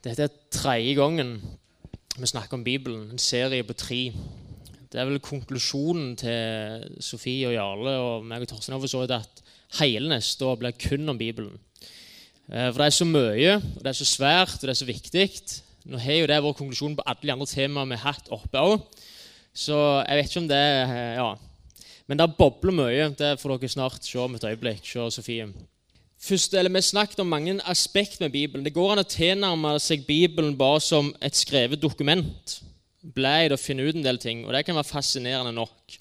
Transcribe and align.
Dette 0.00 0.24
er 0.24 0.36
tredje 0.48 0.94
gangen 0.96 1.34
vi 2.16 2.28
snakker 2.28 2.56
om 2.56 2.62
Bibelen, 2.64 3.10
en 3.12 3.20
serie 3.20 3.64
på 3.64 3.74
tre. 3.76 3.98
Det 4.90 4.98
er 4.98 5.06
vel 5.06 5.20
konklusjonen 5.22 6.14
til 6.18 6.86
Sofie 7.04 7.50
og 7.50 7.54
Jarle 7.54 7.92
og 8.00 8.24
meg 8.24 8.46
og 8.46 8.48
Torstein 8.50 8.80
for 8.80 8.90
så 8.90 9.02
vidt 9.02 9.12
at 9.18 9.42
hele 9.78 10.08
neste 10.08 10.44
år 10.48 10.56
blir 10.60 10.72
kun 10.80 11.12
om 11.12 11.20
Bibelen. 11.20 11.52
Eh, 12.48 12.70
for 12.72 12.80
det 12.80 12.86
er 12.86 12.96
så 12.96 13.06
mye, 13.08 13.54
og 13.60 13.84
det 13.84 13.92
er 13.92 13.98
så 14.00 14.08
svært, 14.08 14.56
og 14.56 14.66
det 14.66 14.72
er 14.72 14.80
så 14.80 14.88
viktig. 14.88 15.26
Nå 15.92 16.00
har 16.00 16.18
jo 16.18 16.30
det 16.32 16.40
vært 16.46 16.60
konklusjonen 16.62 16.96
på 16.96 17.06
alle 17.06 17.28
de 17.28 17.34
andre 17.36 17.50
temaene 17.52 17.92
vi 17.92 18.00
har 18.00 18.16
hatt 18.16 18.32
oppe 18.32 18.64
òg. 18.72 19.04
Så 19.52 19.76
jeg 20.06 20.16
vet 20.16 20.32
ikke 20.32 20.44
om 20.46 20.50
det 20.50 20.62
er 20.64 20.96
Ja. 21.20 21.30
Men 22.08 22.18
det 22.18 22.32
bobler 22.40 22.74
mye. 22.74 23.10
Det 23.14 23.36
får 23.38 23.52
dere 23.54 23.68
snart 23.68 24.04
se 24.04 24.18
om 24.18 24.34
et 24.34 24.44
øyeblikk. 24.48 24.82
Se 24.82 25.10
Sofie. 25.10 25.46
Først, 26.20 26.54
eller 26.54 26.70
Vi 26.70 26.80
snakket 26.80 27.20
om 27.20 27.26
mange 27.26 27.60
aspekt 27.64 28.20
med 28.20 28.30
Bibelen. 28.30 28.64
Det 28.64 28.74
går 28.74 28.92
an 28.92 29.00
å 29.00 29.08
tilnærme 29.08 29.78
seg 29.80 30.06
Bibelen 30.06 30.56
bare 30.56 30.80
som 30.80 31.14
et 31.22 31.36
skrevet 31.36 31.80
dokument. 31.80 32.60
Bleid 33.00 33.52
å 33.52 33.56
finne 33.56 33.86
ut 33.88 33.96
en 33.96 34.04
del 34.04 34.18
ting, 34.18 34.44
og 34.44 34.52
det 34.52 34.66
kan 34.66 34.76
være 34.76 34.84
fascinerende 34.84 35.54
nok. 35.56 35.96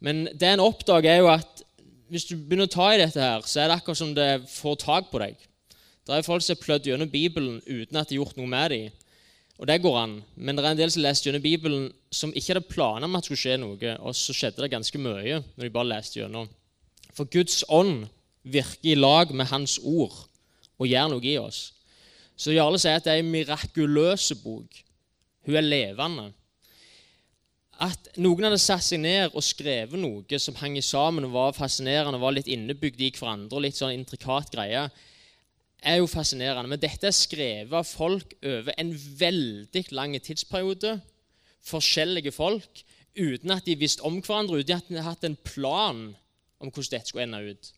Men 0.00 0.26
det 0.34 0.50
en 0.50 0.64
oppdager, 0.64 1.10
er 1.12 1.22
jo 1.22 1.30
at 1.30 1.62
hvis 2.10 2.26
du 2.26 2.34
begynner 2.36 2.66
å 2.66 2.74
ta 2.74 2.88
i 2.92 2.98
dette, 2.98 3.22
her, 3.22 3.46
så 3.46 3.62
er 3.62 3.70
det 3.70 3.78
akkurat 3.78 3.98
som 3.98 4.14
det 4.14 4.48
får 4.50 4.80
tak 4.82 5.12
på 5.12 5.22
deg. 5.22 5.38
Det 6.06 6.14
er 6.14 6.26
folk 6.26 6.42
som 6.42 6.56
har 6.56 6.62
plødd 6.62 6.90
gjennom 6.90 7.10
Bibelen 7.10 7.60
uten 7.66 7.98
at 7.98 8.10
de 8.10 8.16
har 8.16 8.24
gjort 8.24 8.36
noe 8.38 8.50
med 8.50 8.74
dem. 8.74 8.90
Og 9.56 9.70
det 9.70 9.80
går 9.82 9.96
an. 10.02 10.18
Men 10.34 10.58
det 10.58 10.64
er 10.64 10.74
en 10.74 10.82
del 10.82 10.92
som 10.92 11.02
leste 11.02 11.30
gjennom 11.30 11.42
Bibelen 11.42 11.88
som 12.14 12.34
ikke 12.34 12.52
hadde 12.52 12.68
planer 12.68 13.06
om 13.06 13.14
at 13.16 13.24
det 13.24 13.30
skulle 13.30 13.44
skje 13.46 13.56
noe, 13.62 13.94
og 14.02 14.14
så 14.18 14.34
skjedde 14.36 14.62
det 14.62 14.74
ganske 14.74 15.00
mye 15.00 15.40
når 15.54 15.64
de 15.64 15.72
bare 15.78 15.92
leste 15.94 16.20
gjennom. 16.20 16.50
For 17.16 17.30
Guds 17.30 17.62
ånd 17.72 18.08
virker 18.46 18.92
i 18.92 18.98
lag 18.98 19.32
med 19.34 19.50
Hans 19.50 19.78
ord 19.82 20.14
og 20.76 20.88
gjør 20.88 21.10
noe 21.12 21.26
i 21.26 21.36
oss. 21.40 21.70
Så 22.36 22.52
Jarle 22.52 22.78
sier 22.80 22.98
at 22.98 23.06
det 23.06 23.14
er 23.14 23.22
en 23.22 23.32
mirakuløs 23.32 24.30
bok. 24.42 24.82
Hun 25.46 25.56
er 25.56 25.64
levende. 25.64 26.30
At 27.82 28.08
noen 28.20 28.46
hadde 28.46 28.60
satt 28.60 28.84
seg 28.84 29.02
ned 29.02 29.34
og 29.36 29.44
skrevet 29.44 30.00
noe 30.00 30.40
som 30.40 30.56
hang 30.60 30.78
sammen 30.84 31.26
og 31.28 31.34
var 31.34 31.56
fascinerende 31.56 32.16
og 32.16 32.24
var 32.24 32.36
litt 32.36 32.48
innebygd 32.48 33.02
i 33.04 33.12
hverandre, 33.12 33.56
og 33.56 33.64
litt 33.64 33.76
sånn 33.76 33.94
intrikat 33.96 34.52
greie, 34.52 34.86
er 35.86 35.98
jo 36.00 36.08
fascinerende. 36.08 36.70
Men 36.72 36.80
dette 36.80 37.08
er 37.08 37.16
skrevet 37.16 37.76
av 37.76 37.88
folk 37.88 38.32
over 38.40 38.72
en 38.80 38.92
veldig 38.96 39.84
lang 39.96 40.16
tidsperiode. 40.20 40.96
Forskjellige 41.66 42.32
folk. 42.32 42.84
Uten 43.16 43.52
at 43.54 43.68
de 43.68 43.76
visste 43.80 44.04
om 44.04 44.20
hverandre, 44.20 44.60
uten 44.60 44.76
at 44.76 44.88
de 44.88 44.96
hadde 44.96 45.08
hatt 45.08 45.28
en 45.28 45.40
plan 45.44 46.00
om 46.60 46.72
hvordan 46.72 46.92
dette 46.96 47.12
skulle 47.12 47.28
ende 47.28 47.44
ut. 47.52 47.72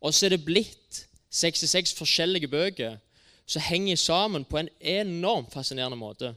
Og 0.00 0.14
så 0.14 0.26
er 0.26 0.34
det 0.34 0.44
blitt 0.44 1.04
66 1.30 1.94
forskjellige 1.98 2.48
bøker 2.50 2.98
som 3.50 3.62
henger 3.62 3.98
sammen 3.98 4.44
på 4.46 4.60
en 4.60 4.70
enormt 4.80 5.52
fascinerende 5.52 5.98
måte. 5.98 6.32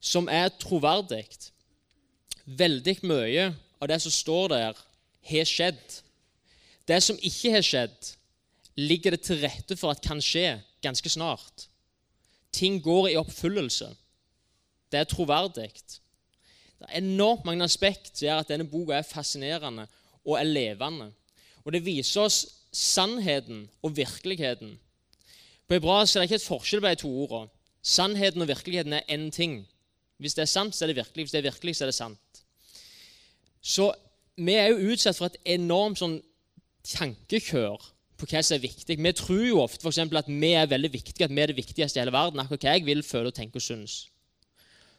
Som 0.00 0.28
er 0.30 0.50
troverdig. 0.60 1.26
Veldig 2.44 2.96
mye 3.06 3.50
av 3.78 3.88
det 3.90 4.00
som 4.02 4.14
står 4.14 4.48
der, 4.54 4.78
har 5.28 5.48
skjedd. 5.48 5.98
Det 6.88 6.98
som 7.04 7.18
ikke 7.22 7.52
har 7.52 7.64
skjedd, 7.66 8.12
ligger 8.78 9.14
det 9.14 9.24
til 9.26 9.42
rette 9.42 9.76
for 9.76 9.92
at 9.92 10.02
kan 10.02 10.22
skje 10.22 10.58
ganske 10.82 11.10
snart. 11.10 11.66
Ting 12.54 12.78
går 12.82 13.10
i 13.12 13.18
oppfyllelse. 13.20 13.90
Det 14.90 15.00
er 15.00 15.08
troverdig. 15.10 15.70
Det 16.78 16.86
er 16.86 17.00
enormt 17.02 17.44
mange 17.44 17.66
aspekt 17.66 18.14
som 18.14 18.26
gjør 18.26 18.42
at 18.42 18.50
denne 18.50 18.68
boka 18.70 18.96
er 18.96 19.06
fascinerende 19.06 19.86
og 20.24 20.38
er 20.38 20.48
levende. 20.48 21.10
Og 21.64 21.74
det 21.74 21.84
viser 21.84 22.24
oss 22.24 22.38
sannheten 22.78 23.66
og 23.82 23.96
virkeligheten. 23.96 24.76
På 25.68 25.76
hebraisk 25.76 26.16
er 26.16 26.22
det 26.22 26.28
ikke 26.30 26.38
et 26.40 26.46
forskjell 26.46 26.82
på 26.82 26.92
de 26.92 27.00
to 27.02 27.10
ordene. 27.24 27.50
Sannheten 27.82 28.42
og 28.44 28.48
virkeligheten 28.48 28.92
er 28.92 29.08
én 29.10 29.30
ting. 29.34 29.60
Hvis 30.18 30.34
det 30.34 30.42
er 30.42 30.50
sant, 30.50 30.74
så 30.74 30.84
er 30.84 30.92
det 30.92 30.96
virkelig. 30.96 31.24
Hvis 31.24 31.34
det 31.34 31.38
er 31.38 31.50
virkelig, 31.50 31.76
så 31.76 31.84
er 31.84 31.90
det 31.90 31.94
sant. 31.94 32.42
Så 33.62 33.92
vi 34.38 34.54
er 34.54 34.70
jo 34.70 34.92
utsatt 34.92 35.18
for 35.18 35.30
et 35.30 35.38
enormt 35.58 36.00
sånn 36.00 36.18
tankekør 36.86 37.82
på 38.18 38.26
hva 38.26 38.42
som 38.42 38.56
er 38.56 38.64
viktig. 38.64 38.98
Vi 38.98 39.12
tror 39.14 39.44
jo 39.46 39.62
ofte 39.62 39.82
for 39.82 39.92
eksempel, 39.92 40.20
at 40.20 40.30
vi 40.30 40.52
er 40.54 40.70
veldig 40.70 40.92
viktige, 40.92 41.26
at 41.26 41.34
vi 41.34 41.42
er 41.42 41.52
det 41.52 41.58
viktigste 41.58 41.98
i 41.98 42.02
hele 42.02 42.14
verden. 42.14 42.40
akkurat 42.40 42.64
hva 42.66 42.76
jeg 42.76 42.86
vil, 42.86 43.02
føle 43.02 43.30
og 43.30 43.34
tenke 43.34 43.58
og 43.58 43.66
synes. 43.66 44.08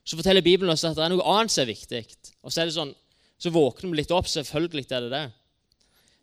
Så 0.03 0.18
forteller 0.20 0.42
Bibelen 0.42 0.72
oss 0.72 0.84
at 0.84 0.96
det 0.98 1.03
er 1.06 1.14
noe 1.14 1.28
annet 1.28 1.53
som 1.53 1.64
er 1.64 1.74
viktig. 1.74 2.03
Og 2.44 2.52
så 2.52 2.62
er 2.62 2.70
det 2.70 2.78
sånn, 2.78 2.94
så 3.40 3.52
våkner 3.53 3.92
vi 3.92 4.00
litt 4.00 4.12
opp. 4.16 4.28
Selvfølgelig 4.28 4.88
er 4.92 5.06
det 5.06 5.12
det. 5.14 5.26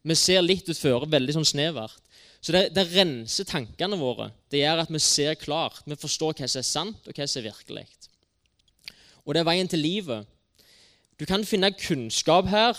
Vi 0.06 0.14
ser 0.14 0.44
litt 0.44 0.68
utfor, 0.70 1.08
veldig 1.10 1.34
sånn 1.34 1.48
snevert. 1.48 1.98
Så 2.40 2.52
det, 2.54 2.68
det, 2.76 2.84
renser 2.92 3.46
tankene 3.48 3.96
våre. 3.98 4.28
Det 4.52 4.60
gjør 4.60 4.84
at 4.84 4.90
vi 4.92 5.00
ser 5.02 5.34
klart. 5.40 5.80
Vi 5.86 5.98
forstår 5.98 6.36
hva 6.38 6.46
som 6.46 6.60
er 6.60 6.66
sant, 6.68 7.08
og 7.08 7.16
hva 7.16 7.26
som 7.26 7.40
er 7.40 7.48
virkelig. 7.48 7.86
Og 9.26 9.34
det 9.34 9.42
er 9.42 9.48
veien 9.48 9.70
til 9.70 9.82
livet. 9.82 10.28
Du 11.18 11.24
kan 11.26 11.42
finne 11.48 11.72
kunnskap 11.74 12.46
her, 12.52 12.78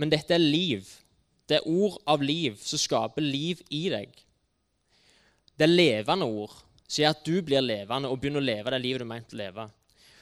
men 0.00 0.12
dette 0.12 0.32
er 0.32 0.40
liv. 0.40 0.86
Det 1.46 1.58
er 1.58 1.68
ord 1.68 1.98
av 2.08 2.24
liv 2.24 2.56
som 2.62 2.80
skaper 2.80 3.24
liv 3.24 3.60
i 3.68 3.86
deg. 3.92 4.14
Det 5.56 5.66
er 5.66 5.76
levende 5.76 6.26
ord 6.26 6.54
som 6.86 7.02
gjør 7.02 7.14
at 7.16 7.26
du 7.26 7.34
blir 7.44 7.64
levende 7.64 8.08
og 8.08 8.20
begynner 8.22 8.40
å 8.40 8.46
leve 8.46 8.72
det 8.72 8.80
livet 8.84 9.02
du 9.02 9.06
er 9.06 9.10
ment 9.10 9.34
å 9.34 9.40
leve. 9.40 9.66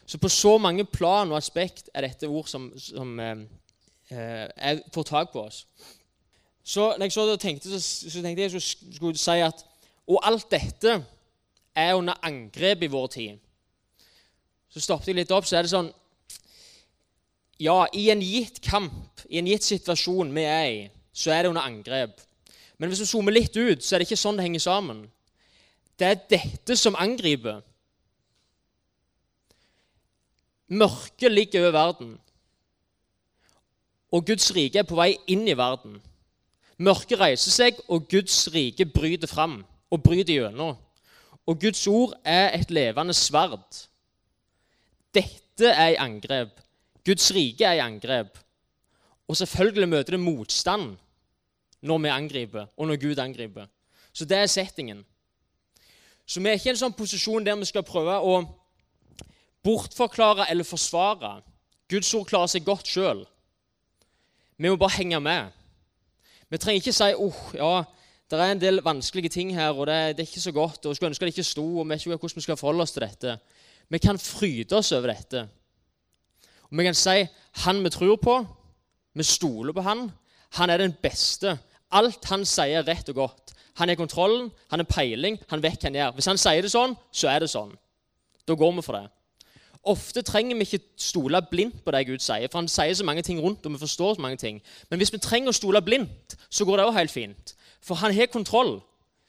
Så 0.06 0.18
på 0.20 0.28
så 0.32 0.56
mange 0.60 0.84
plan 0.88 1.30
og 1.30 1.38
aspekt 1.38 1.90
er 1.94 2.08
dette 2.08 2.28
ord 2.28 2.48
som, 2.50 2.70
som 2.80 3.20
eh, 3.20 3.44
eh 4.10 4.82
får 4.92 5.06
tak 5.08 5.32
på 5.32 5.44
oss. 5.46 5.64
Så 6.64 6.94
når 6.98 7.04
jeg 7.04 7.12
så 7.12 7.36
tenkte, 7.36 7.70
så, 7.70 8.10
så 8.10 8.22
tenkte 8.22 8.42
jeg 8.42 8.52
jeg 8.52 8.62
skulle 8.96 9.18
si 9.20 9.40
at 9.44 9.64
Og 10.06 10.20
alt 10.22 10.50
dette 10.50 11.04
er 11.74 11.94
under 11.94 12.14
angrep 12.22 12.82
i 12.82 12.90
vår 12.92 13.06
tid. 13.06 13.38
Så 14.68 14.80
stoppet 14.80 15.08
jeg 15.08 15.16
litt 15.16 15.32
opp, 15.32 15.46
så 15.46 15.58
er 15.58 15.64
det 15.64 15.72
sånn 15.72 15.90
Ja, 17.60 17.84
i 17.94 18.08
en 18.10 18.22
gitt 18.24 18.60
kamp, 18.64 19.22
i 19.30 19.38
en 19.38 19.48
gitt 19.48 19.64
situasjon 19.64 20.32
vi 20.34 20.44
er 20.44 20.64
i, 20.70 20.80
så 21.14 21.30
er 21.30 21.44
det 21.44 21.52
under 21.52 21.64
angrep. 21.64 22.18
Men 22.78 22.90
hvis 22.90 23.04
vi 23.04 23.06
zoomer 23.12 23.32
litt 23.32 23.54
ut, 23.56 23.84
så 23.84 23.94
er 23.94 24.02
det 24.02 24.08
ikke 24.08 24.18
sånn 24.18 24.40
det 24.40 24.48
henger 24.48 24.64
sammen. 24.64 25.04
Det 25.94 26.08
er 26.08 26.24
dette 26.32 26.76
som 26.76 26.98
angriper. 26.98 27.62
Mørket 30.74 31.30
ligger 31.30 31.62
over 31.62 31.76
verden, 31.76 32.16
og 34.10 34.26
Guds 34.26 34.50
rike 34.56 34.82
er 34.82 34.88
på 34.88 34.98
vei 34.98 35.12
inn 35.30 35.46
i 35.46 35.56
verden. 35.58 36.00
Mørket 36.78 37.20
reiser 37.20 37.54
seg, 37.54 37.78
og 37.88 38.08
Guds 38.10 38.48
rike 38.54 38.86
bryter 38.90 39.30
fram 39.30 39.60
og 39.90 40.02
bryter 40.02 40.40
gjennom. 40.40 40.76
Og 41.46 41.60
Guds 41.60 41.86
ord 41.86 42.14
er 42.24 42.54
et 42.56 42.70
levende 42.72 43.14
sverd. 43.14 43.84
Dette 45.14 45.70
er 45.70 45.94
i 45.94 46.00
angrep. 46.00 46.56
Guds 47.04 47.30
rike 47.36 47.66
er 47.68 47.78
i 47.78 47.84
angrep. 47.84 48.38
Og 49.28 49.36
selvfølgelig 49.36 49.88
møter 49.88 50.16
det 50.16 50.20
motstand 50.20 50.96
når 51.84 51.98
vi 51.98 52.08
angriper, 52.08 52.66
og 52.76 52.88
når 52.88 53.00
Gud 53.00 53.18
angriper. 53.18 53.66
Så 54.12 54.24
det 54.24 54.38
er 54.38 54.46
settingen. 54.46 55.04
Så 56.26 56.40
vi 56.40 56.48
er 56.48 56.56
ikke 56.56 56.70
i 56.70 56.72
en 56.72 56.80
sånn 56.80 56.96
posisjon 56.96 57.44
der 57.44 57.58
vi 57.60 57.68
skal 57.68 57.84
prøve 57.84 58.16
å 58.24 58.38
bortforklare 59.64 60.48
eller 60.50 60.64
forsvare. 60.64 61.36
Guds 61.90 62.14
ord 62.16 62.26
klarer 62.28 62.52
seg 62.52 62.64
godt 62.64 62.88
sjøl. 62.88 63.24
Vi 64.56 64.70
må 64.70 64.78
bare 64.80 64.96
henge 64.96 65.20
med. 65.20 65.52
Vi 66.50 66.60
trenger 66.60 66.82
ikke 66.82 66.94
si 66.94 67.10
oh, 67.16 67.42
ja, 67.56 67.82
det 68.30 68.40
er 68.40 68.52
en 68.52 68.60
del 68.60 68.82
vanskelige 68.84 69.32
ting 69.32 69.52
her, 69.54 69.72
og 69.72 69.86
det, 69.86 70.16
det 70.16 70.24
er 70.24 70.30
ikke 70.30 70.40
så 70.40 70.52
godt, 70.52 70.86
og 70.86 70.96
skulle 70.96 71.10
ønske 71.12 71.26
det 71.26 71.34
ikke 71.34 71.46
sto, 71.46 71.64
og 71.78 71.84
vi 71.84 71.92
vet 71.92 72.04
ikke 72.06 72.16
hvordan 72.16 72.40
vi 72.40 72.46
skal 72.46 72.58
forholde 72.60 72.82
oss 72.86 72.94
til 72.96 73.04
dette. 73.04 73.36
Vi 73.88 74.00
kan 74.00 74.18
fryde 74.18 74.76
oss 74.76 74.92
over 74.92 75.12
dette. 75.12 75.44
Og 76.70 76.78
vi 76.78 76.86
kan 76.86 76.96
si 76.96 77.26
han 77.64 77.82
vi 77.84 77.92
tror 77.92 78.16
på, 78.16 78.36
vi 79.14 79.22
stoler 79.22 79.72
på 79.72 79.84
han. 79.84 80.08
Han 80.58 80.70
er 80.70 80.82
den 80.82 80.94
beste. 81.02 81.58
Alt 81.94 82.24
han 82.30 82.46
sier, 82.48 82.80
er 82.80 82.88
rett 82.88 83.08
og 83.12 83.14
godt. 83.14 83.54
Han 83.78 83.90
er 83.90 83.98
kontrollen, 83.98 84.50
han 84.70 84.80
er 84.80 84.88
peiling, 84.88 85.38
han 85.50 85.62
vet 85.62 85.82
hva 85.82 85.90
han 85.90 85.98
gjør. 85.98 86.14
Hvis 86.16 86.30
han 86.30 86.40
sier 86.40 86.62
det 86.62 86.72
sånn, 86.72 86.94
så 87.10 87.30
er 87.30 87.42
det 87.42 87.50
sånn. 87.50 87.72
Da 88.46 88.56
går 88.58 88.74
vi 88.76 88.84
for 88.86 88.98
det. 88.98 89.08
Ofte 89.84 90.22
trenger 90.24 90.56
vi 90.56 90.64
ikke 90.64 90.84
stole 90.96 91.42
blindt 91.50 91.82
på 91.84 91.92
det 91.92 92.06
Gud 92.08 92.22
sier, 92.24 92.48
for 92.48 92.62
han 92.62 92.68
sier 92.72 92.94
så 92.96 93.04
mange 93.04 93.22
ting 93.22 93.40
rundt, 93.42 93.66
og 93.66 93.74
vi 93.74 93.82
forstår 93.82 94.14
så 94.14 94.24
mange 94.24 94.40
ting. 94.40 94.62
Men 94.90 95.00
hvis 95.00 95.12
vi 95.12 95.20
trenger 95.20 95.52
å 95.52 95.56
stole 95.56 95.82
blindt, 95.84 96.36
så 96.48 96.64
går 96.64 96.80
det 96.80 96.86
òg 96.88 96.96
helt 96.96 97.12
fint. 97.12 97.54
For 97.84 98.00
han 98.00 98.14
har 98.16 98.30
kontroll, 98.32 98.78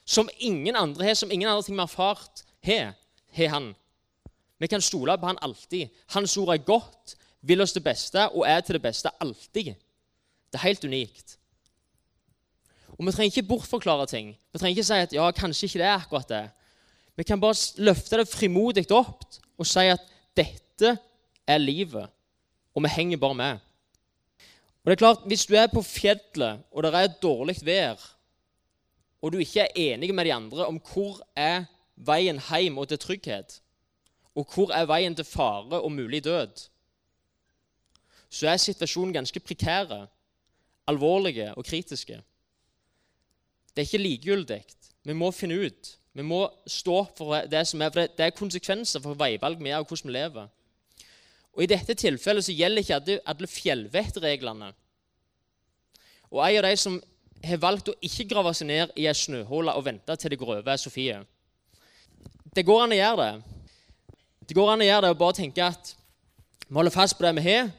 som 0.06 0.30
ingen 0.38 0.76
andre 0.76 1.10
har, 1.10 1.14
som 1.18 1.30
ingen 1.30 1.48
andre 1.48 1.62
ting 1.66 1.76
vi 1.76 1.82
har 1.82 1.90
erfart, 1.90 2.44
har, 2.64 2.94
har 3.36 3.52
han. 3.52 3.74
Vi 4.58 4.66
kan 4.72 4.80
stole 4.80 5.18
på 5.18 5.28
han 5.28 5.42
alltid. 5.44 5.92
Hans 6.14 6.36
ord 6.40 6.54
er 6.54 6.64
godt, 6.64 7.16
vil 7.42 7.60
oss 7.60 7.76
det 7.76 7.84
beste 7.84 8.28
og 8.32 8.46
er 8.48 8.60
til 8.60 8.78
det 8.78 8.82
beste 8.82 9.12
alltid. 9.20 9.74
Det 10.48 10.58
er 10.58 10.68
helt 10.68 10.84
unikt. 10.84 11.36
Og 12.96 13.06
Vi 13.06 13.12
trenger 13.12 13.36
ikke 13.36 13.48
bortforklare 13.48 14.06
ting. 14.06 14.36
Vi 14.52 14.58
trenger 14.58 14.78
ikke 14.78 14.88
si 14.88 15.00
at 15.04 15.12
ja, 15.12 15.30
kanskje 15.30 15.66
ikke 15.66 15.78
det 15.78 15.86
er 15.86 16.00
akkurat 16.00 16.28
det. 16.28 16.44
Vi 17.16 17.22
kan 17.22 17.40
bare 17.40 17.82
løfte 17.84 18.16
det 18.16 18.28
frimodig 18.28 18.86
opp 18.90 19.24
og 19.58 19.66
si 19.66 19.84
at 19.88 20.00
dette 20.36 20.96
er 21.46 21.58
livet, 21.58 22.10
og 22.74 22.82
vi 22.84 22.92
henger 22.92 23.20
bare 23.22 23.34
med. 23.34 23.58
Og 24.84 24.90
det 24.90 24.92
er 24.92 25.02
klart, 25.02 25.26
Hvis 25.26 25.46
du 25.46 25.54
er 25.54 25.66
på 25.66 25.82
fjellet, 25.82 26.62
og 26.70 26.82
det 26.82 26.94
er 26.94 27.18
dårlig 27.22 27.56
vær, 27.62 28.16
og 29.22 29.32
du 29.32 29.38
ikke 29.38 29.60
er 29.60 29.74
enig 29.74 30.14
med 30.14 30.24
de 30.24 30.34
andre 30.34 30.66
om 30.66 30.80
hvor 30.92 31.20
er 31.36 31.64
veien 31.96 32.38
hjem 32.38 32.78
og 32.78 32.88
til 32.88 32.98
trygghet, 32.98 33.60
og 34.34 34.46
hvor 34.52 34.70
er 34.70 34.86
veien 34.86 35.14
til 35.16 35.24
fare 35.24 35.80
og 35.80 35.92
mulig 35.92 36.24
død, 36.24 36.68
så 38.30 38.48
er 38.48 38.56
situasjonen 38.56 39.12
ganske 39.12 39.40
prekære, 39.40 40.06
alvorlige 40.86 41.54
og 41.54 41.64
kritiske. 41.64 42.20
Det 43.74 43.82
er 43.82 43.88
ikke 43.88 43.98
likegyldig. 43.98 44.64
Vi 45.04 45.12
må 45.12 45.30
finne 45.30 45.66
ut. 45.66 45.98
Vi 46.16 46.24
må 46.24 46.46
stå 46.66 47.02
for 47.16 47.44
det 47.50 47.60
som 47.68 47.82
er, 47.84 47.90
for 47.92 48.08
det 48.16 48.24
er 48.24 48.32
konsekvenser 48.32 49.02
for 49.04 49.18
veivalg 49.20 49.60
vi 49.60 49.68
gjør, 49.68 49.82
og 49.84 49.90
hvordan 49.90 50.08
vi 50.08 50.14
lever. 50.14 50.46
Og 51.52 51.64
I 51.64 51.68
dette 51.68 51.96
tilfellet 51.96 52.46
så 52.46 52.54
gjelder 52.56 52.84
ikke 52.84 52.96
alle, 52.96 53.18
alle 53.28 53.48
fjellvettreglene. 53.50 54.70
Og 56.32 56.40
en 56.40 56.58
av 56.62 56.70
de 56.70 56.80
som 56.80 56.96
har 57.44 57.60
valgt 57.60 57.92
å 57.92 57.98
ikke 58.04 58.28
grave 58.32 58.54
seg 58.56 58.70
ned 58.70 58.96
i 58.96 59.06
ei 59.08 59.14
snøhule 59.16 59.76
og 59.76 59.84
vente 59.84 60.16
til 60.16 60.32
det 60.32 60.40
går 60.40 60.54
over, 60.56 60.72
er 60.72 60.80
Sofie. 60.80 61.20
Det 62.56 62.64
går 62.64 62.86
an 62.86 62.96
å 62.96 63.00
gjøre 63.00 63.22
det. 63.22 63.54
Det 64.48 64.56
går 64.56 64.72
an 64.72 64.84
å 64.84 64.88
gjøre 64.88 65.04
det 65.04 65.14
og 65.14 65.20
bare 65.20 65.40
tenke 65.42 65.68
at 65.68 65.94
vi 66.66 66.74
holder 66.74 66.96
fast 66.96 67.18
på 67.18 67.26
det 67.26 67.36
vi 67.36 67.48
har. 67.50 67.72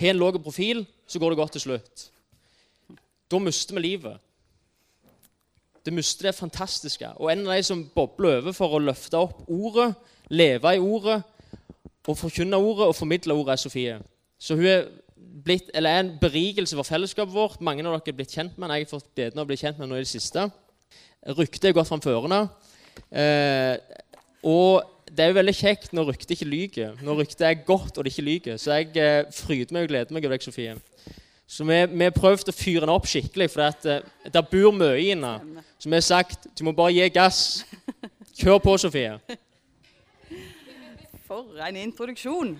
Har 0.00 0.12
en 0.12 0.20
lav 0.20 0.36
profil, 0.42 0.84
så 1.08 1.18
går 1.18 1.32
det 1.32 1.40
godt 1.40 1.56
til 1.56 1.64
slutt. 1.64 2.10
Da 3.30 3.40
mister 3.40 3.76
vi 3.76 3.88
livet. 3.88 4.20
Det 5.90 5.96
mister 5.96 6.28
det 6.28 6.36
fantastiske. 6.38 7.08
Og 7.18 7.32
en 7.32 7.40
av 7.48 7.56
de 7.56 7.62
som 7.66 7.80
bobler 7.94 8.36
over 8.38 8.54
for 8.54 8.76
å 8.76 8.78
løfte 8.78 9.18
opp 9.18 9.40
ordet, 9.50 9.88
leve 10.30 10.76
i 10.76 10.78
ordet 10.78 11.16
og 12.06 12.14
forkynne 12.14 12.58
ordet 12.62 12.86
og 12.86 12.94
formidle 12.94 13.34
ordet, 13.34 13.56
er 13.56 13.58
Sofie. 13.58 13.96
Så 14.38 14.54
hun 14.54 14.68
er, 14.70 14.84
blitt, 15.42 15.72
er 15.74 15.88
en 15.88 16.12
berikelse 16.22 16.78
for 16.78 16.86
fellesskapet 16.86 17.34
vårt. 17.34 17.58
Mange 17.58 17.82
av 17.82 17.96
dere 17.96 18.14
er 18.14 18.18
blitt 18.20 18.36
kjent 18.36 18.54
med 18.54 18.68
henne. 18.68 18.76
Jeg 18.78 18.86
har 18.86 18.92
fått 18.92 19.08
gleden 19.18 19.42
av 19.42 19.48
å 19.48 19.50
bli 19.50 19.58
kjent 19.58 19.80
med 19.80 19.88
henne 19.88 19.98
i 19.98 20.04
det 20.06 20.12
siste. 20.12 20.44
Ryktet 21.40 21.66
er 21.72 21.74
gått 21.80 21.90
fram 21.90 22.04
førende. 22.04 22.38
Eh, 23.10 23.74
og 24.46 25.10
det 25.10 25.24
er 25.24 25.32
jo 25.32 25.38
veldig 25.40 25.56
kjekt 25.58 25.98
når 25.98 26.12
ryktet 26.12 26.36
ikke 26.36 26.48
lyver. 26.52 27.02
Når 27.02 27.24
ryktet 27.24 27.42
er 27.48 27.66
godt 27.66 27.98
og 27.98 28.06
det 28.06 28.14
ikke 28.14 28.28
lyver. 28.28 28.62
Så 28.62 28.78
jeg 28.78 28.94
eh, 28.94 29.26
fryder 29.34 29.74
meg 29.74 29.88
og 29.88 29.96
gleder 29.96 30.14
meg 30.14 30.30
over 30.30 30.38
deg, 30.38 30.46
Sofie. 30.46 30.78
Så 31.50 31.66
vi, 31.66 31.82
har 31.82 32.14
prøvd 32.14 32.52
å 32.52 32.54
fyre 32.54 32.84
henne 32.84 32.94
opp 32.94 33.10
skikkelig, 33.10 33.50
for 33.50 33.64
det, 33.66 33.98
at, 33.98 34.32
det 34.38 34.46
bor 34.52 34.70
mye 34.70 35.02
i 35.02 35.08
henne. 35.10 35.34
Vi 35.84 35.94
har 35.94 36.00
sagt 36.00 36.44
du 36.58 36.64
må 36.64 36.74
bare 36.76 36.92
gi 36.92 37.06
gass. 37.08 37.64
Kjør 38.36 38.58
på, 38.60 38.74
Sofie. 38.76 39.14
For 41.24 41.56
en 41.64 41.78
introduksjon. 41.80 42.50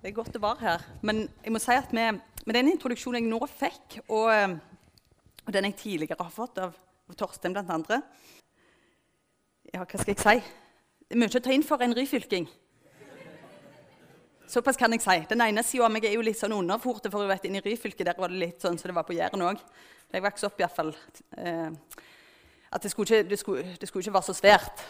Det 0.00 0.08
er 0.08 0.16
godt 0.16 0.38
å 0.38 0.40
være 0.40 0.64
her. 0.64 0.86
Men 1.04 1.26
jeg 1.44 1.52
må 1.52 1.60
si 1.60 1.76
at 1.76 1.92
med, 1.92 2.22
med 2.46 2.56
den 2.56 2.70
introduksjonen 2.72 3.20
jeg 3.20 3.28
nå 3.28 3.50
fikk, 3.52 3.98
og, 4.06 4.30
eh, 4.32 4.56
og 5.44 5.52
den 5.52 5.68
jeg 5.68 5.76
tidligere 5.82 6.24
har 6.24 6.32
fått 6.32 6.62
av, 6.64 6.72
av 7.04 7.20
Torstein 7.20 7.52
bl.a. 7.52 8.00
Ja, 9.74 9.84
hva 9.84 10.00
skal 10.00 10.14
jeg 10.14 10.22
si? 10.24 10.38
Det 11.04 11.20
mye 11.20 11.36
å 11.36 11.44
ta 11.44 11.52
inn 11.52 11.68
for 11.68 11.84
en 11.84 11.92
ryfylking. 12.00 12.48
Såpass 14.50 14.76
kan 14.76 14.90
jeg 14.90 15.02
si. 15.04 15.14
Den 15.30 15.44
ene 15.44 15.62
sida 15.62 15.84
av 15.86 15.92
meg 15.94 16.08
er 16.08 16.16
jo 16.16 16.24
litt 16.26 16.38
sånn 16.38 16.56
underforte, 16.56 17.10
for 17.12 17.28
vet, 17.30 17.44
inne 17.46 17.60
i 17.60 17.68
Ryfylke 17.68 18.02
der 18.02 18.18
var 18.18 18.32
det 18.32 18.40
litt 18.40 18.64
sånn 18.64 18.74
som 18.74 18.82
så 18.82 18.90
det 18.90 18.96
var 18.96 19.06
på 19.06 19.14
Jæren 19.14 19.44
òg. 19.46 19.60
Jeg 20.10 20.24
vokste 20.24 20.48
opp 20.48 20.58
iallfall 20.58 20.90
eh, 21.38 21.68
at 22.74 22.82
det 22.82 22.90
skulle, 22.90 23.06
ikke, 23.06 23.28
det, 23.30 23.38
skulle, 23.38 23.62
det 23.78 23.86
skulle, 23.86 24.02
ikke, 24.02 24.16
være 24.16 24.26
så 24.26 24.34
svært. 24.34 24.82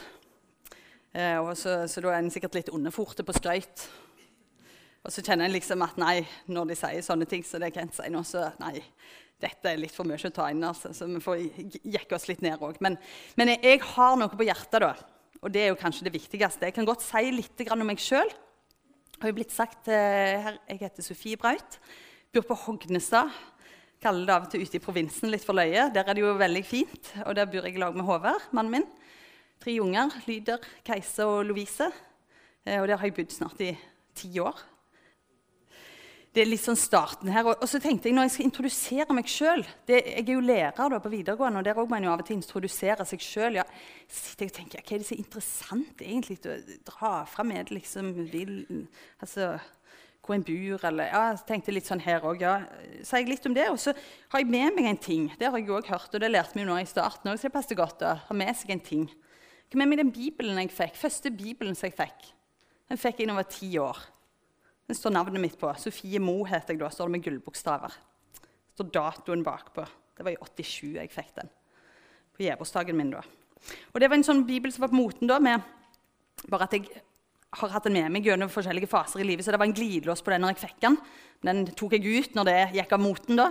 Eh, 1.13 1.53
så, 1.61 1.77
så, 1.93 2.01
da 2.01 2.15
er 2.15 2.23
en 2.23 2.33
sikkert 2.33 2.57
litt 2.57 2.73
underforte 2.73 3.27
på 3.27 3.37
skrøyt. 3.37 3.85
Og 5.05 5.13
så 5.13 5.21
kjenner 5.21 5.45
en 5.45 5.59
liksom 5.59 5.85
at 5.85 6.01
nei, 6.01 6.17
når 6.49 6.73
de 6.73 6.81
sier 6.81 7.05
sånne 7.05 7.29
ting 7.29 7.45
så 7.45 7.61
det 7.61 7.75
Kent 7.77 8.01
sier 8.01 8.17
nå, 8.17 8.25
så 8.25 8.49
nei, 8.65 8.79
dette 9.45 9.69
er 9.69 9.81
litt 9.85 9.93
for 9.93 10.09
mye 10.09 10.17
å 10.17 10.37
ta 10.41 10.49
inn. 10.49 10.65
altså, 10.65 10.97
Så 10.97 11.05
vi 11.05 11.21
får 11.21 11.49
jekke 11.85 12.17
oss 12.17 12.31
litt 12.33 12.41
ned 12.49 12.65
òg. 12.65 12.81
Men, 12.81 12.97
men 13.37 13.59
jeg, 13.59 13.67
jeg, 13.75 13.89
har 13.93 14.17
noe 14.17 14.33
på 14.33 14.49
hjertet, 14.49 14.81
da. 14.89 14.95
Og 15.45 15.53
det 15.53 15.67
er 15.67 15.75
jo 15.75 15.83
kanskje 15.85 16.09
det 16.09 16.17
viktigste. 16.17 16.65
Jeg 16.65 16.81
kan 16.81 16.89
godt 16.89 17.05
si 17.05 17.29
litt 17.29 17.69
om 17.69 17.85
meg 17.85 18.01
sjøl 18.01 18.33
har 19.21 19.29
jo 19.29 19.37
blitt 19.37 19.53
sagt 19.53 19.89
eh, 19.93 20.41
her, 20.41 20.59
Jeg 20.69 20.81
heter 20.81 21.05
Sofie 21.05 21.37
Braut. 21.37 21.77
Bor 22.33 22.47
på 22.49 22.57
Hognestad. 22.57 23.29
Kaller 24.01 24.25
det 24.25 24.35
av 24.35 24.47
og 24.47 24.53
til 24.53 24.65
ute 24.65 24.79
i 24.79 24.83
provinsen 24.83 25.29
litt 25.29 25.45
for 25.45 25.59
løye. 25.59 25.91
Der 25.93 26.07
er 26.09 26.17
det 26.17 26.25
jo 26.25 26.33
veldig 26.41 26.63
fint, 26.65 27.13
og 27.27 27.37
der 27.37 27.49
bor 27.51 27.69
jeg 27.69 27.77
i 27.77 27.83
lag 27.83 27.97
med 27.97 28.09
Håvard, 28.09 28.47
mannen 28.57 28.79
min. 28.79 28.87
Tre 29.61 29.75
unger. 29.85 30.17
Lyder, 30.25 30.65
Keise 30.87 31.29
og 31.29 31.45
Lovise. 31.51 31.91
Eh, 32.65 32.81
og 32.81 32.89
der 32.89 32.97
har 32.97 33.11
jeg 33.11 33.19
bodd 33.19 33.37
snart 33.37 33.61
i 33.61 33.75
ti 34.17 34.33
år 34.41 34.57
det 36.31 36.45
er 36.45 36.47
litt 36.47 36.63
sånn 36.63 36.79
starten 36.79 37.31
her. 37.35 37.49
Og, 37.51 37.65
så 37.67 37.81
tenkte 37.83 38.07
jeg 38.07 38.15
når 38.15 38.29
jeg 38.29 38.35
skal 38.37 38.47
introdusere 38.47 39.15
meg 39.17 39.31
sjøl 39.31 39.65
Jeg 39.91 40.23
er 40.23 40.29
jo 40.31 40.43
lærer 40.45 40.93
da, 40.93 41.01
på 41.03 41.11
videregående, 41.11 41.59
og 41.59 41.67
der 41.67 41.81
må 41.81 41.97
en 41.97 42.07
jo 42.07 42.13
av 42.13 42.23
og 42.23 42.29
til 42.29 42.39
introdusere 42.39 43.07
seg 43.09 43.25
sjøl. 43.25 43.59
Ja, 43.59 43.67
så 44.07 44.37
jeg 44.39 44.53
og 44.53 44.57
tenker, 44.61 44.85
Hva 44.85 44.95
er 44.95 45.03
det 45.03 45.09
så 45.09 45.19
interessant 45.19 46.05
egentlig 46.07 46.39
å 46.47 46.57
dra 46.87 47.13
fram 47.31 47.51
med 47.51 47.73
liksom, 47.75 48.13
vil, 48.31 48.55
altså, 49.19 49.57
hvor 50.23 50.37
en 50.37 50.47
bor, 50.47 50.85
eller 50.87 51.11
ja, 51.11 51.25
jeg 51.33 51.43
tenkte 51.49 51.75
litt 51.75 51.89
sånn 51.91 52.05
her 52.05 52.23
òg. 52.29 52.45
Ja. 52.45 52.55
Så 53.03 53.19
jeg 53.19 53.33
litt 53.33 53.51
om 53.51 53.57
det. 53.57 53.67
Og 53.73 53.81
så 53.83 53.97
har 54.31 54.45
jeg 54.45 54.53
med 54.53 54.77
meg 54.77 54.87
en 54.87 55.03
ting. 55.03 55.27
Det 55.41 55.51
har 55.51 55.59
jeg 55.59 55.73
òg 55.75 55.91
hørt, 55.91 56.15
og 56.15 56.23
det 56.23 56.31
lærte 56.31 56.55
vi 56.55 56.63
jo 56.63 56.71
nå 56.71 56.79
i 56.79 56.87
starten 56.87 57.33
òg, 57.33 57.41
så 57.41 57.49
det 57.49 57.57
passet 57.57 57.79
godt 57.81 58.07
å 58.07 58.15
ha 58.29 58.39
med 58.39 58.55
seg 58.55 58.77
en 58.77 58.87
ting. 58.87 59.11
Hva 59.71 59.83
med 59.83 59.91
meg 59.91 60.03
den 60.05 60.15
bibelen 60.15 60.63
jeg 60.63 60.71
fikk? 60.75 60.97
Første 60.99 61.35
bibelen 61.35 61.75
som 61.79 61.91
jeg 61.91 61.99
fikk. 61.99 62.31
Den 62.91 62.99
fikk 62.99 63.23
jeg 63.23 63.31
da 63.31 63.35
jeg 63.35 63.41
var 63.43 63.51
ti 63.51 63.75
år. 63.83 64.01
Den 64.91 64.97
står 64.99 65.13
navnet 65.15 65.39
mitt 65.39 65.53
på. 65.55 65.69
Sofie 65.79 66.19
Mo 66.19 66.41
heter 66.43 66.75
jeg 66.75 66.81
da. 66.81 66.89
står 66.91 67.07
det 67.07 67.13
med 67.15 67.23
gullbokstaver. 67.23 67.93
Står 68.75 68.89
datoen 68.91 69.45
bakpå. 69.47 69.85
Det 70.19 70.25
var 70.27 70.35
i 70.35 70.65
87 70.67 70.97
jeg 70.97 71.13
fikk 71.15 71.29
den. 71.37 71.51
På 72.35 72.43
gjevårsdagen 72.43 72.99
min 72.99 73.13
da. 73.13 73.21
Og 73.95 74.01
Det 74.01 74.09
var 74.11 74.19
en 74.19 74.27
sånn 74.27 74.43
bibel 74.49 74.73
som 74.75 74.83
var 74.83 74.91
på 74.91 74.99
moten 74.99 75.31
da, 75.31 75.39
med 75.39 75.63
bare 76.51 76.67
at 76.67 76.75
jeg 76.75 76.91
har 77.61 77.71
hatt 77.71 77.87
den 77.87 78.01
med 78.01 78.11
meg 78.17 78.27
gjennom 78.27 78.51
forskjellige 78.51 78.91
faser 78.91 79.23
i 79.23 79.29
livet. 79.29 79.47
Så 79.47 79.55
det 79.55 79.63
var 79.63 79.71
en 79.71 79.77
glidelås 79.79 80.27
på 80.27 80.35
den 80.35 80.43
når 80.43 80.57
jeg 80.57 80.63
fikk 80.65 80.83
den. 80.83 80.99
Den 81.47 81.63
tok 81.71 81.95
jeg 81.95 82.11
ut 82.11 82.35
når 82.35 82.51
det 82.51 82.59
gikk 82.81 82.99
av 82.99 83.05
moten 83.07 83.39
da. 83.39 83.49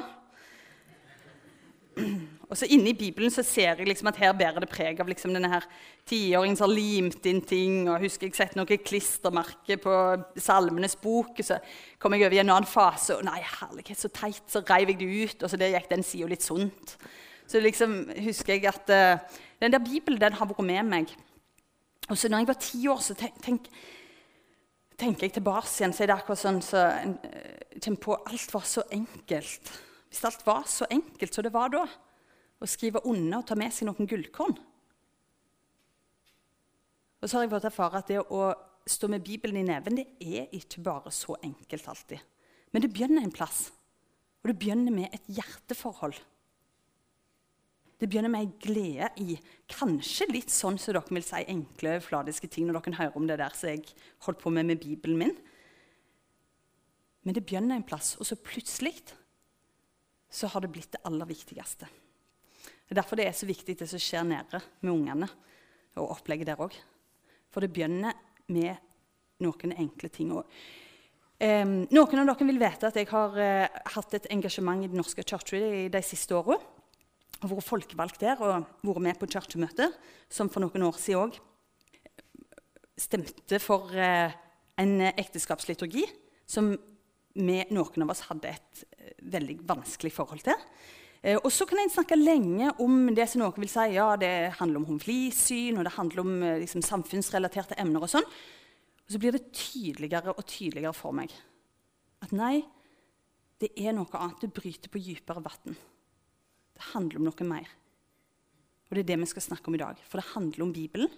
Og 2.49 2.57
så 2.57 2.65
Inni 2.65 2.95
Bibelen 2.97 3.29
så 3.29 3.43
ser 3.45 3.77
jeg 3.77 3.85
liksom 3.85 4.09
at 4.09 4.17
her 4.17 4.31
bærer 4.33 4.63
det 4.63 4.71
preg 4.71 4.97
av 5.01 5.09
liksom 5.09 5.35
denne 5.35 5.51
her 5.51 5.65
tiåringen 6.09 6.57
som 6.57 6.65
har 6.65 6.73
limt 6.73 7.25
inn 7.29 7.43
ting. 7.45 7.83
og 7.85 8.01
husker 8.01 8.25
Jeg 8.25 8.39
sett 8.39 8.55
noe 8.57 8.65
klistremerke 8.65 9.77
på 9.77 9.93
Salmenes 10.35 10.97
bok. 10.97 11.37
og 11.37 11.45
Så 11.45 11.59
kom 11.99 12.13
jeg 12.13 12.25
over 12.25 12.35
i 12.35 12.39
en 12.41 12.49
annen 12.49 12.65
fase, 12.65 13.17
og 13.17 13.23
nei, 13.27 13.37
herlighet, 13.37 14.01
så 14.01 14.09
teit. 14.09 14.41
Så 14.49 14.63
reiv 14.65 14.89
jeg 14.89 14.99
det 14.99 15.11
ut, 15.29 15.43
og 15.43 15.49
så 15.49 15.61
det 15.61 15.69
gikk 15.75 15.89
den 15.93 16.03
sida 16.03 16.31
litt 16.31 16.41
sunt. 16.41 16.97
Så 17.45 17.61
liksom 17.61 18.09
husker 18.17 18.57
jeg 18.57 18.65
at 18.65 18.89
uh, 18.89 19.39
den 19.61 19.71
der 19.71 19.85
Bibelen 19.85 20.21
den 20.21 20.33
har 20.33 20.49
vært 20.49 20.65
med 20.65 20.89
meg. 20.89 21.15
Og 22.09 22.18
så 22.18 22.29
når 22.29 22.41
jeg 22.41 22.47
var 22.49 22.61
ti 22.65 22.87
år, 22.89 22.99
så 23.06 23.13
tenk, 23.13 23.37
tenk, 23.45 23.69
tenker 24.97 25.27
jeg 25.27 25.37
tilbake 25.37 25.69
igjen, 25.69 25.94
så 25.94 26.03
er 26.03 26.09
det 26.09 26.18
akkurat 26.18 26.41
sånn 26.41 26.61
så, 26.65 26.89
en, 26.97 27.97
på 28.01 28.18
Alt 28.25 28.53
var 28.53 28.65
så 28.65 28.81
enkelt. 28.89 29.73
Hvis 30.09 30.25
alt 30.25 30.45
var 30.45 30.65
så 30.65 30.89
enkelt 30.89 31.35
som 31.35 31.45
det 31.45 31.53
var 31.53 31.69
da 31.69 31.85
å 32.59 32.68
skrive 32.68 33.01
under 33.07 33.39
og 33.39 33.47
ta 33.47 33.56
med 33.59 33.73
seg 33.73 33.87
noen 33.87 34.09
gullkorn. 34.09 34.57
Og 37.19 37.28
så 37.28 37.37
har 37.37 37.45
jeg 37.45 37.54
fått 37.54 37.69
erfare 37.69 37.99
at 37.99 38.11
det 38.11 38.19
å 38.23 38.49
stå 38.89 39.09
med 39.11 39.23
Bibelen 39.25 39.59
i 39.59 39.68
neven 39.68 39.99
det 39.99 40.07
er 40.23 40.51
ikke 40.56 40.83
bare 40.83 41.11
så 41.13 41.35
enkelt 41.44 41.87
alltid. 41.92 42.19
Men 42.71 42.83
det 42.83 42.92
begynner 42.94 43.25
en 43.25 43.33
plass, 43.33 43.69
og 44.42 44.51
det 44.51 44.59
begynner 44.61 44.94
med 44.94 45.16
et 45.16 45.31
hjerteforhold. 45.39 46.18
Det 47.99 48.07
begynner 48.07 48.31
med 48.31 48.45
ei 48.45 48.51
glede 48.63 49.09
i 49.19 49.35
kanskje 49.68 50.30
litt 50.30 50.54
sånn 50.54 50.78
som 50.80 50.95
dere 50.95 51.11
vil 51.11 51.25
si 51.25 51.42
enkle, 51.51 51.97
fladiske 51.99 52.47
ting 52.47 52.69
når 52.69 52.80
dere 52.80 52.99
hører 53.01 53.18
om 53.19 53.25
det 53.28 53.39
der 53.42 53.56
som 53.57 53.73
jeg 53.73 53.89
holdt 54.23 54.39
på 54.39 54.54
med 54.56 54.69
med 54.69 54.80
Bibelen 54.80 55.19
min. 55.19 55.33
Men 57.28 57.35
det 57.35 57.44
begynner 57.44 57.75
en 57.75 57.83
plass, 57.83 58.13
og 58.16 58.30
så 58.30 58.39
plutselig 58.39 58.95
så 60.31 60.47
har 60.47 60.63
det 60.63 60.71
blitt 60.71 60.94
det 60.95 61.04
aller 61.09 61.28
viktigste. 61.28 61.89
Det 62.89 62.95
er 62.95 63.03
derfor 63.03 63.19
det 63.19 63.27
er 63.29 63.35
så 63.37 63.45
viktig 63.45 63.75
det 63.77 63.85
som 63.85 64.01
skjer 64.01 64.23
nede 64.25 64.59
med 64.81 64.89
ungene, 64.89 65.27
og 66.01 66.15
opplegget 66.15 66.47
der 66.49 66.61
òg. 66.63 66.73
For 67.53 67.61
det 67.61 67.69
begynner 67.69 68.15
med 68.49 68.79
noen 69.45 69.75
enkle 69.77 70.09
ting. 70.09 70.31
Og, 70.33 70.47
um, 71.37 71.75
noen 71.85 72.21
av 72.23 72.31
dere 72.31 72.47
vil 72.49 72.57
vite 72.57 72.89
at 72.89 72.97
jeg 72.97 73.11
har 73.11 73.37
uh, 73.37 73.77
hatt 73.93 74.17
et 74.17 74.25
engasjement 74.33 74.81
i 74.81 74.89
Den 74.89 74.97
norske 75.03 75.21
kirke 75.21 75.61
de 75.93 76.01
siste 76.01 76.33
åra. 76.33 76.57
Vært 77.43 77.67
folkevalgt 77.67 78.25
der 78.25 78.41
og 78.41 78.65
vært 78.81 79.05
med 79.05 79.21
på 79.21 79.29
kirkemøter, 79.37 79.93
som 80.25 80.49
for 80.49 80.65
noen 80.65 80.89
år 80.89 80.97
siden 80.97 81.29
òg 81.29 81.37
stemte 82.99 83.61
for 83.61 83.93
uh, 83.93 84.33
en 84.81 84.95
ekteskapsliturgi 85.13 86.07
som 86.49 86.73
vi, 87.37 87.61
noen 87.69 88.01
av 88.07 88.15
oss 88.15 88.25
hadde 88.31 88.49
et 88.49 88.87
uh, 88.97 89.13
veldig 89.37 89.61
vanskelig 89.69 90.17
forhold 90.17 90.41
til. 90.49 90.57
Eh, 91.21 91.35
og 91.35 91.52
så 91.52 91.68
kan 91.68 91.81
en 91.81 91.92
snakke 91.92 92.16
lenge 92.16 92.71
om 92.80 93.09
det 93.16 93.26
som 93.28 93.44
noen 93.44 93.59
vil 93.59 93.71
si 93.71 93.90
ja, 93.97 94.14
det 94.19 94.56
handler 94.59 94.80
om 94.80 94.88
homofili 94.88 95.73
og 95.76 95.83
det 95.83 95.95
handler 95.97 96.23
om 96.23 96.44
eh, 96.44 96.59
liksom, 96.64 96.83
samfunnsrelaterte 96.85 97.78
emner. 97.81 98.06
Og 98.06 98.11
sånn. 98.11 98.28
Og 99.04 99.16
så 99.16 99.21
blir 99.21 99.35
det 99.35 99.49
tydeligere 99.52 100.35
og 100.35 100.45
tydeligere 100.47 100.95
for 100.95 101.16
meg 101.16 101.33
at 102.19 102.33
nei, 102.35 102.59
det 103.59 103.71
er 103.80 103.94
noe 103.95 104.11
annet. 104.16 104.44
Det 104.44 104.56
bryter 104.56 104.92
på 104.92 105.02
dypere 105.04 105.44
vann. 105.44 105.76
Det 106.76 106.88
handler 106.94 107.19
om 107.19 107.28
noe 107.28 107.47
mer. 107.47 107.71
Og 108.90 108.95
det 108.95 109.04
er 109.04 109.09
det 109.11 109.19
vi 109.21 109.30
skal 109.31 109.45
snakke 109.45 109.69
om 109.69 109.76
i 109.78 109.81
dag. 109.81 109.99
For 110.07 110.19
det 110.19 110.31
handler 110.33 110.66
om 110.66 110.73
Bibelen. 110.76 111.11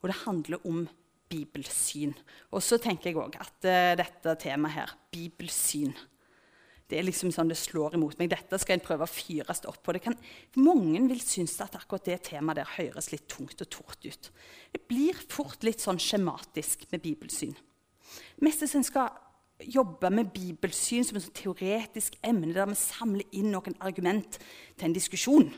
Og 0.00 0.08
det 0.08 0.18
handler 0.22 0.66
om 0.68 0.86
bibelsyn. 1.30 2.14
Og 2.50 2.64
så 2.64 2.78
tenker 2.82 3.10
jeg 3.10 3.20
òg 3.20 3.36
at 3.38 3.68
uh, 3.68 3.92
dette 4.00 4.34
temaet 4.42 4.76
her, 4.80 4.94
bibelsyn 5.12 5.92
det 6.90 6.98
er 6.98 7.06
liksom 7.06 7.30
sånn 7.34 7.50
det 7.50 7.58
slår 7.58 7.94
imot 7.96 8.18
meg. 8.18 8.32
Dette 8.32 8.58
skal 8.58 8.76
jeg 8.76 8.84
prøve 8.84 9.06
å 9.06 9.10
fyres 9.10 9.62
opp 9.70 9.80
på. 9.86 9.94
Kan, 10.02 10.18
mange 10.58 11.00
vil 11.10 11.22
synes 11.22 11.54
at 11.62 11.78
akkurat 11.78 12.08
det 12.10 12.18
temaet 12.26 12.60
der 12.60 12.74
høres 12.76 13.10
litt 13.14 13.28
tungt 13.30 13.62
og 13.62 13.70
tort 13.70 14.04
ut. 14.04 14.30
Det 14.74 14.82
blir 14.90 15.18
fort 15.30 15.62
litt 15.66 15.82
sånn 15.82 16.00
skjematisk 16.02 16.88
med 16.90 17.04
bibelsyn. 17.04 17.54
Mest 18.42 18.64
hvis 18.64 18.76
en 18.78 18.86
skal 18.86 19.10
jobbe 19.60 20.10
med 20.10 20.32
bibelsyn 20.34 21.04
som 21.04 21.18
et 21.18 21.26
sånn 21.26 21.36
teoretisk 21.36 22.16
emne 22.26 22.54
der 22.56 22.68
vi 22.70 22.78
samler 22.80 23.36
inn 23.36 23.50
noen 23.52 23.76
argument 23.84 24.40
til 24.74 24.88
en 24.88 24.96
diskusjon. 24.96 25.50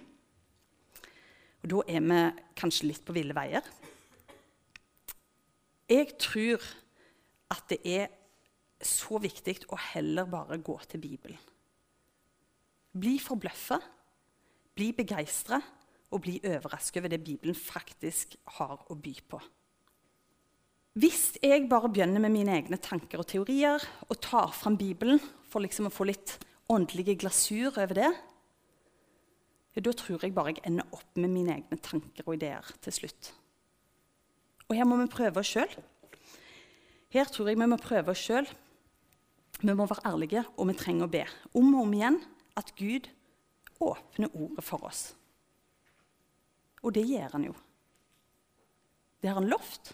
Og 1.62 1.70
Da 1.70 1.84
er 1.86 2.02
vi 2.02 2.22
kanskje 2.58 2.88
litt 2.90 3.04
på 3.06 3.14
ville 3.14 3.34
veier. 3.36 3.62
Jeg 5.88 6.16
tror 6.18 6.64
at 7.52 7.68
det 7.70 7.78
er 7.84 8.10
så 8.86 9.18
viktig 9.22 9.58
å 9.72 9.78
heller 9.92 10.28
bare 10.30 10.58
gå 10.62 10.76
til 10.90 11.02
Bibelen. 11.02 11.40
Bli 12.92 13.16
forbløffa, 13.22 13.78
bli 14.76 14.90
begeistra 14.96 15.58
og 16.12 16.22
bli 16.24 16.38
overrasket 16.44 17.00
over 17.00 17.12
det 17.12 17.22
Bibelen 17.24 17.56
faktisk 17.56 18.36
har 18.58 18.82
å 18.92 18.96
by 18.98 19.14
på. 19.28 19.40
Hvis 21.00 21.38
jeg 21.40 21.70
bare 21.70 21.88
begynner 21.88 22.20
med 22.20 22.34
mine 22.34 22.52
egne 22.58 22.76
tanker 22.76 23.22
og 23.22 23.28
teorier 23.30 23.80
og 24.10 24.18
tar 24.20 24.50
fram 24.52 24.76
Bibelen 24.76 25.22
for 25.48 25.64
liksom 25.64 25.88
å 25.88 25.94
få 25.94 26.04
litt 26.10 26.34
åndelige 26.72 27.16
glasur 27.22 27.72
over 27.72 27.96
det, 27.96 28.10
da 29.72 29.92
tror 29.96 30.20
jeg 30.20 30.34
bare 30.36 30.52
jeg 30.52 30.66
ender 30.68 30.92
opp 30.92 31.16
med 31.16 31.32
mine 31.32 31.54
egne 31.56 31.78
tanker 31.80 32.26
og 32.26 32.36
ideer 32.36 32.66
til 32.84 32.92
slutt. 32.92 33.32
Og 34.68 34.76
her 34.76 34.84
må 34.88 34.98
vi 35.00 35.08
prøve 35.12 35.40
oss 35.40 35.48
sjøl. 35.48 35.72
Her 37.12 37.32
tror 37.32 37.48
jeg 37.48 37.60
vi 37.60 37.68
må 37.72 37.80
prøve 37.80 38.12
oss 38.12 38.20
sjøl 38.20 38.48
vi 39.62 39.74
må 39.78 39.86
være 39.86 40.06
ærlige, 40.10 40.44
og 40.56 40.68
vi 40.68 40.76
trenger 40.78 41.06
å 41.06 41.12
be 41.12 41.24
om 41.58 41.74
og 41.74 41.84
om 41.86 41.96
igjen 41.96 42.20
at 42.58 42.72
Gud 42.78 43.08
åpner 43.82 44.32
ordet 44.34 44.64
for 44.66 44.86
oss. 44.86 45.12
Og 46.82 46.94
det 46.94 47.04
gjør 47.06 47.36
han 47.36 47.46
jo. 47.46 47.54
Det 49.22 49.30
har 49.30 49.38
han 49.38 49.50
lovt. 49.50 49.92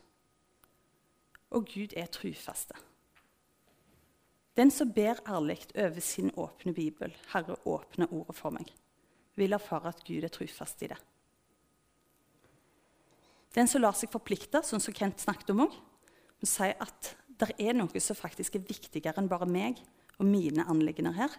Og 1.52 1.68
Gud 1.68 1.92
er 1.96 2.08
trufaste. 2.12 2.76
Den 4.56 4.72
som 4.74 4.90
ber 4.92 5.20
ærlig 5.28 5.60
over 5.76 6.00
sin 6.00 6.32
åpne 6.34 6.72
bibel, 6.74 7.12
Herre, 7.32 7.56
åpne 7.64 8.08
ordet 8.10 8.34
for 8.36 8.50
meg, 8.56 8.72
vil 9.38 9.54
erfare 9.54 9.92
at 9.92 10.02
Gud 10.04 10.24
er 10.24 10.32
trufast 10.34 10.82
i 10.82 10.88
det. 10.90 10.98
Den 13.54 13.70
som 13.70 13.84
lar 13.84 13.94
seg 13.96 14.10
forplikte, 14.12 14.64
sånn 14.66 14.82
som 14.82 14.96
Kent 14.96 15.22
snakket 15.22 15.52
om 15.54 15.64
òg, 15.68 15.76
sier 16.42 16.74
at 16.82 17.12
det 17.38 17.54
er 17.62 17.76
noe 17.76 18.02
som 18.02 18.18
faktisk 18.18 18.58
er 18.58 18.66
viktigere 18.66 19.20
enn 19.20 19.30
bare 19.30 19.46
meg 19.48 19.78
og 20.18 20.26
mine 20.26 20.64
anliggender 20.66 21.14
her. 21.14 21.34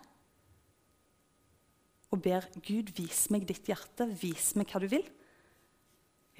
Og 2.10 2.22
ber 2.24 2.48
Gud, 2.66 2.94
vis 2.98 3.28
meg 3.34 3.46
ditt 3.50 3.68
hjerte, 3.70 4.08
vis 4.18 4.54
meg 4.58 4.72
hva 4.72 4.82
du 4.82 4.88
vil. 4.90 5.06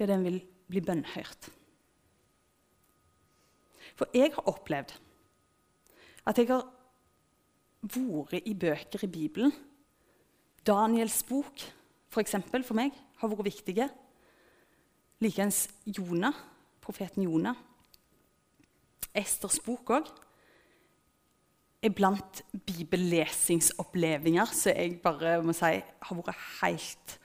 Ja, 0.00 0.08
den 0.08 0.24
vil 0.24 0.40
bli 0.70 0.82
bønnhørt. 0.82 1.50
For 3.98 4.10
jeg 4.16 4.32
har 4.34 4.48
opplevd 4.48 4.94
at 6.30 6.38
jeg 6.38 6.48
har 6.50 6.64
vært 7.84 8.48
i 8.48 8.54
bøker 8.54 9.04
i 9.04 9.12
Bibelen. 9.12 9.52
Daniels 10.66 11.22
bok, 11.28 11.62
for, 12.10 12.24
for 12.24 12.76
meg, 12.76 12.96
har 13.20 13.30
vært 13.32 13.48
viktige. 13.50 13.88
Likeens 15.20 15.66
Jonah, 15.84 16.36
profeten 16.80 17.28
Jonah. 17.28 17.56
Esters 19.16 19.58
bok 19.64 19.90
òg 19.96 20.10
er 21.80 21.92
blant 21.96 22.42
bibellesingsopplevelser 22.68 24.52
som 24.52 24.76
jeg 24.76 25.00
bare 25.02 25.38
må 25.42 25.52
si 25.56 25.80
har 25.80 26.16
vært 26.18 26.36
helt 26.60 27.16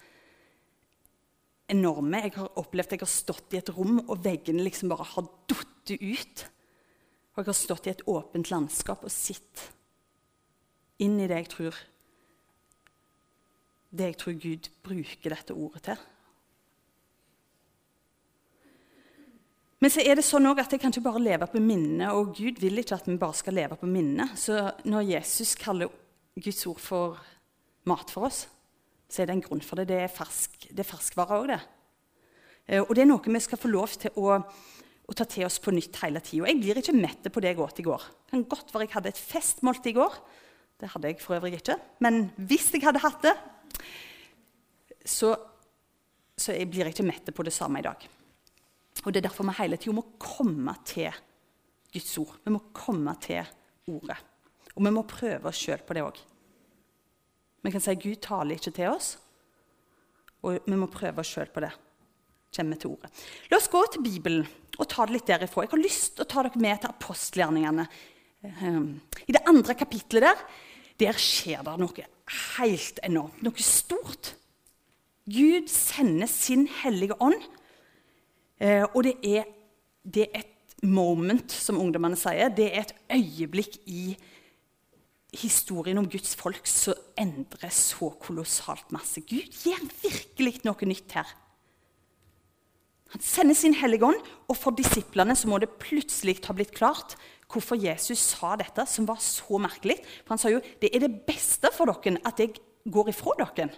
enorme. 1.71 2.21
Jeg 2.23 2.33
har 2.37 2.59
opplevd 2.61 2.95
jeg 2.95 3.03
har 3.03 3.11
stått 3.11 3.53
i 3.53 3.59
et 3.59 3.73
rom, 3.75 3.99
og 4.07 4.23
veggene 4.23 4.63
liksom 4.63 4.89
bare 4.93 5.07
har 5.15 5.25
datt 5.49 5.91
ut. 5.91 6.45
Og 7.35 7.41
jeg 7.41 7.49
har 7.49 7.59
stått 7.59 7.87
i 7.89 7.93
et 7.93 8.05
åpent 8.07 8.51
landskap 8.53 9.03
og 9.03 9.11
sett 9.11 9.69
inn 11.03 11.19
i 11.19 11.27
det 11.27 11.41
jeg 11.41 11.51
tror 11.51 11.75
det 13.95 14.09
jeg 14.09 14.17
tror 14.19 14.35
Gud 14.39 14.69
bruker 14.83 15.31
dette 15.31 15.55
ordet 15.55 15.81
til. 15.87 15.99
Men 19.83 19.91
så 19.91 20.01
er 20.01 20.15
det 20.15 20.23
sånn 20.23 20.47
at 20.47 20.71
jeg 20.71 20.79
kan 20.81 20.93
ikke 20.93 21.03
bare 21.05 21.21
leve 21.21 21.47
på 21.51 21.61
minnet, 21.61 22.07
og 22.15 22.33
Gud 22.37 22.61
vil 22.63 22.79
ikke 22.79 22.95
at 22.95 23.07
vi 23.09 23.17
bare 23.19 23.35
skal 23.35 23.57
leve 23.57 23.77
på 23.79 23.89
minnet. 23.89 24.37
Så 24.39 24.55
når 24.87 25.09
Jesus 25.09 25.55
kaller 25.59 25.91
Guds 26.35 26.63
ord 26.69 26.79
for 26.81 27.19
mat 27.89 28.11
for 28.13 28.29
oss, 28.29 28.45
så 29.11 29.21
er 29.21 29.29
det 29.29 29.35
en 29.35 29.43
grunn 29.45 29.63
for 29.63 29.79
det. 29.79 29.89
Det 29.91 29.99
er, 30.05 30.11
fersk, 30.11 30.69
det 30.71 30.81
er 30.81 30.89
ferskvare 30.89 31.41
òg, 31.41 31.51
det. 31.51 31.59
Eh, 32.65 32.81
og 32.81 32.95
det 32.95 33.03
er 33.03 33.11
noe 33.11 33.35
vi 33.35 33.43
skal 33.43 33.61
få 33.61 33.71
lov 33.71 33.93
til 33.99 34.15
å, 34.17 34.39
å 34.39 35.17
ta 35.17 35.27
til 35.29 35.45
oss 35.47 35.59
på 35.61 35.73
nytt 35.75 35.99
hele 36.01 36.23
tida. 36.23 36.49
Jeg 36.49 36.61
blir 36.63 36.81
ikke 36.81 36.97
mett 36.97 37.29
på 37.29 37.43
det 37.43 37.53
jeg 37.53 37.61
åt 37.67 37.83
i 37.83 37.85
går. 37.85 38.07
Det 38.25 38.33
kan 38.33 38.47
godt 38.55 38.73
være 38.73 38.87
jeg 38.87 38.95
hadde 38.95 39.13
et 39.13 39.21
festmåltid 39.21 39.91
i 39.93 39.97
går. 39.99 40.17
Det 40.81 40.91
hadde 40.91 41.11
jeg 41.11 41.21
for 41.23 41.37
øvrig 41.37 41.59
ikke. 41.59 41.77
Men 42.03 42.25
hvis 42.35 42.71
jeg 42.73 42.83
hadde 42.83 43.03
hatt 43.03 43.21
det, 43.23 43.35
så, 45.05 45.35
så 46.35 46.55
jeg 46.55 46.71
blir 46.71 46.87
jeg 46.87 46.95
ikke 46.95 47.07
mett 47.07 47.35
på 47.35 47.45
det 47.45 47.53
samme 47.55 47.79
i 47.79 47.85
dag. 47.85 48.07
Og 49.03 49.13
Det 49.13 49.19
er 49.19 49.27
derfor 49.27 49.43
vi 49.43 49.57
hele 49.59 49.77
tida 49.77 49.93
må 49.93 50.05
komme 50.19 50.75
til 50.85 51.11
Guds 51.93 52.17
ord. 52.17 52.37
Vi 52.45 52.51
må 52.51 52.61
komme 52.73 53.15
til 53.21 53.43
Ordet. 53.85 54.17
Og 54.75 54.81
vi 54.81 54.91
må 54.91 55.03
prøve 55.05 55.51
oss 55.51 55.59
sjøl 55.61 55.83
på 55.85 55.93
det 55.93 56.01
òg. 56.01 56.17
Vi 57.65 57.71
kan 57.73 57.81
si 57.81 57.91
at 57.93 58.01
Gud 58.01 58.17
taler 58.21 58.57
ikke 58.57 58.73
til 58.73 58.89
oss, 58.89 59.15
og 60.45 60.65
vi 60.65 60.77
må 60.77 60.87
prøve 60.91 61.21
oss 61.21 61.31
sjøl 61.33 61.51
på 61.53 61.63
det. 61.63 61.71
Kommer 62.55 62.79
til 62.79 62.95
ordet. 62.95 63.11
La 63.51 63.59
oss 63.59 63.69
gå 63.69 63.81
til 63.91 64.03
Bibelen 64.05 64.45
og 64.79 64.87
ta 64.89 65.05
det 65.05 65.15
litt 65.15 65.29
derifra. 65.29 65.65
Jeg 65.65 65.73
har 65.73 65.81
lyst 65.81 66.15
til 66.15 66.25
å 66.25 66.29
ta 66.31 66.43
dere 66.45 66.61
med 66.61 66.81
til 66.81 66.91
apostelgjerningene. 66.91 67.85
Ehm, 68.45 68.89
I 69.27 69.35
det 69.35 69.43
andre 69.49 69.75
kapitlet 69.77 70.25
der 70.25 70.43
der 71.01 71.17
skjer 71.19 71.63
det 71.67 71.73
noe 71.81 72.05
helt 72.55 72.99
enormt, 73.03 73.41
noe 73.43 73.63
stort. 73.63 74.31
Gud 75.27 75.67
sender 75.71 76.29
sin 76.31 76.69
hellige 76.81 77.17
ånd 77.19 77.41
og 78.61 78.99
det 79.03 79.15
er, 79.23 79.47
det 80.03 80.27
er, 80.29 80.43
et 80.45 80.85
moment, 80.87 81.51
som 81.51 81.79
ungdommene 81.81 82.17
sier. 82.19 82.51
Det 82.53 82.67
er 82.69 82.85
et 82.85 82.93
øyeblikk 83.17 83.79
i 83.87 84.15
historien 85.35 85.97
om 85.99 86.07
Guds 86.09 86.35
folk 86.39 86.67
som 86.69 86.95
endrer 87.19 87.73
så 87.73 88.11
kolossalt 88.21 88.91
masse. 88.95 89.23
Gud 89.27 89.49
gjør 89.63 89.83
virkelig 90.03 90.61
noe 90.67 90.87
nytt 90.87 91.17
her. 91.17 91.31
Han 93.15 93.23
sender 93.23 93.55
sin 93.55 93.75
Hellige 93.77 94.05
Ånd, 94.07 94.19
og 94.49 94.57
for 94.59 94.75
disiplene 94.75 95.35
så 95.37 95.47
må 95.47 95.59
det 95.61 95.75
plutselig 95.79 96.39
ha 96.47 96.55
blitt 96.55 96.73
klart 96.75 97.15
hvorfor 97.51 97.77
Jesus 97.79 98.19
sa 98.19 98.55
dette, 98.59 98.83
som 98.89 99.07
var 99.07 99.21
så 99.23 99.59
merkelig. 99.61 99.99
For 100.25 100.35
han 100.35 100.41
sa 100.41 100.51
jo 100.51 100.63
det 100.81 100.91
er 100.91 101.05
det 101.05 101.23
beste 101.27 101.71
for 101.75 101.91
dere 101.91 102.19
at 102.27 102.41
jeg 102.41 102.55
går 102.91 103.11
ifra 103.13 103.37
dere. 103.39 103.69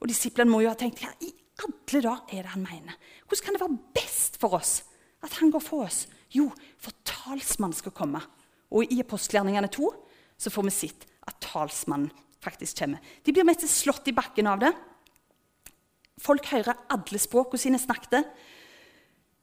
Og 0.00 0.08
disiplene 0.08 0.52
må 0.52 0.62
jo 0.62 0.70
ha 0.70 0.78
tenkt 0.78 1.02
hva 1.02 1.10
i 1.24 1.32
alle 1.60 2.02
dager 2.02 2.34
er 2.34 2.44
det 2.46 2.54
han 2.54 2.64
mener? 2.64 2.96
Hvordan 3.26 3.44
kan 3.44 3.56
det 3.56 3.62
være 3.62 3.78
best 3.96 4.40
for 4.40 4.56
oss 4.58 4.80
at 5.24 5.36
han 5.40 5.52
går 5.52 5.62
for 5.64 5.86
oss? 5.86 6.06
Jo, 6.32 6.48
for 6.78 6.94
talsmannen 7.04 7.76
skal 7.76 7.94
komme. 7.94 8.22
Og 8.70 8.92
i 8.92 9.00
apostelgjerningene 9.02 9.70
2 9.72 9.90
så 10.40 10.52
får 10.52 10.66
vi 10.68 10.74
sett 10.74 11.08
at 11.28 11.40
talsmannen 11.44 12.12
faktisk 12.40 12.80
kommer. 12.80 13.02
De 13.24 13.34
blir 13.34 13.44
mest 13.44 13.66
slått 13.68 14.08
i 14.08 14.16
bakken 14.16 14.48
av 14.48 14.62
det. 14.62 14.70
Folk 16.20 16.46
hører 16.52 16.86
alle 16.92 17.20
språkene 17.20 17.60
sine 17.60 17.80
snakket. 17.80 18.28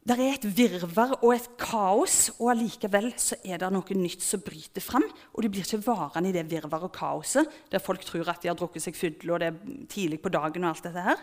Det 0.08 0.16
er 0.16 0.38
et 0.38 0.46
virvar 0.56 1.18
og 1.18 1.34
et 1.34 1.48
kaos, 1.60 2.30
og 2.38 2.52
allikevel 2.54 3.10
så 3.20 3.36
er 3.44 3.60
det 3.60 3.68
noe 3.74 3.96
nytt 3.98 4.22
som 4.24 4.40
bryter 4.40 4.80
fram. 4.80 5.04
Og 5.34 5.44
de 5.44 5.50
blir 5.52 5.66
ikke 5.66 5.82
varende 5.84 6.30
i 6.30 6.36
det 6.36 6.46
virvaret 6.48 6.88
og 6.88 6.94
kaoset 6.94 7.50
der 7.68 7.82
folk 7.82 8.06
tror 8.06 8.30
at 8.32 8.40
de 8.40 8.48
har 8.48 8.56
drukket 8.56 8.86
seg 8.86 8.96
fulle, 8.96 9.28
og 9.34 9.42
det 9.42 9.50
er 9.50 9.84
tidlig 9.90 10.22
på 10.24 10.32
dagen. 10.32 10.64
og 10.64 10.70
alt 10.70 10.88
dette 10.88 11.04
her. 11.10 11.20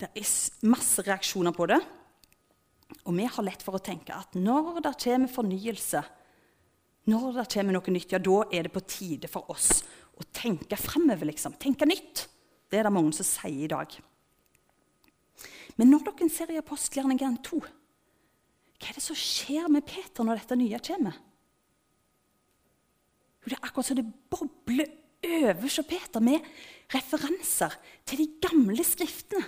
Det 0.00 0.10
er 0.10 0.66
masse 0.66 1.04
reaksjoner 1.06 1.54
på 1.54 1.68
det. 1.70 1.78
Og 3.04 3.14
vi 3.16 3.26
har 3.26 3.46
lett 3.46 3.62
for 3.64 3.76
å 3.76 3.82
tenke 3.82 4.14
at 4.16 4.36
når 4.38 4.80
det 4.84 4.94
kommer 5.04 5.30
fornyelse, 5.30 6.02
når 7.10 7.38
det 7.38 7.46
kommer 7.52 7.76
noe 7.76 7.94
nytt, 7.94 8.14
ja, 8.14 8.20
da 8.22 8.40
er 8.48 8.66
det 8.66 8.72
på 8.74 8.82
tide 8.88 9.28
for 9.30 9.50
oss 9.52 9.82
å 10.14 10.24
tenke 10.34 10.78
framover, 10.78 11.28
liksom. 11.28 11.56
Tenke 11.60 11.86
nytt. 11.88 12.26
Det 12.70 12.80
er 12.80 12.88
det 12.88 12.94
mange 12.94 13.12
som 13.16 13.26
sier 13.28 13.66
i 13.66 13.70
dag. 13.70 13.92
Men 15.78 15.90
når 15.90 16.06
dere 16.06 16.30
ser 16.32 16.52
i 16.54 16.60
apostelgjerningen 16.60 17.40
2, 17.44 17.60
hva 17.60 18.90
er 18.90 18.98
det 18.98 19.04
som 19.04 19.18
skjer 19.18 19.70
med 19.72 19.86
Peter 19.88 20.26
når 20.26 20.42
dette 20.42 20.58
nye 20.58 20.80
kommer? 20.86 21.18
Jo, 23.44 23.50
det 23.50 23.58
er 23.58 23.66
akkurat 23.66 23.90
som 23.90 23.98
det 23.98 24.06
bobler 24.32 24.92
overser 25.24 25.86
Peter 25.88 26.22
med 26.24 26.44
referanser 26.94 27.74
til 28.08 28.22
de 28.22 28.28
gamle 28.44 28.84
skriftene. 28.86 29.44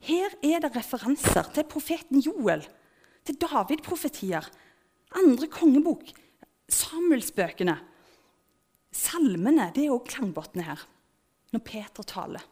Her 0.00 0.32
er 0.40 0.62
det 0.64 0.72
referanser 0.76 1.50
til 1.54 1.68
profeten 1.68 2.22
Joel, 2.24 2.64
til 3.26 3.36
David-profetier, 3.40 4.46
andre 5.20 5.48
kongebok, 5.52 6.06
Samuelsbøkene, 6.70 7.74
salmene. 8.94 9.68
Det 9.74 9.84
er 9.84 9.94
òg 9.94 10.06
klangbunnen 10.08 10.64
her, 10.64 10.86
når 11.52 11.64
Peter 11.66 12.06
taler. 12.06 12.46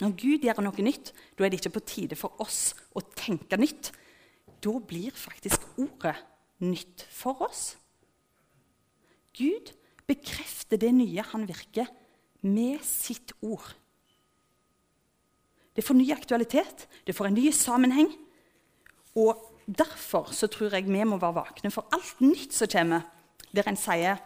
Når 0.00 0.14
Gud 0.16 0.44
gjør 0.44 0.62
noe 0.64 0.84
nytt, 0.84 1.12
da 1.36 1.44
er 1.44 1.52
det 1.52 1.60
ikke 1.60 1.76
på 1.76 1.86
tide 1.88 2.16
for 2.18 2.40
oss 2.42 2.72
å 2.96 3.02
tenke 3.16 3.58
nytt. 3.60 3.92
Da 4.60 4.72
blir 4.80 5.12
faktisk 5.16 5.64
ordet 5.80 6.16
nytt 6.64 7.04
for 7.12 7.40
oss. 7.44 7.74
Gud 9.36 9.72
bekrefter 10.08 10.80
det 10.80 10.92
nye 10.96 11.24
han 11.32 11.46
virker, 11.48 11.88
med 12.40 12.80
sitt 12.84 13.34
ord. 13.44 13.74
Det 15.80 15.86
får 15.86 15.96
ny 15.96 16.10
aktualitet, 16.12 16.82
det 17.08 17.14
får 17.16 17.30
en 17.30 17.38
ny 17.38 17.48
sammenheng. 17.56 18.10
Og 19.16 19.38
derfor 19.64 20.28
så 20.36 20.44
tror 20.52 20.74
jeg 20.76 20.84
vi 20.84 21.04
må 21.08 21.16
være 21.16 21.38
vakne 21.38 21.70
for 21.72 21.88
alt 21.96 22.20
nytt 22.20 22.52
som 22.52 22.68
kommer, 22.68 23.06
der 23.48 23.70
en 23.70 23.80
sier 23.80 24.20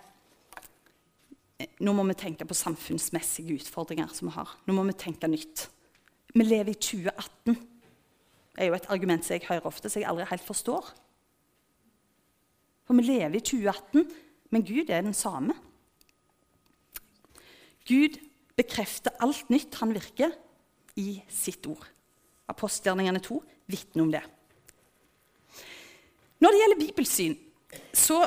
nå 1.79 1.93
må 1.95 2.03
vi 2.09 2.17
tenke 2.19 2.43
på 2.43 2.57
samfunnsmessige 2.59 3.55
utfordringer 3.61 4.11
som 4.11 4.27
vi 4.27 4.35
har. 4.35 4.51
Nå 4.67 4.75
må 4.75 4.83
vi 4.89 4.97
tenke 4.99 5.31
nytt. 5.31 5.69
Vi 6.35 6.43
lever 6.43 6.75
i 6.75 6.75
2018. 6.75 7.55
Det 7.55 8.65
er 8.65 8.73
jo 8.73 8.75
et 8.75 8.91
argument 8.91 9.23
som 9.23 9.37
jeg 9.37 9.47
hører 9.47 9.71
ofte, 9.71 9.87
som 9.87 10.03
jeg 10.03 10.11
aldri 10.11 10.27
helt 10.33 10.49
forstår. 10.49 10.91
For 12.83 12.99
vi 12.99 13.07
lever 13.07 13.39
i 13.39 13.45
2018, 13.47 14.11
men 14.51 14.67
Gud 14.67 14.91
er 14.91 15.07
den 15.07 15.15
samme. 15.15 15.55
Gud 17.87 18.19
bekrefter 18.59 19.15
alt 19.23 19.47
nytt 19.55 19.79
han 19.79 19.95
virker, 19.95 20.35
i 21.01 21.23
sitt 21.31 21.67
ord. 21.71 21.85
Apostelgjerningene 22.51 23.23
2 23.25 23.41
vitner 23.73 24.05
om 24.05 24.13
det. 24.13 24.23
Når 26.43 26.53
det 26.53 26.61
gjelder 26.61 26.83
bibelsyn, 26.83 27.37
så 27.95 28.25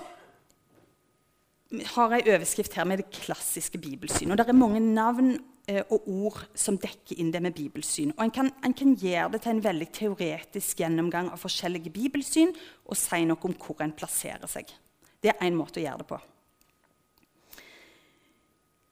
har 1.94 2.16
jeg 2.16 2.34
overskrift 2.34 2.74
her 2.74 2.88
med 2.88 3.04
det 3.04 3.12
klassiske 3.12 3.78
bibelsyn. 3.78 4.32
Og 4.32 4.40
det 4.40 4.48
er 4.48 4.58
mange 4.58 4.80
navn 4.80 5.36
eh, 5.68 5.84
og 5.92 6.08
ord 6.08 6.40
som 6.56 6.80
dekker 6.80 7.20
inn 7.20 7.34
det 7.34 7.42
med 7.44 7.56
bibelsyn. 7.58 8.14
Og 8.18 8.24
en 8.24 8.34
kan, 8.34 8.52
en 8.66 8.74
kan, 8.74 8.96
gjøre 8.96 9.34
det 9.36 9.44
til 9.44 9.56
en 9.56 9.64
veldig 9.64 9.90
teoretisk 9.94 10.82
gjennomgang 10.82 11.30
av 11.34 11.44
forskjellige 11.44 11.92
bibelsyn 11.94 12.56
og 12.88 12.98
si 12.98 13.22
noe 13.28 13.50
om 13.50 13.56
hvor 13.60 13.84
en 13.84 13.96
plasserer 13.96 14.48
seg. 14.50 14.72
Det 15.22 15.34
er 15.34 15.44
én 15.46 15.58
måte 15.60 15.82
å 15.82 15.86
gjøre 15.86 16.04
det 16.04 16.10
på. 16.10 16.22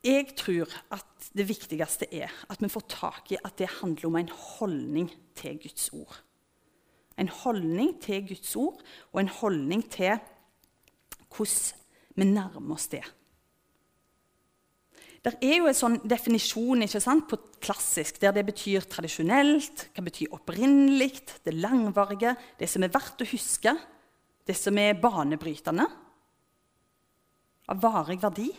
Jeg 0.06 0.36
tror 0.38 0.70
at 0.94 1.30
det 1.34 1.48
viktigste 1.50 2.06
er 2.14 2.30
at 2.50 2.62
vi 2.62 2.70
får 2.70 2.86
tak 2.92 3.32
i 3.34 3.40
at 3.42 3.58
det 3.58 3.72
handler 3.80 4.12
om 4.12 4.20
en 4.20 4.30
holdning 4.30 5.10
til 5.38 5.58
Guds 5.64 5.90
ord. 5.98 6.20
En 7.18 7.32
holdning 7.32 7.96
til 8.04 8.28
Guds 8.28 8.56
ord 8.60 8.84
og 9.14 9.22
en 9.22 9.32
holdning 9.42 9.82
til 9.90 10.20
hvordan 11.36 11.82
vi 12.16 12.28
nærmer 12.30 12.76
oss 12.78 12.88
det. 12.92 13.04
Det 15.26 15.34
er 15.42 15.56
jo 15.58 15.66
en 15.66 15.76
sånn 15.76 15.98
definisjon 16.06 16.86
sant, 16.86 17.26
på 17.26 17.40
klassisk, 17.58 18.20
der 18.22 18.36
det 18.36 18.44
betyr 18.46 18.86
tradisjonelt, 18.86 19.88
kan 19.96 20.06
bety 20.06 20.28
opprinnelig, 20.30 21.24
det 21.42 21.56
langvarige, 21.58 22.36
det 22.60 22.70
som 22.70 22.86
er 22.86 22.94
verdt 22.94 23.24
å 23.26 23.30
huske, 23.32 23.74
det 24.46 24.54
som 24.54 24.78
er 24.78 25.00
banebrytende, 25.02 25.88
av 27.74 27.82
varig 27.82 28.20
verdi. 28.22 28.52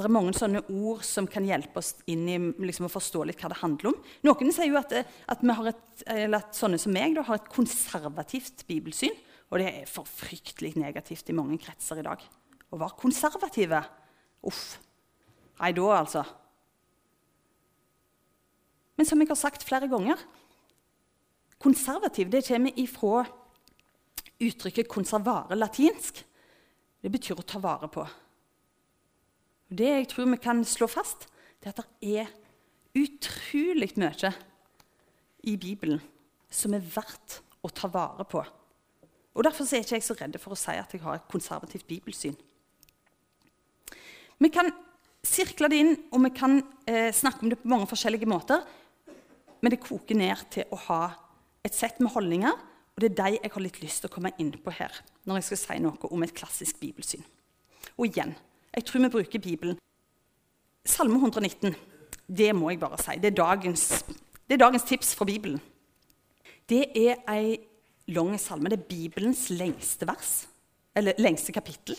Det 0.00 0.08
er 0.08 0.14
mange 0.14 0.32
sånne 0.32 0.62
ord 0.72 1.02
som 1.04 1.26
kan 1.28 1.44
hjelpe 1.44 1.76
oss 1.76 1.90
inn 2.08 2.22
i 2.24 2.38
liksom, 2.64 2.86
å 2.88 2.92
forstå 2.92 3.26
litt 3.28 3.42
hva 3.42 3.50
det 3.52 3.58
handler 3.60 3.90
om. 3.90 3.98
Noen 4.24 4.52
sier 4.54 4.70
jo 4.70 4.78
at, 4.80 4.94
at, 4.96 5.42
et, 5.44 6.04
at 6.08 6.56
sånne 6.56 6.78
som 6.80 6.94
meg 6.96 7.18
da, 7.18 7.24
har 7.28 7.36
et 7.36 7.50
konservativt 7.52 8.64
bibelsyn. 8.70 9.12
Og 9.50 9.60
det 9.60 9.66
er 9.68 9.90
for 9.90 10.08
fryktelig 10.08 10.72
negativt 10.80 11.28
i 11.28 11.36
mange 11.36 11.58
kretser 11.60 12.00
i 12.00 12.06
dag. 12.06 12.22
Å 12.70 12.80
være 12.80 12.96
konservative 13.02 13.82
Uff. 14.48 14.78
Nei, 15.60 15.74
da, 15.76 15.88
altså. 15.98 16.22
Men 18.96 19.08
som 19.08 19.20
jeg 19.20 19.28
har 19.28 19.36
sagt 19.36 19.66
flere 19.68 19.88
ganger 19.90 20.22
Konservativ 21.60 22.30
det 22.32 22.46
kommer 22.46 22.72
ifra 22.80 23.26
uttrykket 24.40 24.88
'konservare' 24.88 25.58
latinsk. 25.58 26.22
Det 27.04 27.10
betyr 27.12 27.36
å 27.36 27.44
ta 27.44 27.58
vare 27.60 27.88
på. 27.92 28.06
Det 29.70 29.86
jeg 29.86 30.08
tror 30.10 30.30
vi 30.32 30.40
kan 30.42 30.64
slå 30.66 30.88
fast, 30.90 31.28
det 31.62 31.70
er 31.70 31.74
at 31.76 31.82
det 32.02 32.14
er 32.24 32.30
utrolig 32.98 33.92
mye 34.00 34.32
i 35.46 35.54
Bibelen 35.56 36.00
som 36.50 36.74
er 36.74 36.82
verdt 36.82 37.38
å 37.62 37.70
ta 37.70 37.88
vare 37.92 38.26
på. 38.26 38.42
Og 39.34 39.46
Derfor 39.46 39.64
er 39.64 39.84
ikke 39.84 40.00
jeg 40.00 40.04
så 40.04 40.16
redd 40.18 40.38
for 40.42 40.56
å 40.56 40.58
si 40.58 40.74
at 40.74 40.90
jeg 40.92 41.04
har 41.04 41.20
et 41.20 41.30
konservativt 41.30 41.86
bibelsyn. 41.86 42.34
Vi 44.40 44.50
kan 44.50 44.72
sirkle 45.22 45.68
det 45.70 45.78
inn, 45.78 45.94
og 46.10 46.24
vi 46.24 46.32
kan 46.34 46.58
eh, 46.88 47.12
snakke 47.14 47.44
om 47.44 47.52
det 47.52 47.60
på 47.60 47.70
mange 47.70 47.86
forskjellige 47.86 48.28
måter. 48.28 48.64
Men 49.60 49.74
det 49.74 49.82
koker 49.84 50.16
ned 50.16 50.42
til 50.50 50.66
å 50.72 50.78
ha 50.88 51.00
et 51.62 51.76
sett 51.76 52.00
med 52.00 52.10
holdninger, 52.14 52.56
og 52.56 53.02
det 53.04 53.12
er 53.12 53.18
de 53.20 53.38
jeg 53.38 53.52
har 53.54 53.64
litt 53.64 53.80
lyst 53.84 54.02
til 54.02 54.10
å 54.10 54.14
komme 54.16 54.32
inn 54.40 54.50
på 54.50 54.72
her. 54.74 54.92
når 55.24 55.36
jeg 55.36 55.44
skal 55.50 55.60
si 55.60 55.76
noe 55.84 56.08
om 56.10 56.22
et 56.24 56.34
klassisk 56.34 56.80
bibelsyn. 56.80 57.22
Og 58.00 58.08
igjen, 58.08 58.32
jeg 58.74 58.84
tror 58.84 59.02
vi 59.02 59.08
bruker 59.08 59.38
Bibelen. 59.38 59.78
Salme 60.86 61.14
119. 61.14 61.74
Det 62.36 62.54
må 62.54 62.70
jeg 62.70 62.80
bare 62.80 62.98
si. 63.02 63.16
Det 63.18 63.32
er 63.32 63.36
dagens, 63.42 64.04
det 64.46 64.54
er 64.54 64.62
dagens 64.64 64.86
tips 64.86 65.14
fra 65.14 65.24
Bibelen. 65.24 65.60
Det 66.68 66.84
er 66.96 67.18
ei 67.28 67.58
lang 68.08 68.38
salme. 68.40 68.70
Det 68.70 68.78
er 68.78 68.88
Bibelens 68.88 69.48
lengste 69.50 70.06
vers, 70.06 70.48
eller 70.94 71.18
lengste 71.18 71.52
kapittel. 71.52 71.98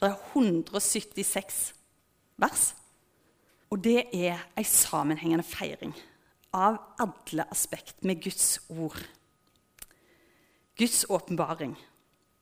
Det 0.00 0.08
er 0.08 0.16
176 0.34 1.74
vers. 2.36 2.74
Og 3.70 3.84
det 3.84 4.04
er 4.12 4.38
ei 4.58 4.64
sammenhengende 4.68 5.46
feiring 5.46 5.94
av 6.52 6.76
alle 7.00 7.46
aspekt 7.50 8.04
med 8.04 8.20
Guds 8.22 8.60
ord. 8.68 8.98
Guds 10.78 11.04
åpenbaring. 11.08 11.76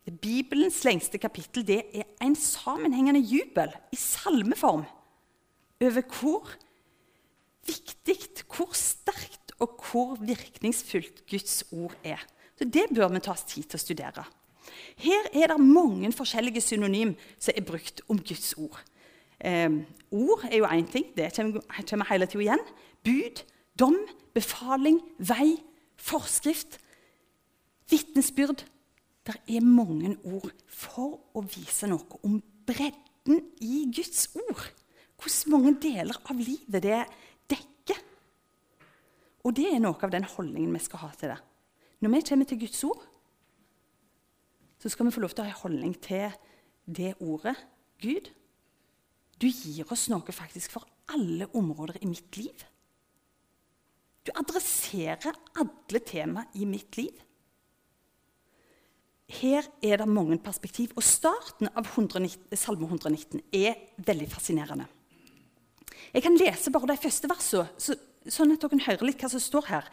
Bibelens 0.08 0.80
lengste 0.84 1.20
kapittel 1.20 1.66
det 1.66 1.82
er 1.94 2.08
en 2.24 2.34
sammenhengende 2.36 3.20
jubel 3.20 3.72
i 3.92 3.96
salmeform 3.96 4.84
over 5.80 6.02
hvor 6.20 6.50
viktig, 7.66 8.44
hvor 8.48 8.72
sterkt 8.76 9.52
og 9.60 9.76
hvor 9.84 10.16
virkningsfullt 10.20 11.26
Guds 11.30 11.64
ord 11.72 11.94
er. 12.04 12.20
Så 12.58 12.64
Det 12.64 12.88
bør 12.94 13.08
vi 13.08 13.20
ta 13.20 13.32
oss 13.32 13.44
tid 13.48 13.68
til 13.68 13.78
å 13.78 13.84
studere. 13.84 14.24
Her 15.00 15.28
er 15.32 15.52
det 15.52 15.60
mange 15.60 16.12
forskjellige 16.12 16.60
synonym 16.64 17.14
som 17.38 17.54
er 17.56 17.64
brukt 17.64 18.02
om 18.08 18.18
Guds 18.18 18.52
ord. 18.58 18.80
Eh, 19.40 19.70
ord 20.10 20.44
er 20.50 20.58
jo 20.58 20.68
én 20.68 20.88
ting, 20.90 21.06
det 21.16 21.32
kommer, 21.36 22.10
hele 22.10 22.26
tida 22.26 22.44
igjen. 22.44 22.66
Bud, 23.04 23.44
dom, 23.78 23.96
befaling, 24.34 25.00
vei, 25.18 25.56
forskrift, 25.96 26.78
vitnesbyrd, 27.90 28.64
det 29.46 29.58
er 29.58 29.66
mange 29.66 30.14
ord 30.24 30.52
for 30.66 31.18
å 31.36 31.42
vise 31.44 31.88
noe 31.90 32.20
om 32.26 32.38
bredden 32.66 33.42
i 33.64 33.84
Guds 33.92 34.28
ord. 34.38 34.62
Hvor 35.20 35.34
mange 35.52 35.74
deler 35.82 36.16
av 36.30 36.38
livet 36.40 36.82
det 36.84 37.00
dekker. 37.52 38.00
Og 39.44 39.56
det 39.56 39.68
er 39.68 39.82
noe 39.82 39.98
av 40.00 40.12
den 40.12 40.26
holdningen 40.28 40.72
vi 40.76 40.82
skal 40.84 41.04
ha 41.04 41.10
til 41.16 41.34
det. 41.34 41.40
Når 42.00 42.14
vi 42.14 42.22
kommer 42.30 42.48
til 42.48 42.60
Guds 42.62 42.84
ord, 42.88 43.02
så 44.80 44.88
skal 44.88 45.06
vi 45.06 45.12
få 45.12 45.20
lov 45.20 45.34
til 45.34 45.44
å 45.44 45.48
ha 45.48 45.52
en 45.52 45.62
holdning 45.62 45.96
til 46.00 46.30
det 46.88 47.12
ordet. 47.20 47.56
Gud, 48.00 48.30
du 49.40 49.48
gir 49.48 49.88
oss 49.92 50.08
noe 50.12 50.32
faktisk 50.32 50.72
for 50.72 50.88
alle 51.12 51.50
områder 51.56 52.00
i 52.00 52.08
mitt 52.08 52.36
liv. 52.40 52.64
Du 54.24 54.32
adresserer 54.36 55.36
alle 55.60 56.00
tema 56.04 56.46
i 56.54 56.66
mitt 56.68 56.96
liv. 56.96 57.12
Her 59.30 59.66
er 59.82 60.00
det 60.00 60.08
mange 60.10 60.38
perspektiv, 60.42 60.90
og 60.98 61.04
starten 61.06 61.70
av 61.70 61.86
119, 61.86 62.56
Salme 62.58 62.88
119 62.88 63.44
er 63.54 63.76
veldig 64.02 64.26
fascinerende. 64.32 64.88
Jeg 66.10 66.24
kan 66.24 66.38
lese 66.38 66.72
bare 66.74 66.90
de 66.90 66.98
første 66.98 67.30
versene, 67.30 67.68
så, 67.78 67.94
sånn 68.26 68.56
at 68.56 68.64
dere 68.64 68.80
hører 68.88 69.06
litt 69.06 69.22
hva 69.22 69.30
som 69.30 69.42
står 69.42 69.68
her. 69.70 69.90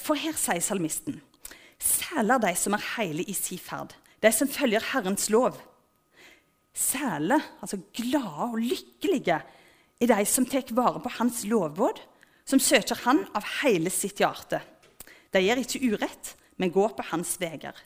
For 0.00 0.16
her 0.16 0.36
sier 0.38 0.62
salmisten.: 0.64 1.20
Sæler 1.78 2.40
de 2.42 2.54
som 2.56 2.74
er 2.74 2.86
heile 2.94 3.26
i 3.28 3.34
si 3.36 3.58
ferd, 3.60 3.92
de 4.24 4.32
som 4.32 4.48
følger 4.48 4.86
Herrens 4.94 5.28
lov. 5.30 5.60
Sæle, 6.72 7.40
altså 7.60 7.78
glade 7.92 8.48
og 8.48 8.58
lykkelige, 8.62 9.42
er 10.00 10.10
de 10.14 10.24
som 10.26 10.46
tar 10.46 10.72
vare 10.72 11.02
på 11.02 11.12
Hans 11.18 11.44
lovbud, 11.44 12.00
som 12.46 12.58
søker 12.58 13.04
Han 13.04 13.26
av 13.34 13.44
hele 13.60 13.90
sitt 13.90 14.22
hjerte. 14.22 14.62
De 15.34 15.42
gjør 15.44 15.60
ikke 15.60 15.84
urett, 15.92 16.34
men 16.56 16.72
går 16.72 16.96
på 16.96 17.04
Hans 17.10 17.36
veier. 17.40 17.76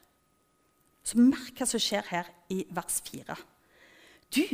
Så 1.02 1.18
merk 1.18 1.58
hva 1.58 1.66
som 1.66 1.82
skjer 1.82 2.06
her 2.12 2.30
i 2.52 2.62
vers 2.70 3.00
4. 3.10 3.36
du 4.32 4.46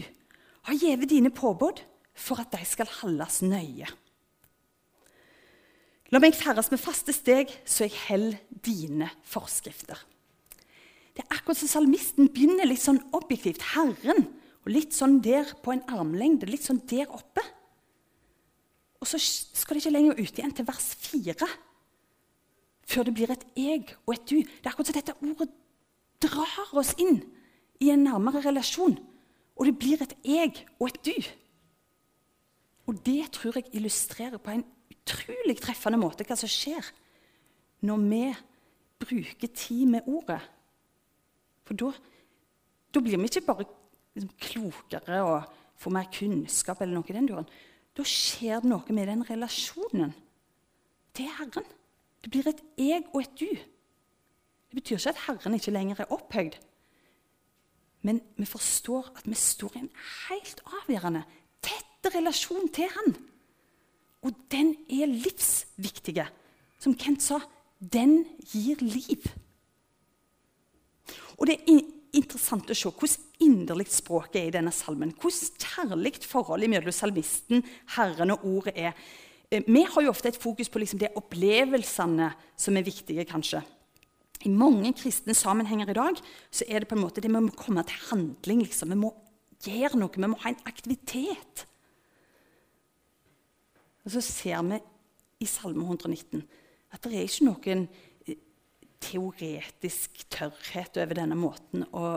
har 0.69 0.75
gitt 0.75 1.09
dine 1.09 1.31
påbud 1.31 1.81
for 2.19 2.41
at 2.43 2.51
de 2.53 2.65
skal 2.67 2.89
holdes 3.01 3.43
nøye. 3.47 3.89
La 6.09 6.21
meg 6.23 6.37
ferdes 6.37 6.71
med 6.73 6.81
faste 6.81 7.13
steg, 7.13 7.53
så 7.69 7.85
jeg 7.85 7.97
holder 8.07 8.39
dine 8.65 9.11
forskrifter. 9.29 10.01
Det 11.13 11.25
er 11.25 11.37
akkurat 11.37 11.59
som 11.61 11.69
salmisten 11.69 12.31
begynner 12.33 12.69
litt 12.69 12.83
sånn 12.83 13.01
objektivt. 13.17 13.65
Herren. 13.75 14.29
Og 14.65 14.73
litt 14.73 14.95
sånn 14.95 15.19
der 15.25 15.51
på 15.65 15.75
en 15.75 15.85
armlengde. 15.91 16.49
Litt 16.49 16.65
sånn 16.65 16.81
der 16.89 17.11
oppe. 17.11 17.43
Og 19.03 19.09
så 19.11 19.19
skal 19.21 19.77
det 19.77 19.83
ikke 19.83 19.95
lenger 19.95 20.19
ut 20.19 20.39
igjen 20.39 20.55
til 20.55 20.67
vers 20.69 20.87
4 21.07 21.49
Før 22.89 23.05
det 23.05 23.15
blir 23.15 23.31
et 23.35 23.45
jeg 23.59 23.85
og 24.07 24.15
et 24.15 24.31
du. 24.31 24.39
Det 24.41 24.65
er 24.65 24.71
akkurat 24.71 24.89
som 24.89 24.97
dette 24.97 25.17
ordet 25.21 25.51
drar 26.23 26.73
oss 26.79 26.95
inn 26.99 27.21
i 27.83 27.91
en 27.93 28.05
nærmere 28.07 28.43
relasjon. 28.47 28.97
Og 29.59 29.67
det 29.67 29.77
blir 29.79 30.03
et 30.03 30.15
jeg 30.27 30.65
og 30.79 30.89
et 30.91 31.01
du. 31.07 31.29
Og 32.89 32.99
det 33.05 33.31
tror 33.37 33.59
jeg 33.59 33.71
illustrerer 33.77 34.41
på 34.41 34.55
en 34.55 34.65
utrolig 34.93 35.59
treffende 35.61 36.01
måte 36.01 36.27
hva 36.27 36.37
som 36.39 36.51
skjer 36.51 36.87
når 37.87 38.05
vi 38.09 38.23
bruker 38.99 39.53
tid 39.55 39.87
med 39.93 40.09
ordet. 40.11 40.41
For 41.69 41.79
da, 41.79 41.93
da 42.95 43.03
blir 43.05 43.21
vi 43.21 43.29
ikke 43.29 43.47
bare 43.47 43.67
liksom, 44.17 44.31
klokere 44.41 45.21
og 45.23 45.59
får 45.79 45.95
mer 45.95 46.09
kunnskap. 46.13 46.81
eller 46.81 46.99
noe 46.99 47.11
i 47.11 47.17
den 47.17 47.29
duren. 47.29 47.51
Da 47.95 48.07
skjer 48.07 48.63
det 48.63 48.71
noe 48.71 48.95
med 48.95 49.11
den 49.11 49.25
relasjonen 49.27 50.15
til 51.15 51.29
Herren. 51.39 51.67
Det 52.23 52.31
blir 52.33 52.49
et 52.51 52.63
jeg 52.79 53.05
og 53.13 53.23
et 53.23 53.37
du. 53.39 53.51
Det 54.69 54.81
betyr 54.81 54.99
ikke 54.99 55.15
at 55.15 55.25
Herren 55.27 55.57
ikke 55.57 55.75
lenger 55.75 56.03
er 56.03 56.13
opphøyd. 56.13 56.59
Men 58.07 58.21
vi 58.37 58.47
forstår 58.47 59.11
at 59.17 59.27
vi 59.27 59.37
står 59.39 59.77
i 59.77 59.83
en 59.83 59.93
helt 60.29 60.61
avgjørende, 60.83 61.25
tett 61.65 62.11
relasjon 62.15 62.69
til 62.75 62.91
Han. 62.95 63.15
Og 64.27 64.35
den 64.53 64.75
er 64.91 65.11
livsviktig. 65.11 66.21
Som 66.79 66.95
Kent 66.99 67.25
sa, 67.25 67.41
den 67.79 68.23
gir 68.51 68.81
liv. 68.83 69.27
Og 71.39 71.47
det 71.47 71.59
er 71.59 71.87
interessant 72.19 72.71
å 72.71 72.77
se 72.77 72.91
hvordan 72.91 73.27
inderlig 73.45 73.87
språket 73.95 74.41
er 74.41 74.49
i 74.49 74.55
denne 74.59 74.75
salmen. 74.75 75.15
Hvordan 75.15 75.63
kjærlig 75.63 76.15
forholdet 76.27 76.71
mellom 76.73 76.95
salmisten, 76.95 77.63
Herren 77.95 78.35
og 78.35 78.47
ordet 78.49 78.75
er. 78.77 78.95
Eh, 79.51 79.63
vi 79.67 79.85
har 79.87 80.05
jo 80.05 80.11
ofte 80.11 80.33
et 80.33 80.41
fokus 80.41 80.71
på 80.71 80.83
liksom 80.83 81.01
de 81.03 81.11
opplevelsene 81.19 82.33
som 82.59 82.77
er 82.77 82.87
viktige, 82.87 83.27
kanskje. 83.29 83.63
I 84.47 84.51
mange 84.55 84.93
kristne 84.95 85.35
sammenhenger 85.35 85.91
i 85.91 85.97
dag 85.99 86.21
så 86.55 86.67
er 86.69 86.83
det 86.83 86.91
på 86.91 86.95
en 86.99 87.03
måte 87.03 87.23
det 87.23 87.31
vi 87.31 87.41
må 87.43 87.55
komme 87.59 87.83
til 87.87 88.05
handling. 88.11 88.63
Liksom. 88.67 88.93
Vi 88.95 89.01
må 89.01 89.11
gjøre 89.65 89.99
noe, 89.99 90.15
vi 90.15 90.31
må 90.31 90.39
ha 90.45 90.53
en 90.53 90.63
aktivitet. 90.71 91.65
Og 94.07 94.15
så 94.15 94.23
ser 94.25 94.63
vi 94.69 94.79
i 95.45 95.49
Salme 95.49 95.85
119 95.85 96.43
at 96.95 97.05
det 97.05 97.19
er 97.19 97.27
ikke 97.27 97.49
noen 97.49 97.83
eh, 98.25 98.39
teoretisk 99.05 100.23
tørrhet 100.33 100.97
over 101.03 101.19
denne 101.19 101.37
måten 101.39 101.85
å 101.93 102.15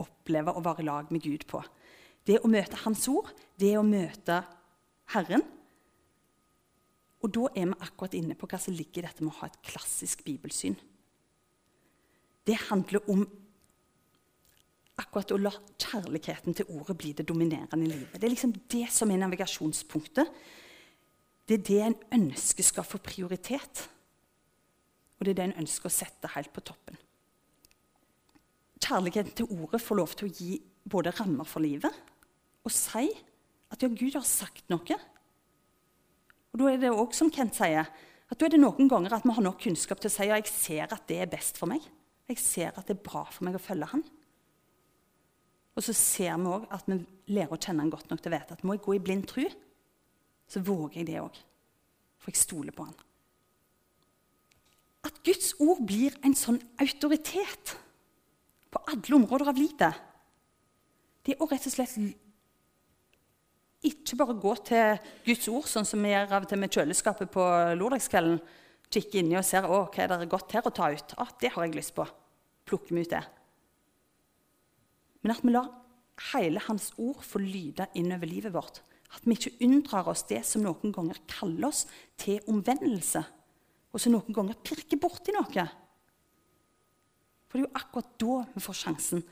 oppleve 0.00 0.52
å 0.52 0.64
være 0.64 0.84
i 0.84 0.88
lag 0.88 1.12
med 1.12 1.24
Gud 1.24 1.46
på. 1.48 1.62
Det 2.26 2.40
å 2.44 2.50
møte 2.50 2.82
Hans 2.84 3.06
ord, 3.08 3.30
det 3.60 3.72
å 3.78 3.86
møte 3.86 4.42
Herren. 5.14 5.44
Og 7.20 7.32
da 7.34 7.50
er 7.52 7.68
vi 7.68 7.82
akkurat 7.84 8.16
inne 8.16 8.36
på 8.38 8.48
hva 8.48 8.58
som 8.60 8.74
ligger 8.74 9.02
i 9.02 9.06
dette 9.06 9.24
med 9.24 9.34
å 9.34 9.40
ha 9.42 9.50
et 9.50 9.60
klassisk 9.66 10.24
bibelsyn. 10.24 10.76
Det 12.48 12.56
handler 12.70 13.04
om 13.12 13.26
akkurat 15.00 15.32
å 15.32 15.40
la 15.40 15.52
kjærligheten 15.80 16.56
til 16.56 16.72
ordet 16.76 16.96
bli 16.98 17.12
det 17.16 17.26
dominerende 17.28 17.86
i 17.86 17.92
livet. 17.92 18.16
Det 18.16 18.26
er 18.28 18.34
liksom 18.34 18.54
det 18.72 18.86
som 18.92 19.12
er 19.12 19.20
navigasjonspunktet. 19.20 20.32
Det 21.48 21.58
er 21.58 21.66
det 21.66 21.80
en 21.84 21.98
ønsker 22.20 22.66
skal 22.66 22.86
få 22.86 23.00
prioritet. 23.04 23.84
Og 25.18 25.26
det 25.26 25.34
er 25.34 25.40
det 25.40 25.46
en 25.50 25.60
ønsker 25.64 25.90
å 25.90 25.92
sette 25.92 26.32
helt 26.34 26.52
på 26.54 26.64
toppen. 26.64 26.96
Kjærligheten 28.80 29.34
til 29.36 29.50
ordet 29.60 29.82
får 29.84 29.98
lov 29.98 30.14
til 30.16 30.30
å 30.30 30.34
gi 30.34 30.54
både 30.90 31.12
rammer 31.18 31.44
for 31.48 31.60
livet 31.62 31.92
og 32.64 32.72
si 32.72 33.10
at 33.70 33.82
ja, 33.84 33.88
Gud 33.88 34.16
har 34.16 34.24
sagt 34.26 34.66
noe. 34.72 34.96
Og 36.50 36.58
Da 36.58 36.70
er 36.70 36.80
det 36.82 36.90
òg 36.90 37.14
som 37.14 37.30
Kent 37.30 37.54
sier, 37.54 37.86
at 38.30 38.38
da 38.38 38.46
er 38.46 38.54
det 38.54 38.62
noen 38.62 38.88
ganger 38.90 39.16
at 39.16 39.26
vi 39.26 39.34
har 39.34 39.42
nok 39.42 39.58
kunnskap 39.62 40.00
til 40.02 40.10
å 40.10 40.14
si 40.14 40.26
ja, 40.28 40.38
jeg 40.38 40.50
ser 40.50 40.92
at 40.94 41.06
det 41.10 41.18
er 41.22 41.30
best 41.30 41.58
for 41.58 41.70
meg. 41.70 41.82
Jeg 42.30 42.38
ser 42.38 42.70
at 42.76 42.86
det 42.86 42.96
er 42.96 43.06
bra 43.06 43.24
for 43.26 43.46
meg 43.46 43.58
å 43.58 43.62
følge 43.62 43.88
han. 43.90 44.04
Og 45.74 45.84
så 45.86 45.94
ser 45.96 46.38
vi 46.38 46.50
òg 46.50 46.66
at 46.70 46.86
vi 46.90 46.98
lærer 47.34 47.54
å 47.54 47.58
kjenne 47.58 47.84
han 47.84 47.92
godt 47.92 48.10
nok 48.10 48.22
til 48.22 48.30
å 48.30 48.36
vite 48.36 48.56
at 48.56 48.64
må 48.66 48.76
jeg 48.76 48.84
gå 48.86 48.96
i 48.96 49.02
blind 49.02 49.26
tru, 49.30 49.44
så 50.50 50.62
våger 50.66 51.00
jeg 51.00 51.10
det 51.10 51.20
òg. 51.22 51.38
For 52.20 52.30
jeg 52.30 52.42
stoler 52.42 52.74
på 52.76 52.86
han. 52.86 52.98
At 55.06 55.22
Guds 55.24 55.54
ord 55.62 55.80
blir 55.88 56.16
en 56.26 56.36
sånn 56.36 56.60
autoritet 56.82 57.74
på 58.70 58.82
alle 58.92 59.16
områder 59.16 59.50
av 59.50 59.58
livet, 59.58 60.06
det 61.24 61.34
er 61.34 61.42
å 61.42 61.48
rett 61.48 61.66
og 61.68 61.72
slett 61.72 61.96
ikke 63.86 64.18
bare 64.20 64.36
gå 64.36 64.54
til 64.68 64.98
Guds 65.24 65.46
ord, 65.48 65.68
sånn 65.70 65.86
som 65.88 66.02
vi 66.04 66.12
gjør 66.12 66.34
av 66.36 66.44
og 66.44 66.50
til 66.50 66.60
med 66.60 66.74
kjøleskapet 66.74 67.30
på 67.32 67.44
lørdagskvelden. 67.80 68.40
Kikke 68.90 69.20
inni 69.20 69.38
og 69.38 69.46
se 69.46 69.60
hva 69.62 69.84
er 70.02 70.10
det 70.10 70.30
godt 70.30 70.52
her 70.56 70.66
å 70.66 70.72
ta 70.74 70.90
ut. 70.90 71.14
Ah, 71.22 71.30
det 71.40 71.52
har 71.54 71.64
jeg 71.64 71.76
lyst 71.78 71.94
på. 71.96 72.04
Plukker 72.66 72.96
vi 72.96 73.04
ut 73.06 73.12
det. 73.12 73.22
Men 75.22 75.34
at 75.34 75.44
vi 75.44 75.54
lar 75.54 75.68
hele 76.32 76.60
Hans 76.66 76.90
ord 77.00 77.22
få 77.24 77.40
lyde 77.40 77.86
innover 77.96 78.28
livet 78.28 78.52
vårt. 78.52 78.82
At 79.14 79.24
vi 79.24 79.36
ikke 79.36 79.56
unndrar 79.66 80.10
oss 80.10 80.26
det 80.28 80.42
som 80.46 80.64
noen 80.64 80.92
ganger 80.94 81.18
kaller 81.30 81.70
oss 81.70 81.84
til 82.20 82.42
omvendelse, 82.50 83.22
og 83.90 84.02
som 84.02 84.14
noen 84.14 84.34
ganger 84.34 84.58
pirker 84.62 85.00
borti 85.02 85.34
noe. 85.34 85.64
For 87.50 87.58
det 87.58 87.64
er 87.64 87.66
jo 87.66 87.78
akkurat 87.80 88.12
da 88.22 88.36
vi 88.52 88.62
får 88.62 88.78
sjansen 88.84 89.24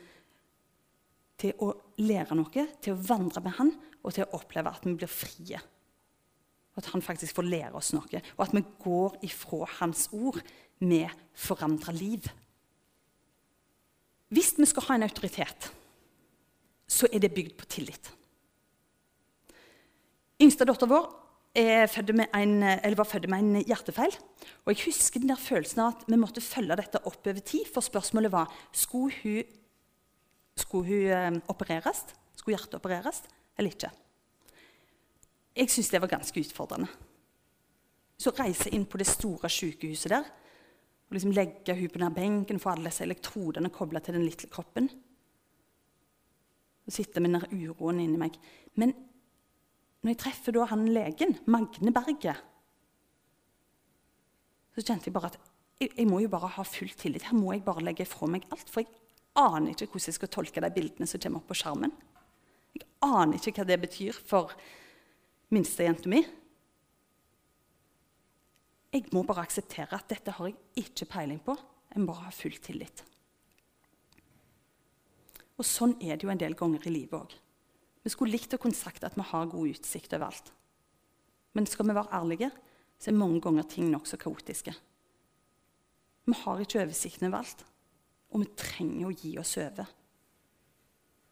til 1.39 1.61
å 1.63 1.71
lære 2.03 2.35
noe, 2.35 2.65
til 2.83 2.95
å 2.95 3.03
vandre 3.07 3.43
med 3.45 3.55
Han, 3.55 3.71
og 4.03 4.15
til 4.15 4.25
å 4.25 4.39
oppleve 4.39 4.71
at 4.71 4.85
vi 4.87 4.95
blir 4.95 5.11
frie. 5.11 5.59
At 6.79 6.91
Han 6.93 7.03
faktisk 7.03 7.35
får 7.35 7.49
lære 7.49 7.75
oss 7.75 7.91
noe, 7.95 8.21
og 8.37 8.45
at 8.45 8.55
vi 8.55 8.63
går 8.83 9.17
ifra 9.27 9.67
Hans 9.79 10.07
ord 10.15 10.39
med 10.79 11.09
forandra 11.35 11.93
liv. 11.95 12.29
Hvis 14.29 14.53
vi 14.57 14.67
skal 14.69 14.85
ha 14.87 14.95
en 14.95 15.07
autoritet, 15.07 15.71
så 16.89 17.09
er 17.11 17.21
det 17.21 17.33
bygd 17.33 17.57
på 17.57 17.67
tillit. 17.69 18.11
Yngste 20.39 20.67
datter 20.69 20.87
vår 20.87 21.09
en, 21.59 22.61
var 22.95 23.07
født 23.09 23.27
med 23.29 23.41
en 23.41 23.63
hjertefeil. 23.65 24.13
Og 24.63 24.71
jeg 24.71 24.85
husker 24.85 25.19
den 25.19 25.33
der 25.33 25.41
følelsen 25.41 25.81
av 25.83 25.95
at 25.95 26.05
vi 26.07 26.19
måtte 26.21 26.43
følge 26.45 26.77
dette 26.79 27.01
opp 27.09 27.25
over 27.27 27.41
tid. 27.41 27.65
For 27.73 27.83
spørsmålet 27.83 28.31
var 28.31 28.53
skulle 28.71 29.11
hun, 29.23 29.43
skulle 30.55 30.87
hun 30.87 31.17
eh, 31.17 31.41
opereres, 31.51 32.05
skulle 32.37 32.55
hjertet 32.55 32.79
opereres 32.79 33.23
eller 33.59 33.75
ikke. 33.75 33.91
Jeg 35.59 35.69
syntes 35.69 35.91
det 35.91 36.01
var 36.01 36.13
ganske 36.15 36.39
utfordrende. 36.39 36.87
Så 38.19 38.31
reise 38.35 38.71
inn 38.75 38.87
på 38.87 38.99
det 38.99 39.07
store 39.07 39.51
sykehuset 39.51 40.11
der 40.11 40.27
og 41.09 41.15
liksom 41.17 41.33
legge 41.33 41.73
hun 41.73 41.89
på 41.89 41.97
denne 41.97 42.13
benken, 42.13 42.59
få 42.61 42.75
alle 42.75 42.91
disse 42.91 43.01
elektrodene 43.01 43.71
kobla 43.73 44.01
til 44.05 44.13
den 44.13 44.27
lille 44.27 44.49
kroppen. 44.53 44.89
Og 46.85 46.93
sitte 46.93 47.21
med 47.21 47.33
den 47.33 47.63
uroen 47.65 48.01
inni 48.03 48.19
meg. 48.21 48.37
Men 48.77 48.93
når 50.03 50.13
jeg 50.13 50.19
treffer 50.21 50.53
da 50.53 50.67
han 50.69 50.85
legen, 50.93 51.33
Magne 51.49 51.93
Berget, 51.93 52.45
så 54.77 54.85
kjente 54.85 55.09
jeg 55.09 55.15
bare 55.15 55.31
at 55.33 55.39
jeg, 55.79 55.89
jeg, 55.95 56.05
må 56.07 56.19
jo 56.21 56.29
bare 56.29 56.51
ha 56.53 56.63
full 56.63 56.93
tillit. 56.93 57.25
Her 57.25 57.35
må 57.35 57.55
jeg 57.55 57.65
bare 57.65 57.83
legge 57.83 58.05
fra 58.05 58.29
meg 58.29 58.45
alt. 58.53 58.69
For 58.69 58.83
jeg 58.83 58.93
aner 59.39 59.73
ikke 59.73 59.89
hvordan 59.89 60.11
jeg 60.11 60.19
skal 60.19 60.31
tolke 60.35 60.61
de 60.61 60.71
bildene 60.75 61.09
som 61.09 61.21
kommer 61.23 61.41
opp 61.41 61.49
på 61.49 61.57
skjermen. 61.57 61.95
Jeg 62.75 62.85
aner 63.05 63.37
ikke 63.39 63.61
hva 63.61 63.67
det 63.69 63.79
betyr 63.81 64.19
for 64.27 64.53
minstejenta 65.53 66.09
mi. 66.11 66.21
Jeg 68.89 69.05
må 69.13 69.21
bare 69.25 69.45
akseptere 69.45 69.97
at 69.97 70.09
dette 70.09 70.33
har 70.33 70.49
jeg 70.49 70.85
ikke 70.85 71.09
peiling 71.11 71.41
på. 71.45 71.55
Jeg 71.89 72.01
må 72.01 72.11
bare 72.11 72.27
ha 72.27 72.33
full 72.33 72.57
tillit. 72.61 73.03
Og 75.59 75.67
Sånn 75.67 75.97
er 75.99 76.15
det 76.15 76.25
jo 76.25 76.31
en 76.31 76.39
del 76.39 76.55
ganger 76.57 76.87
i 76.87 76.93
livet 76.93 77.17
òg. 77.19 77.33
Vi 77.99 78.11
skulle 78.13 78.33
likt 78.33 78.53
å 78.55 78.59
kunne 78.61 78.77
sagt 78.77 79.03
at 79.03 79.17
vi 79.19 79.25
har 79.27 79.49
god 79.51 79.75
utsikt 79.75 80.15
overalt. 80.15 80.53
Men 81.53 81.67
skal 81.67 81.89
vi 81.89 81.97
være 81.97 82.15
ærlige, 82.15 82.49
så 82.99 83.11
er 83.11 83.19
mange 83.19 83.41
ganger 83.43 83.67
ting 83.67 83.89
nokså 83.91 84.19
kaotiske. 84.21 84.73
Vi 86.29 86.37
har 86.43 86.61
ikke 86.61 86.81
oversikten 86.83 87.27
over 87.27 87.41
alt, 87.41 87.63
og 88.31 88.43
vi 88.43 88.51
trenger 88.59 89.09
å 89.09 89.15
gi 89.15 89.33
oss 89.41 89.55
over. 89.59 89.89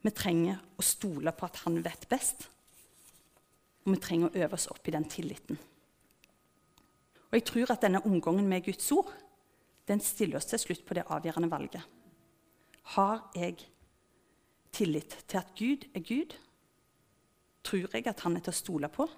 Vi 0.02 0.12
trenger 0.14 0.60
å 0.78 0.84
stole 0.86 1.32
på 1.34 1.46
at 1.48 1.58
han 1.64 1.80
vet 1.82 2.06
best, 2.10 2.46
og 3.84 3.94
vi 3.94 4.00
trenger 4.02 4.28
å 4.28 4.44
øve 4.44 4.58
oss 4.58 4.68
opp 4.70 4.86
i 4.88 4.94
den 4.94 5.08
tilliten. 5.10 5.58
Og 7.28 7.36
jeg 7.36 7.44
tror 7.44 7.72
at 7.74 7.82
denne 7.84 8.04
omgangen 8.08 8.46
med 8.48 8.64
Guds 8.64 8.88
ord 8.94 9.10
den 9.88 10.00
stiller 10.04 10.38
oss 10.38 10.48
til 10.48 10.60
slutt 10.60 10.84
på 10.86 10.96
det 10.96 11.06
avgjørende 11.08 11.50
valget. 11.50 11.84
Har 12.94 13.30
jeg 13.36 13.56
tillit 14.72 15.16
til 15.28 15.40
at 15.40 15.54
Gud 15.56 15.88
er 15.94 16.04
Gud? 16.04 16.36
Tror 17.64 17.88
jeg 17.92 18.06
at 18.06 18.20
han 18.24 18.36
er 18.36 18.44
til 18.44 18.54
å 18.54 18.60
stole 18.60 18.88
på? 18.92 19.08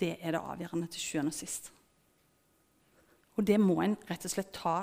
Det 0.00 0.16
er 0.18 0.34
det 0.34 0.40
avgjørende 0.40 0.88
til 0.92 1.04
sjuende 1.04 1.32
og 1.32 1.36
sist. 1.36 1.70
Og 3.36 3.46
det 3.46 3.58
må 3.60 3.78
en 3.80 3.96
rett 4.08 4.24
og 4.26 4.32
slett 4.32 4.52
ta 4.56 4.82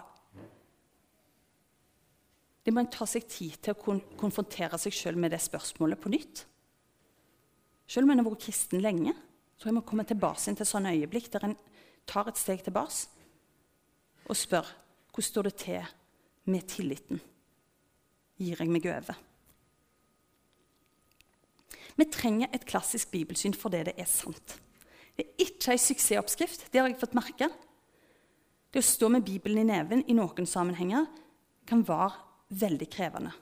Det 2.66 2.74
må 2.76 2.84
en 2.84 2.92
ta 2.92 3.08
seg 3.08 3.26
tid 3.30 3.56
til 3.64 3.74
å 3.74 3.80
kon 3.80 4.02
konfrontere 4.20 4.78
seg 4.82 4.94
sjøl 4.96 5.18
med 5.20 5.32
det 5.34 5.40
spørsmålet 5.42 6.02
på 6.02 6.12
nytt. 6.12 6.44
Selv 7.90 8.06
om 8.06 8.14
en 8.14 8.22
har 8.22 8.28
vært 8.28 8.44
kristen 8.46 8.84
lenge, 8.84 9.16
tror 9.58 9.72
jeg 9.72 9.78
må 9.80 9.86
komme 9.88 10.06
tilbake 10.08 10.54
til 10.54 10.68
sånne 10.68 10.94
øyeblikk 10.98 11.32
der 11.34 11.48
en 11.50 11.58
tar 12.10 12.30
et 12.30 12.40
steg 12.40 12.62
tilbake 12.66 13.08
og 14.30 14.38
spør 14.38 14.68
hvordan 15.10 15.26
står 15.26 15.48
det 15.50 15.56
til 15.64 15.88
med 16.50 16.68
tilliten. 16.70 17.20
Gir 18.40 18.62
jeg 18.62 18.72
meg 18.72 18.86
over? 18.88 19.18
Vi 22.00 22.06
trenger 22.08 22.54
et 22.56 22.68
klassisk 22.70 23.12
bibelsyn 23.12 23.58
fordi 23.58 23.82
det 23.84 23.96
det 23.96 24.06
er 24.06 24.08
sant. 24.08 24.56
Det 25.18 25.26
er 25.26 25.44
ikke 25.44 25.74
en 25.74 25.82
suksessoppskrift. 25.84 26.70
Det 26.72 26.80
har 26.80 26.88
jeg 26.88 27.00
fått 27.02 27.18
merke. 27.18 27.50
Det 28.72 28.80
å 28.80 28.86
stå 28.86 29.10
med 29.12 29.26
Bibelen 29.26 29.66
i 29.66 29.68
neven 29.68 30.06
i 30.08 30.16
noen 30.16 30.48
sammenhenger 30.48 31.10
kan 31.68 31.82
være 31.84 32.29
veldig 32.50 32.88
krevende. 32.92 33.34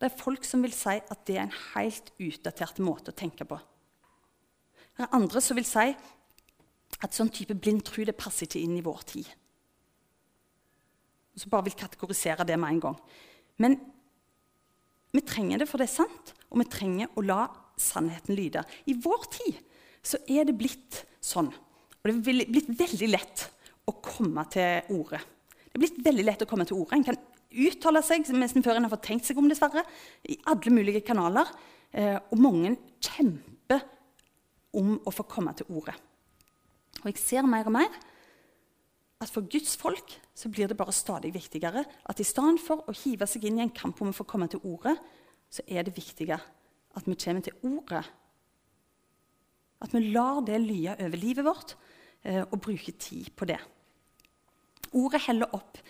Det 0.00 0.08
er 0.08 0.16
folk 0.16 0.46
som 0.48 0.62
vil 0.64 0.72
si 0.72 0.96
at 0.96 1.26
det 1.28 1.36
er 1.36 1.44
en 1.44 1.58
helt 1.74 2.08
utdatert 2.22 2.80
måte 2.80 3.12
å 3.12 3.16
tenke 3.16 3.44
på. 3.44 3.58
Det 4.96 5.04
er 5.04 5.16
andre 5.16 5.42
som 5.44 5.58
vil 5.58 5.68
si 5.68 5.90
at 7.00 7.16
sånn 7.16 7.32
type 7.32 7.56
blind 7.56 7.84
tro 7.86 8.04
det 8.04 8.16
passer 8.16 8.48
ikke 8.48 8.62
inn 8.64 8.78
i 8.78 8.84
vår 8.84 9.04
tid. 9.12 9.28
Og 11.36 11.42
så 11.42 11.52
bare 11.52 11.68
vil 11.68 11.78
kategorisere 11.78 12.46
det 12.48 12.56
med 12.60 12.74
en 12.74 12.82
gang. 12.88 12.98
Men 13.60 13.76
vi 15.12 15.22
trenger 15.26 15.60
det, 15.60 15.68
for 15.68 15.80
det 15.80 15.88
er 15.88 15.98
sant, 16.00 16.32
og 16.50 16.60
vi 16.62 16.68
trenger 16.70 17.12
å 17.18 17.24
la 17.24 17.44
sannheten 17.80 18.36
lyde. 18.38 18.62
I 18.88 18.96
vår 19.00 19.26
tid 19.36 19.60
så 20.06 20.20
er 20.30 20.48
det 20.48 20.56
blitt 20.58 21.02
sånn. 21.20 21.50
Og 21.50 22.08
det 22.08 22.16
er 22.16 22.48
blitt 22.48 22.72
veldig 22.72 23.10
lett 23.10 23.46
å 23.90 23.96
komme 24.00 24.46
til 24.52 24.96
orde. 24.96 25.20
Det 25.70 25.76
er 25.76 25.84
blitt 25.84 26.00
veldig 26.04 26.26
lett 26.26 26.44
å 26.44 26.48
komme 26.48 26.66
til 26.68 26.80
ordet. 26.80 26.98
En 26.98 27.08
kan 27.10 27.18
uttale 27.50 28.02
seg 28.06 28.28
nesten 28.34 28.64
før 28.64 28.78
en 28.78 28.86
har 28.86 28.92
fått 28.92 29.08
tenkt 29.08 29.28
seg 29.28 29.38
om, 29.40 29.48
dessverre, 29.50 29.84
i 30.28 30.38
alle 30.50 30.74
mulige 30.74 31.02
kanaler. 31.06 31.50
Eh, 31.90 32.16
og 32.30 32.38
mange 32.38 32.76
kjemper 33.02 33.82
om 34.78 34.94
å 35.02 35.12
få 35.14 35.26
komme 35.26 35.54
til 35.58 35.70
ordet. 35.74 35.96
Og 37.00 37.10
jeg 37.10 37.18
ser 37.18 37.48
mer 37.48 37.66
og 37.66 37.74
mer 37.74 37.90
at 39.20 39.32
for 39.32 39.44
Guds 39.50 39.74
folk 39.76 40.14
så 40.36 40.48
blir 40.52 40.70
det 40.70 40.78
bare 40.78 40.94
stadig 40.96 41.32
viktigere 41.34 41.82
at 41.82 42.20
i 42.22 42.26
stedet 42.26 42.62
for 42.64 42.86
å 42.88 42.94
hive 43.02 43.26
seg 43.28 43.44
inn 43.48 43.58
i 43.58 43.64
en 43.66 43.74
kamp 43.74 44.00
om 44.00 44.12
å 44.12 44.16
få 44.16 44.24
komme 44.28 44.48
til 44.48 44.62
ordet, 44.64 44.94
så 45.50 45.64
er 45.66 45.84
det 45.84 45.96
viktigere 45.96 46.40
at 46.96 47.06
vi 47.06 47.18
kommer 47.18 47.44
til 47.44 47.58
ordet 47.66 48.04
at 49.80 49.94
vi 49.96 50.10
lar 50.12 50.42
det 50.44 50.58
lye 50.60 50.94
over 51.00 51.20
livet 51.20 51.46
vårt 51.46 51.74
eh, 52.28 52.42
og 52.42 52.60
bruker 52.60 52.96
tid 53.00 53.30
på 53.36 53.48
det. 53.48 53.58
Ordet 54.96 55.22
heller 55.26 55.56
opp 55.56 55.80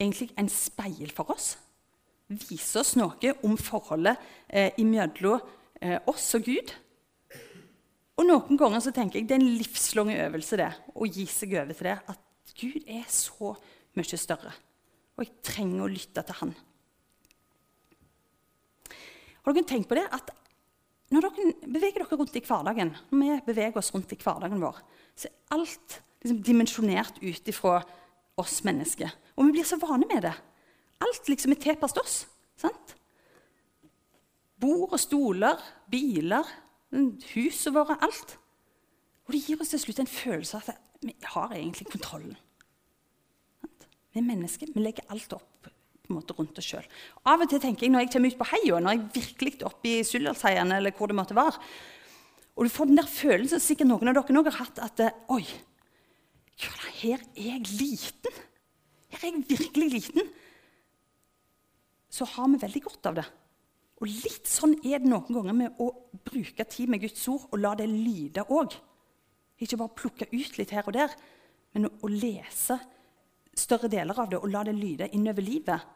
egentlig 0.00 0.30
en 0.38 0.50
speil 0.50 1.12
for 1.14 1.34
oss. 1.34 1.54
Viser 2.28 2.82
oss 2.82 2.94
noe 2.98 3.34
om 3.44 3.56
forholdet 3.60 4.20
eh, 4.48 4.72
imellom 4.80 5.42
eh, 5.80 5.98
oss 6.10 6.30
og 6.38 6.46
Gud. 6.48 6.72
Og 8.14 8.28
Noen 8.28 8.58
ganger 8.58 8.82
så 8.82 8.92
tenker 8.94 9.18
jeg 9.18 9.28
det 9.28 9.36
er 9.36 9.42
en 9.42 9.56
livslang 9.58 10.12
øvelse 10.14 10.58
det, 10.60 10.70
å 10.94 11.08
gi 11.08 11.26
seg 11.30 11.56
over 11.58 11.74
til 11.74 11.90
det. 11.90 11.96
At 12.10 12.54
Gud 12.54 12.86
er 12.86 13.04
så 13.10 13.54
mye 13.94 14.18
større, 14.18 14.52
og 15.14 15.24
jeg 15.24 15.34
trenger 15.46 15.84
å 15.84 15.90
lytte 15.90 16.22
til 16.26 16.38
Han. 16.40 16.54
Har 19.44 19.52
dere 19.52 19.68
tenkt 19.68 19.90
på 19.90 19.98
det 19.98 20.06
at 20.14 20.30
når 21.12 21.26
dere 21.26 21.52
beveger 21.68 22.00
dere 22.00 22.18
rundt 22.18 22.38
i 22.38 22.42
hverdagen, 22.42 22.94
når 23.12 23.20
vi 23.20 23.34
beveger 23.50 23.78
oss 23.78 23.92
rundt 23.94 24.14
i 24.14 24.18
hverdagen 24.18 24.62
vår, 24.62 24.78
så 25.14 25.28
er 25.28 25.58
alt 25.58 25.98
liksom 26.24 26.40
dimensjonert 26.46 27.20
ut 27.20 27.50
ifra 27.52 27.76
oss 28.40 28.62
mennesker. 28.66 29.12
Og 29.34 29.48
vi 29.48 29.56
blir 29.56 29.66
så 29.66 29.78
vane 29.82 30.06
med 30.10 30.22
det. 30.26 30.34
Alt 31.04 31.28
liksom 31.28 31.54
er 31.54 31.62
tilpasset 31.62 32.00
oss. 32.02 32.16
sant? 32.56 32.94
Bord 34.60 34.94
og 34.94 35.00
stoler, 35.00 35.60
biler, 35.90 36.48
husene 37.34 37.74
våre, 37.74 37.98
alt. 38.00 38.36
Og 39.26 39.34
det 39.34 39.42
gir 39.44 39.60
oss 39.60 39.72
til 39.74 39.82
slutt 39.82 40.02
en 40.04 40.10
følelse 40.10 40.60
av 40.60 40.70
at 40.70 41.00
vi 41.04 41.14
har 41.34 41.52
egentlig 41.52 41.90
kontrollen. 41.90 42.36
Vi 44.14 44.20
er 44.20 44.28
mennesker. 44.28 44.70
Vi 44.72 44.84
legger 44.84 45.10
alt 45.10 45.32
opp 45.34 45.68
på 46.04 46.12
en 46.12 46.18
måte 46.18 46.36
rundt 46.36 46.58
oss 46.60 46.68
sjøl. 46.68 46.86
Av 47.26 47.40
og 47.40 47.50
til 47.50 47.60
tenker 47.62 47.86
jeg 47.86 47.92
når 47.92 48.04
jeg 48.04 48.12
kommer 48.14 48.32
ut 48.32 48.40
på 48.40 48.48
heia, 48.52 48.80
når 48.80 48.94
jeg 48.94 49.04
virkelig 49.14 49.54
er 49.56 49.68
oppe 49.70 49.90
i 49.90 50.02
Suldalsheiene, 50.06 50.78
eller 50.78 50.94
hvor 50.96 51.10
det 51.10 51.16
måtte 51.16 51.36
være, 51.36 51.60
og 52.54 52.66
du 52.66 52.70
får 52.70 52.90
den 52.90 53.00
der 53.00 53.08
følelsen 53.10 53.62
sikkert 53.62 53.90
noen 53.90 54.12
av 54.12 54.20
dere 54.20 54.42
har 54.46 54.58
hatt, 54.60 54.78
at 54.84 55.00
Oi, 55.34 55.42
her 57.00 57.16
er 57.16 57.24
jeg 57.34 57.72
liten. 57.72 58.42
Her 59.14 59.28
er 59.28 59.30
jeg 59.30 59.46
virkelig 59.48 59.88
liten. 59.92 60.28
Så 62.10 62.26
har 62.34 62.50
vi 62.50 62.60
veldig 62.62 62.82
godt 62.84 63.10
av 63.10 63.18
det. 63.18 63.26
Og 64.02 64.10
litt 64.10 64.48
sånn 64.50 64.74
er 64.82 65.00
det 65.00 65.08
noen 65.10 65.30
ganger 65.30 65.56
med 65.56 65.78
å 65.82 65.88
bruke 66.26 66.66
tid 66.68 66.90
med 66.90 67.04
Guds 67.04 67.22
ord 67.30 67.46
og 67.52 67.60
la 67.62 67.74
det 67.78 67.86
lyde 67.90 68.42
òg. 68.50 68.74
Ikke 69.62 69.78
bare 69.78 69.96
plukke 69.96 70.28
ut 70.32 70.58
litt 70.58 70.74
her 70.74 70.86
og 70.90 70.96
der, 70.96 71.14
men 71.74 71.86
å 71.88 72.10
lese 72.10 72.76
større 73.54 73.90
deler 73.90 74.18
av 74.18 74.30
det 74.32 74.40
og 74.40 74.50
la 74.50 74.64
det 74.66 74.74
lyde 74.76 75.08
innover 75.14 75.46
livet. 75.46 75.90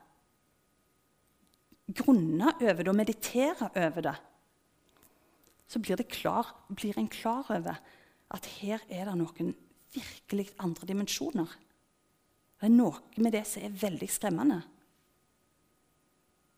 Grunne 1.99 2.55
over 2.55 2.83
det 2.85 2.93
og 2.93 2.99
meditere 2.99 3.71
over 3.75 4.07
det. 4.09 4.17
Så 5.69 5.81
blir, 5.85 6.01
klar, 6.09 6.55
blir 6.73 6.97
en 6.97 7.11
klar 7.13 7.51
over 7.53 7.81
at 8.33 8.47
her 8.61 8.81
er 8.89 9.09
det 9.09 9.17
noen 9.19 9.53
virkelig 9.93 10.49
andre 10.63 10.87
dimensjoner. 10.89 11.51
Det 12.59 12.66
er 12.66 12.75
noe 12.75 13.23
med 13.23 13.35
det 13.37 13.44
som 13.47 13.62
er 13.62 13.79
veldig 13.87 14.09
skremmende. 14.11 14.59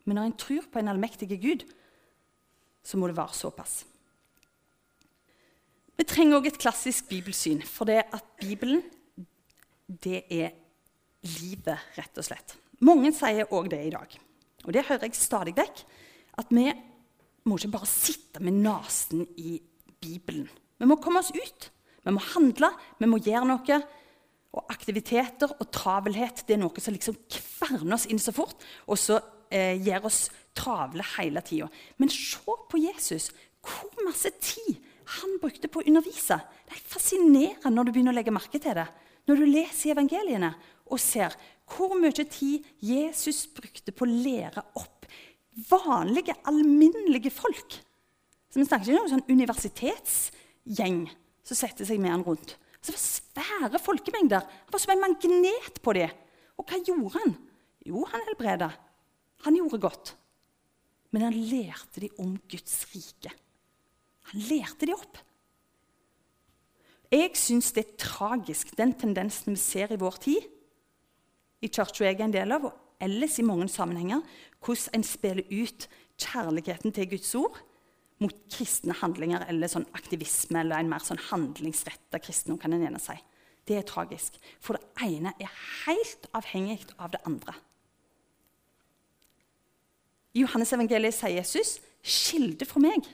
Men 0.09 0.17
når 0.17 0.29
en 0.29 0.39
tror 0.41 0.65
på 0.71 0.81
en 0.81 0.89
allmektig 0.89 1.29
Gud, 1.41 1.65
så 2.81 2.97
må 2.97 3.07
det 3.07 3.17
være 3.19 3.37
såpass. 3.37 3.83
Vi 5.93 6.07
trenger 6.09 6.39
òg 6.39 6.47
et 6.49 6.57
klassisk 6.57 7.11
bibelsyn, 7.11 7.61
for 7.61 7.85
det 7.85 7.99
at 8.09 8.25
Bibelen 8.41 8.81
det 10.01 10.23
er 10.33 10.55
livet, 11.27 11.77
rett 11.97 12.17
og 12.17 12.25
slett. 12.25 12.55
Mange 12.81 13.11
sier 13.13 13.51
òg 13.53 13.69
det 13.69 13.83
i 13.85 13.93
dag. 13.93 14.15
Og 14.65 14.73
det 14.73 14.87
hører 14.87 15.05
jeg 15.05 15.19
stadig 15.19 15.53
vekk. 15.57 15.83
At 16.41 16.49
vi 16.49 16.65
må 17.45 17.57
ikke 17.57 17.75
bare 17.75 17.89
sitte 17.89 18.41
med 18.41 18.57
nesen 18.63 19.27
i 19.37 19.59
Bibelen. 20.01 20.47
Vi 20.79 20.89
må 20.89 20.97
komme 21.01 21.21
oss 21.21 21.33
ut. 21.35 21.69
Vi 22.01 22.13
må 22.15 22.23
handle, 22.31 22.71
vi 22.97 23.09
må 23.09 23.19
gjøre 23.21 23.45
noe. 23.45 23.81
Og 24.51 24.67
aktiviteter 24.73 25.53
og 25.57 25.69
travelhet 25.71 26.43
det 26.47 26.57
er 26.57 26.61
noe 26.63 26.83
som 26.83 26.95
liksom 26.95 27.15
kverner 27.31 27.95
oss 27.95 28.07
inn 28.11 28.19
så 28.19 28.33
fort, 28.35 28.57
og 28.87 28.99
så 28.99 29.21
eh, 29.47 29.77
gjør 29.79 30.09
oss 30.09 30.25
travle 30.57 31.05
hele 31.15 31.43
tida. 31.45 31.69
Men 32.01 32.11
se 32.11 32.43
på 32.43 32.81
Jesus. 32.81 33.29
Hvor 33.61 34.03
masse 34.07 34.31
tid 34.41 34.79
han 35.19 35.37
brukte 35.41 35.69
på 35.71 35.81
å 35.81 35.87
undervise. 35.87 36.37
Det 36.67 36.75
er 36.75 36.89
fascinerende 36.93 37.73
når 37.73 37.87
du 37.87 37.93
begynner 37.93 38.15
å 38.15 38.17
legge 38.17 38.33
merke 38.33 38.61
til 38.61 38.77
det. 38.77 38.87
Når 39.29 39.39
du 39.39 39.47
leser 39.49 39.93
evangeliene 39.93 40.53
og 40.91 40.99
ser 41.01 41.35
hvor 41.71 41.93
mye 41.99 42.25
tid 42.27 42.65
Jesus 42.83 43.45
brukte 43.55 43.93
på 43.95 44.07
å 44.07 44.11
lære 44.11 44.63
opp 44.79 45.07
vanlige, 45.69 46.35
alminnelige 46.47 47.31
folk. 47.31 47.77
Så 48.51 48.59
Vi 48.59 48.65
snakker 48.65 48.91
ikke 48.91 48.99
om 48.99 49.07
en 49.07 49.13
sånn 49.15 49.31
universitetsgjeng 49.31 51.05
som 51.47 51.59
setter 51.59 51.87
seg 51.87 52.01
med 52.03 52.11
han 52.11 52.25
rundt. 52.25 52.57
Så 52.81 52.89
det 52.89 52.97
var 52.97 53.05
svære 53.05 53.79
folkemengder. 53.81 54.45
Han 54.45 54.73
var 54.73 54.81
som 54.81 54.93
en 54.95 55.03
magnet 55.03 55.81
på 55.83 55.93
dem. 55.93 56.13
Og 56.57 56.65
hva 56.65 56.79
gjorde 56.81 57.13
han? 57.19 57.35
Jo, 57.85 58.05
han 58.09 58.25
helbreda. 58.27 58.71
Han 59.45 59.57
gjorde 59.57 59.81
godt. 59.81 60.15
Men 61.11 61.27
han 61.27 61.37
lærte 61.37 62.01
dem 62.01 62.17
om 62.21 62.35
Guds 62.49 62.85
rike. 62.93 63.33
Han 64.31 64.47
lærte 64.49 64.87
dem 64.87 64.97
opp. 64.97 65.19
Jeg 67.11 67.35
syns 67.35 67.73
det 67.75 67.83
er 67.83 67.97
tragisk, 67.99 68.71
den 68.79 68.93
tendensen 68.95 69.51
vi 69.51 69.59
ser 69.59 69.91
i 69.91 69.99
vår 69.99 70.19
tid, 70.23 70.45
i 71.61 71.67
kirka 71.67 72.05
jeg 72.05 72.15
er 72.15 72.23
en 72.23 72.33
del 72.33 72.53
av, 72.55 72.69
og 72.69 73.03
ellers 73.03 73.35
i 73.37 73.43
mange 73.45 73.67
sammenhenger, 73.69 74.21
hvordan 74.63 74.95
en 74.95 75.03
spiller 75.05 75.43
ut 75.51 75.89
kjærligheten 76.21 76.95
til 76.95 77.09
Guds 77.11 77.33
ord 77.35 77.59
mot 78.21 78.37
kristne 78.53 78.93
handlinger 78.99 79.47
eller 79.49 79.69
sånn 79.71 79.87
aktivisme 79.97 80.61
eller 80.61 80.77
en 80.77 80.89
mer 80.91 81.03
sånn 81.03 81.21
handlingsretta 81.31 82.21
kristendom. 82.21 82.59
kan 82.61 82.73
en 82.73 82.83
gjerne 82.85 83.01
si. 83.01 83.17
Det 83.65 83.77
er 83.77 83.87
tragisk. 83.87 84.37
For 84.59 84.77
det 84.77 84.85
ene 85.01 85.33
er 85.39 85.49
helt 85.85 86.27
avhengig 86.33 86.85
av 86.97 87.11
det 87.11 87.21
andre. 87.25 87.53
I 90.33 90.45
Johannes 90.45 90.71
evangeliet 90.73 91.13
sier 91.13 91.35
Jesus 91.41 91.79
'skilde 92.01 92.65
fra 92.65 92.79
meg'. 92.79 93.07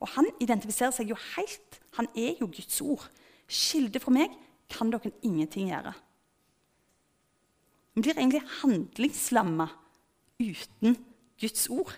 Og 0.00 0.08
han 0.08 0.26
identifiserer 0.40 0.90
seg 0.90 1.08
jo 1.08 1.16
helt. 1.36 1.80
Han 1.98 2.08
er 2.16 2.36
jo 2.40 2.46
Guds 2.46 2.80
ord. 2.80 3.10
Skilde 3.48 4.00
fra 4.00 4.10
meg 4.10 4.30
kan 4.70 4.90
dere 4.90 5.12
ingenting 5.22 5.68
gjøre. 5.68 5.92
Vi 7.94 8.02
blir 8.02 8.18
egentlig 8.18 8.42
handlingslamma 8.62 9.68
uten 10.40 10.96
Guds 11.40 11.68
ord. 11.68 11.92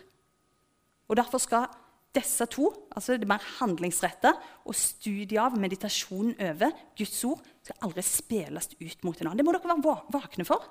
Og 1.09 1.17
Derfor 1.17 1.39
skal 1.39 1.67
disse 2.13 2.45
to, 2.53 2.69
altså 2.93 3.17
det 3.17 3.29
mer 3.29 3.43
handlingsretta 3.59 4.35
og 4.69 4.77
studiet 4.77 5.39
av 5.41 5.57
meditasjonen 5.61 6.35
over 6.51 6.75
Guds 6.99 7.23
ord, 7.29 7.41
skal 7.65 7.87
aldri 7.87 8.05
spilles 8.05 8.69
ut 8.77 9.07
mot 9.07 9.17
hverandre. 9.17 9.39
Det 9.41 9.47
må 9.47 9.55
dere 9.55 9.71
være 9.73 9.95
vakne 10.13 10.47
for, 10.49 10.67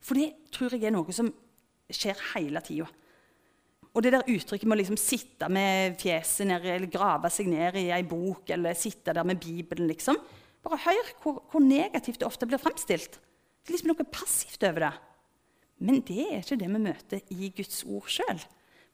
for 0.00 0.18
det 0.18 0.30
tror 0.54 0.76
jeg 0.76 0.86
er 0.88 0.94
noe 0.94 1.12
som 1.14 1.28
skjer 1.92 2.22
hele 2.34 2.62
tida. 2.64 2.88
Og 3.96 4.04
det 4.04 4.12
der 4.12 4.28
uttrykket 4.28 4.68
med 4.68 4.76
å 4.76 4.80
liksom 4.82 4.98
sitte 5.00 5.48
med 5.52 5.96
fjeset 6.00 6.48
ned, 6.48 6.64
eller 6.68 6.90
grave 6.92 7.30
seg 7.32 7.48
ned 7.48 7.78
i 7.80 7.86
ei 7.96 8.02
bok 8.04 8.50
eller 8.52 8.76
sitte 8.76 9.14
der 9.16 9.24
med 9.24 9.40
Bibelen 9.40 9.88
liksom, 9.88 10.18
Bare 10.66 10.80
hør 10.82 11.10
hvor, 11.22 11.36
hvor 11.52 11.62
negativt 11.62 12.18
det 12.18 12.26
ofte 12.26 12.46
blir 12.50 12.58
fremstilt. 12.58 13.20
Det 13.62 13.70
er 13.70 13.76
liksom 13.76 13.92
noe 13.92 14.06
passivt 14.10 14.64
over 14.66 14.82
det. 14.82 14.88
Men 15.78 16.00
det 16.08 16.24
er 16.24 16.40
ikke 16.40 16.58
det 16.58 16.70
vi 16.72 16.80
møter 16.82 17.34
i 17.36 17.50
Guds 17.54 17.84
ord 17.86 18.08
sjøl. 18.10 18.40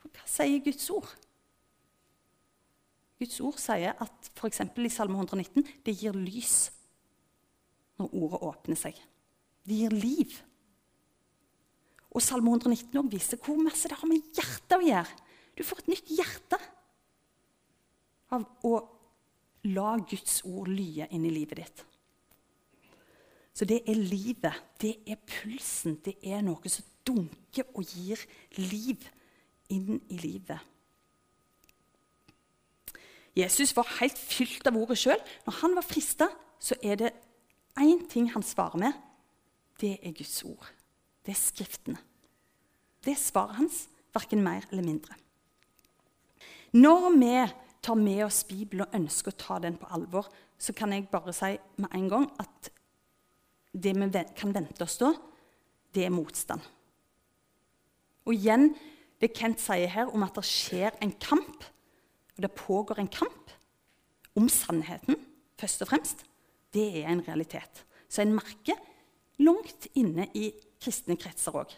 Hva 0.03 0.27
sier 0.29 0.61
Guds 0.67 0.91
ord? 0.93 1.09
Guds 3.23 3.41
ord 3.45 3.59
sier 3.63 3.95
at 4.03 4.31
f.eks. 4.35 4.63
i 4.67 4.93
Salme 4.93 5.19
119 5.21 5.63
det 5.87 5.95
gir 5.95 6.17
lys 6.17 6.73
når 8.01 8.17
ordet 8.19 8.41
åpner 8.49 8.79
seg. 8.79 8.99
Det 9.63 9.79
gir 9.79 9.95
liv. 9.95 10.35
Og 12.13 12.25
Salme 12.25 12.51
119 12.51 12.99
også 12.99 13.13
viser 13.13 13.41
hvor 13.45 13.61
masse 13.63 13.89
det 13.89 13.99
har 14.01 14.11
med 14.11 14.35
hjertet 14.35 14.77
å 14.77 14.89
gjøre. 14.89 15.21
Du 15.57 15.63
får 15.65 15.83
et 15.83 15.93
nytt 15.93 16.13
hjerte 16.17 16.59
av 18.33 18.45
å 18.67 18.75
la 19.71 19.95
Guds 20.01 20.41
ord 20.49 20.71
lye 20.73 21.07
inn 21.15 21.27
i 21.29 21.33
livet 21.33 21.63
ditt. 21.63 21.85
Så 23.53 23.69
det 23.69 23.83
er 23.87 23.99
livet, 24.01 24.57
det 24.81 24.97
er 25.07 25.21
pulsen, 25.29 25.99
det 26.05 26.17
er 26.25 26.41
noe 26.45 26.73
som 26.73 26.89
dunker 27.05 27.69
og 27.77 27.85
gir 27.85 28.21
liv 28.57 29.05
inn 29.73 30.01
i 30.09 30.19
livet. 30.23 30.72
Jesus 33.37 33.73
var 33.77 33.89
helt 34.01 34.19
fylt 34.19 34.67
av 34.69 34.77
ordet 34.77 34.99
sjøl. 35.01 35.21
Når 35.47 35.59
han 35.63 35.77
var 35.79 35.87
frista, 35.87 36.29
så 36.61 36.77
er 36.85 36.99
det 37.01 37.13
én 37.81 38.05
ting 38.11 38.29
han 38.35 38.45
svarer 38.45 38.81
med. 38.81 38.99
Det 39.81 39.97
er 40.03 40.15
Guds 40.17 40.43
ord. 40.45 40.69
Det 41.25 41.33
er 41.33 41.41
Skriftene. 41.41 41.99
Det 43.03 43.15
er 43.17 43.19
svaret 43.19 43.59
hans, 43.59 43.87
verken 44.15 44.45
mer 44.45 44.67
eller 44.71 44.85
mindre. 44.87 45.17
Når 46.73 47.09
vi 47.17 47.33
tar 47.83 47.99
med 47.99 48.23
oss 48.25 48.45
Bibelen 48.47 48.87
og 48.87 48.95
ønsker 48.95 49.33
å 49.33 49.41
ta 49.41 49.59
den 49.59 49.75
på 49.81 49.89
alvor, 49.91 50.29
så 50.59 50.75
kan 50.77 50.93
jeg 50.95 51.09
bare 51.11 51.35
si 51.35 51.57
med 51.83 51.91
en 51.99 52.09
gang 52.09 52.29
at 52.41 52.71
det 53.73 53.95
vi 53.97 54.23
kan 54.37 54.55
vente 54.55 54.85
oss 54.85 55.01
da, 55.01 55.11
det 55.93 56.07
er 56.07 56.15
motstand. 56.15 56.63
Og 58.29 58.37
igjen, 58.37 58.71
det 59.21 59.33
Kent 59.35 59.61
sier 59.61 59.91
her 59.91 60.13
om 60.15 60.23
at 60.23 60.37
det 60.39 60.45
skjer 60.47 60.95
en 61.03 61.13
kamp, 61.21 61.65
og 62.37 62.45
det 62.45 62.53
pågår 62.57 63.01
en 63.03 63.13
kamp 63.13 63.53
om 64.39 64.49
sannheten, 64.49 65.19
først 65.61 65.85
og 65.85 65.91
fremst, 65.93 66.25
det 66.73 66.87
er 67.03 67.11
en 67.13 67.25
realitet. 67.27 67.85
Så 68.09 68.23
en 68.25 68.35
merker 68.35 68.79
langt 69.43 69.89
inne 69.99 70.29
i 70.37 70.51
kristne 70.83 71.19
kretser 71.21 71.57
òg. 71.63 71.71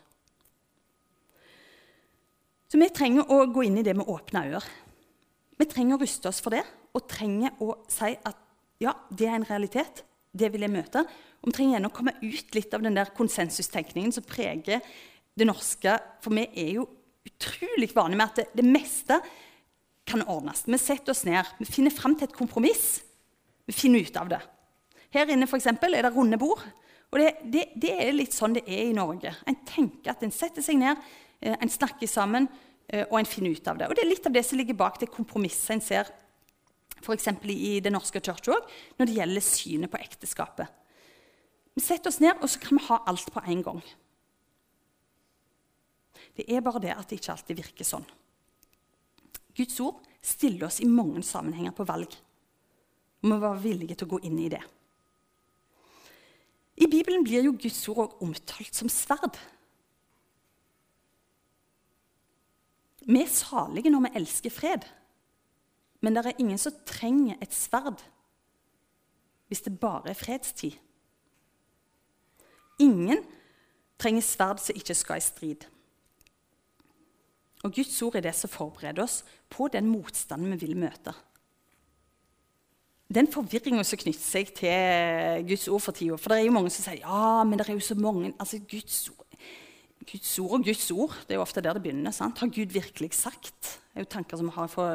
Så 2.70 2.80
vi 2.80 2.88
trenger 2.90 3.28
å 3.30 3.44
gå 3.54 3.66
inn 3.66 3.78
i 3.78 3.84
det 3.86 3.94
med 3.94 4.08
åpne 4.10 4.46
øyne. 4.48 4.62
Vi 5.54 5.66
trenger 5.70 5.94
å 5.94 6.02
ruste 6.02 6.30
oss 6.30 6.40
for 6.42 6.54
det 6.54 6.64
og 6.94 7.06
trenger 7.10 7.54
å 7.62 7.76
si 7.90 8.10
at 8.14 8.40
ja, 8.82 8.94
det 9.10 9.28
er 9.28 9.36
en 9.38 9.46
realitet. 9.46 10.02
Det 10.34 10.48
vil 10.50 10.66
jeg 10.66 10.74
møte. 10.74 11.04
Og 11.42 11.50
vi 11.50 11.54
trenger 11.54 11.76
gjerne 11.76 11.90
å 11.90 11.94
komme 11.94 12.16
ut 12.22 12.56
litt 12.56 12.74
av 12.74 12.82
den 12.82 12.98
der 12.98 13.12
konsensustenkningen 13.14 14.14
som 14.16 14.26
preger 14.26 14.82
det 15.34 15.46
norske. 15.46 15.94
For 16.24 16.34
vi 16.34 16.48
er 16.50 16.72
jo 16.80 16.88
utrolig 17.24 17.90
vane 17.94 18.18
med 18.18 18.26
at 18.26 18.40
det, 18.40 18.46
det, 18.58 18.66
meste 18.66 19.20
kan 20.14 20.24
ordnes. 20.30 20.64
Vi 20.66 20.80
setter 20.80 21.12
oss 21.12 21.26
ned, 21.28 21.50
vi 21.60 21.68
finner 21.68 21.94
fram 21.94 22.16
til 22.16 22.30
et 22.30 22.36
kompromiss. 22.36 23.02
Vi 23.68 23.76
finner 23.76 24.06
ut 24.06 24.16
av 24.20 24.30
det. 24.32 24.40
Her 25.14 25.30
inne 25.30 25.46
for 25.50 25.60
eksempel, 25.60 25.94
er 25.94 26.06
det 26.06 26.14
runde 26.14 26.38
bord. 26.40 26.62
Og 27.12 27.20
det, 27.20 27.34
det, 27.46 27.68
det, 27.78 27.92
er 28.02 28.14
litt 28.16 28.34
sånn 28.34 28.56
det 28.56 28.64
er 28.66 28.88
i 28.88 28.96
Norge. 28.96 29.30
En 29.46 29.60
tenker 29.68 30.14
at 30.14 30.24
en 30.26 30.34
setter 30.34 30.64
seg 30.64 30.80
ned, 30.80 31.02
eh, 31.44 31.54
en 31.54 31.70
snakker 31.70 32.10
sammen, 32.10 32.48
Eh, 32.88 33.06
og 33.08 33.18
en 33.18 33.28
finner 33.28 33.54
ut 33.54 33.68
av 33.68 33.80
det. 33.80 33.88
Og 33.88 33.96
Det 33.96 34.04
er 34.04 34.10
litt 34.10 34.26
av 34.26 34.34
det 34.34 34.44
som 34.44 34.58
ligger 34.58 34.76
bak 34.76 35.00
det 35.00 35.12
kompromisset 35.12 35.76
en 35.76 35.84
ser 35.84 36.10
f.eks. 37.00 37.28
i 37.50 37.80
Den 37.80 37.96
norske 37.96 38.20
kirke 38.20 38.52
òg, 38.54 38.72
når 38.98 39.06
det 39.06 39.16
gjelder 39.18 39.44
synet 39.44 39.92
på 39.92 40.00
ekteskapet. 40.00 40.68
Vi 41.74 41.82
setter 41.82 42.08
oss 42.08 42.20
ned, 42.20 42.38
og 42.40 42.48
så 42.48 42.60
kan 42.60 42.78
vi 42.78 42.86
ha 42.86 43.00
alt 43.10 43.32
på 43.32 43.42
en 43.44 43.62
gang. 43.62 43.80
Det 46.36 46.46
er 46.48 46.62
bare 46.64 46.80
det 46.80 46.94
at 46.94 47.08
det 47.08 47.18
ikke 47.18 47.34
alltid 47.34 47.60
virker 47.60 47.88
sånn. 47.88 48.06
Guds 49.54 49.80
ord 49.80 50.00
stiller 50.24 50.66
oss 50.68 50.80
i 50.82 50.88
mange 50.88 51.22
sammenhenger 51.22 51.74
på 51.76 51.86
valg. 51.86 52.14
Vi 53.20 53.30
må 53.30 53.38
være 53.40 53.62
villige 53.62 53.96
til 53.98 54.08
å 54.08 54.14
gå 54.16 54.22
inn 54.28 54.38
i 54.42 54.50
det. 54.52 54.62
I 56.74 56.88
Bibelen 56.90 57.22
blir 57.24 57.44
jo 57.46 57.54
Guds 57.54 57.82
ord 57.88 58.08
også 58.08 58.26
omtalt 58.26 58.74
som 58.74 58.90
sverd. 58.90 59.38
Vi 63.04 63.20
er 63.20 63.30
salige 63.30 63.92
når 63.92 64.06
vi 64.06 64.14
elsker 64.20 64.52
fred, 64.52 64.86
men 66.00 66.16
det 66.16 66.24
er 66.24 66.40
ingen 66.40 66.58
som 66.60 66.74
trenger 66.88 67.38
et 67.44 67.54
sverd 67.54 68.02
hvis 69.52 69.60
det 69.66 69.76
bare 69.78 70.10
er 70.10 70.18
fredstid. 70.18 70.72
Ingen 72.80 73.20
trenger 74.00 74.24
sverd 74.24 74.62
som 74.64 74.76
ikke 74.76 74.96
skal 74.98 75.20
i 75.20 75.24
strid. 75.24 75.66
Og 77.64 77.72
Guds 77.72 77.96
ord 78.04 78.18
er 78.18 78.26
det 78.26 78.34
som 78.36 78.52
forbereder 78.52 79.04
oss 79.04 79.22
på 79.50 79.70
den 79.72 79.88
motstanden 79.88 80.52
vi 80.52 80.66
vil 80.66 80.76
møte. 80.78 81.14
Den 83.14 83.28
forvirringa 83.30 83.84
som 83.84 84.00
knytter 84.00 84.24
seg 84.24 84.52
til 84.56 85.44
Guds 85.48 85.66
ord 85.68 85.82
for 85.84 85.96
tida. 85.96 86.16
For 86.20 86.32
det 86.32 86.40
er 86.40 86.48
jo 86.48 86.56
mange 86.56 86.72
som 86.72 86.86
sier 86.86 87.04
ja, 87.04 87.44
men 87.44 87.60
det 87.60 87.68
er 87.68 87.76
jo 87.76 87.84
så 87.84 87.96
mange 87.96 88.32
altså 88.38 88.60
Guds 88.68 89.06
ord 89.12 89.24
Guds 90.04 90.38
ord 90.38 90.58
og 90.58 90.64
Guds 90.66 90.90
ord. 90.92 91.16
Det 91.24 91.34
er 91.34 91.38
jo 91.38 91.44
ofte 91.44 91.62
der 91.64 91.76
det 91.76 91.82
begynner. 91.82 92.12
sant? 92.12 92.38
Har 92.38 92.52
Gud 92.52 92.72
virkelig 92.72 93.14
sagt? 93.14 93.80
Det 93.92 94.02
er 94.02 94.04
jo 94.04 94.12
tanker 94.12 94.36
som 94.36 94.50
vi 94.50 94.56
har 94.56 94.68
fra, 94.68 94.88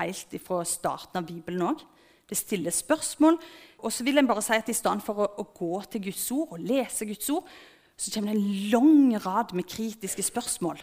helt 0.00 0.34
fra 0.42 0.64
starten 0.66 1.20
av 1.20 1.26
Bibelen 1.28 1.62
òg. 1.62 1.84
Det 2.28 2.38
stiller 2.38 2.74
spørsmål. 2.74 3.38
Og 3.78 3.92
så 3.92 4.04
vil 4.04 4.18
jeg 4.18 4.26
bare 4.26 4.42
si 4.42 4.56
at 4.56 4.68
I 4.68 4.74
stedet 4.74 5.04
for 5.04 5.22
å, 5.22 5.28
å, 5.42 5.44
gå 5.54 5.82
til 5.92 6.08
Guds 6.08 6.24
ord 6.34 6.56
og 6.56 6.64
lese 6.64 7.06
Guds 7.06 7.30
ord, 7.30 7.46
så 7.96 8.10
kommer 8.14 8.32
det 8.32 8.40
en 8.40 8.70
lang 8.72 9.16
rad 9.22 9.54
med 9.54 9.68
kritiske 9.68 10.24
spørsmål. 10.26 10.80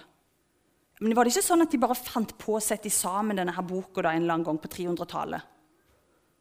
Men 0.99 1.15
var 1.15 1.25
det 1.25 1.31
ikke 1.31 1.45
sånn 1.45 1.63
at 1.63 1.71
de 1.71 1.79
bare 1.79 1.95
fant 1.95 2.33
på 2.39 2.57
å 2.57 2.63
sette 2.63 2.91
sammen 2.91 3.39
denne 3.39 3.55
her 3.55 3.65
boka 3.65 4.03
da, 4.03 4.11
en 4.11 4.25
eller 4.25 4.35
annen 4.35 4.47
gang 4.49 4.59
på 4.59 4.71
300-tallet? 4.73 5.55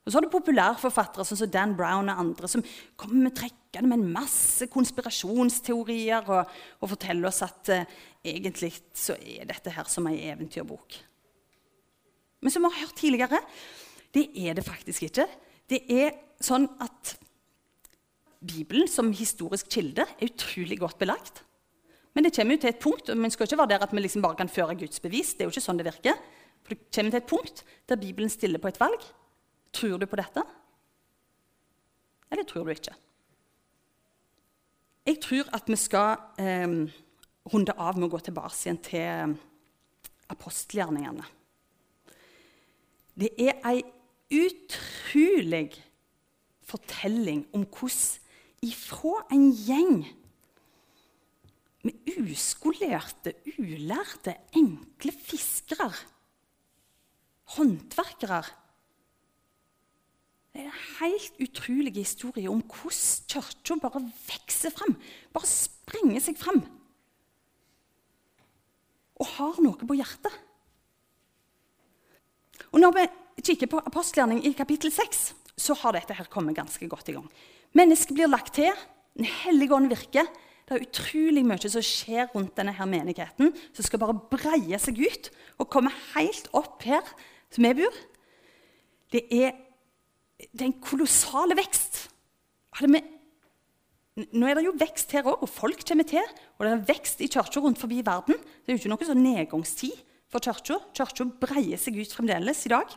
Og 0.08 0.10
så 0.10 0.16
har 0.16 0.24
du 0.24 0.32
populærforfattere 0.32 1.26
sånn 1.28 1.42
som 1.42 1.50
Dan 1.52 1.74
Brown 1.76 2.08
og 2.08 2.20
andre 2.22 2.48
som 2.48 2.62
kommer 2.96 3.28
med 3.28 3.34
trekkende 3.36 3.90
med 3.90 4.00
en 4.00 4.14
masse 4.14 4.64
konspirasjonsteorier 4.72 6.30
og, 6.32 6.54
og 6.80 6.92
forteller 6.94 7.28
oss 7.28 7.42
at 7.44 7.70
uh, 7.74 7.98
egentlig 8.24 8.72
så 8.96 9.18
er 9.20 9.44
dette 9.50 9.74
her 9.74 9.90
som 9.92 10.08
ei 10.08 10.22
eventyrbok. 10.32 10.96
Men 12.40 12.54
som 12.54 12.64
vi 12.64 12.70
har 12.72 12.86
hørt 12.86 12.96
tidligere, 12.96 13.42
det 14.16 14.24
er 14.48 14.56
det 14.56 14.64
faktisk 14.64 15.10
ikke. 15.10 15.28
Det 15.68 15.82
er 15.92 16.16
sånn 16.40 16.64
at 16.80 17.18
Bibelen 18.38 18.88
som 18.88 19.12
historisk 19.12 19.68
kilde 19.76 20.06
er 20.08 20.30
utrolig 20.30 20.80
godt 20.80 20.98
belagt. 21.02 21.42
Men 22.18 22.24
det 22.26 22.32
kommer 22.34 22.56
jo 22.56 22.60
til 22.64 22.72
et 22.72 22.80
punkt, 22.82 23.10
og 23.12 23.20
vi 23.22 23.28
skal 23.30 23.46
ikke 23.46 23.56
være 23.60 23.70
der 23.70 23.82
at 23.84 23.92
vi 23.94 24.02
liksom 24.02 24.22
bare 24.24 24.34
kan 24.34 24.48
føre 24.50 24.74
Guds 24.74 24.98
bevis. 24.98 25.36
Det 25.38 25.44
er 25.44 25.46
jo 25.46 25.52
ikke 25.52 25.62
sånn 25.62 25.78
det 25.78 25.84
virker. 25.86 26.16
For 26.66 26.74
det 26.74 26.88
kommer 26.90 27.12
til 27.14 27.20
et 27.20 27.28
punkt 27.30 27.62
der 27.86 28.00
Bibelen 28.00 28.32
stiller 28.32 28.58
på 28.58 28.72
et 28.72 28.80
valg. 28.80 29.04
Tror 29.70 30.02
du 30.02 30.06
på 30.10 30.18
dette? 30.18 30.42
Eller 32.26 32.42
tror 32.42 32.66
du 32.66 32.72
ikke? 32.74 32.96
Jeg 35.06 35.22
tror 35.22 35.54
at 35.60 35.70
vi 35.70 35.78
skal 35.78 36.18
eh, 36.42 36.66
runde 37.54 37.78
av 37.78 37.94
med 37.94 38.08
å 38.08 38.12
gå 38.16 38.24
tilbake 38.26 38.58
igjen 38.64 38.82
til 38.90 39.06
ehm, 39.06 39.38
apostelgjerningene. 40.34 41.30
Det 43.14 43.30
er 43.46 43.62
ei 43.62 43.78
utrolig 44.42 45.70
fortelling 46.66 47.46
om 47.54 47.62
hvordan 47.62 48.66
ifra 48.66 49.20
en 49.30 49.52
gjeng 49.54 50.00
med 51.88 52.20
uskolerte, 52.20 53.34
ulærte, 53.58 54.36
enkle 54.60 55.12
fiskere, 55.16 55.90
håndverkere 57.56 58.42
det 60.58 60.64
er 60.64 60.72
en 60.72 60.86
helt 60.98 61.36
utrolig 61.44 61.92
historie 61.94 62.50
om 62.50 62.64
hvordan 62.66 63.26
kirka 63.30 63.76
bare 63.78 64.00
vokser 64.02 64.72
fram. 64.74 64.96
Bare 65.30 65.46
sprenger 65.46 66.24
seg 66.24 66.38
fram. 66.40 66.64
Og 69.22 69.30
har 69.36 69.60
noe 69.62 69.78
på 69.78 69.98
hjertet. 69.98 70.34
Og 72.72 72.82
Når 72.82 72.96
vi 72.96 73.06
kikker 73.42 73.70
på 73.70 73.84
apostelgjerning 73.86 74.42
i 74.46 74.52
kapittel 74.58 74.90
6, 74.90 75.22
så 75.54 75.78
har 75.78 75.94
dette 75.94 76.18
her 76.18 76.26
kommet 76.26 76.58
ganske 76.58 76.88
godt 76.90 77.08
i 77.08 77.14
gang. 77.14 77.30
Mennesket 77.78 78.18
blir 78.18 78.26
lagt 78.26 78.54
til, 78.58 78.74
Den 79.14 79.26
hellige 79.26 79.74
ånd 79.74 79.88
virker, 79.90 80.26
Det 80.68 80.76
er 80.76 80.84
utrolig 80.84 81.42
mye 81.48 81.70
som 81.72 81.84
skjer 81.84 82.28
rundt 82.34 82.52
denne 82.58 82.74
her 82.76 82.88
menigheten, 82.88 83.54
som 83.72 83.86
skal 83.86 84.02
bare 84.02 84.18
breie 84.28 84.76
seg 84.82 85.00
ut 85.00 85.30
og 85.56 85.70
komme 85.72 85.92
helt 86.12 86.50
opp 86.52 86.84
her 86.84 87.06
som 87.48 87.64
vi 87.64 87.72
bor. 87.78 87.94
Det 89.08 89.22
er, 89.32 89.54
det 90.52 90.60
er 90.60 90.68
en 90.68 90.82
kolossal 90.84 91.56
vekst. 91.56 92.02
Vi, 92.84 93.00
nå 94.36 94.50
er 94.50 94.58
det 94.58 94.66
jo 94.66 94.76
vekst 94.76 95.16
her 95.16 95.24
òg, 95.24 95.40
og 95.40 95.48
folk 95.48 95.80
kommer 95.88 96.04
til. 96.04 96.36
Og 96.58 96.66
det 96.66 96.74
er 96.74 96.86
vekst 96.92 97.24
i 97.24 97.30
kirka 97.32 97.64
rundt 97.64 97.80
forbi 97.80 98.02
verden. 98.04 98.36
Det 98.36 98.68
er 98.68 98.76
jo 98.76 98.82
ikke 98.82 98.92
noe 98.92 99.08
sånn 99.08 99.24
nedgangstid 99.24 99.96
for 100.28 100.44
kirka. 100.44 100.82
Kirka 100.92 101.30
breier 101.46 101.80
seg 101.80 101.96
ut 101.96 102.12
fremdeles 102.12 102.66
i 102.68 102.74
dag. 102.76 102.92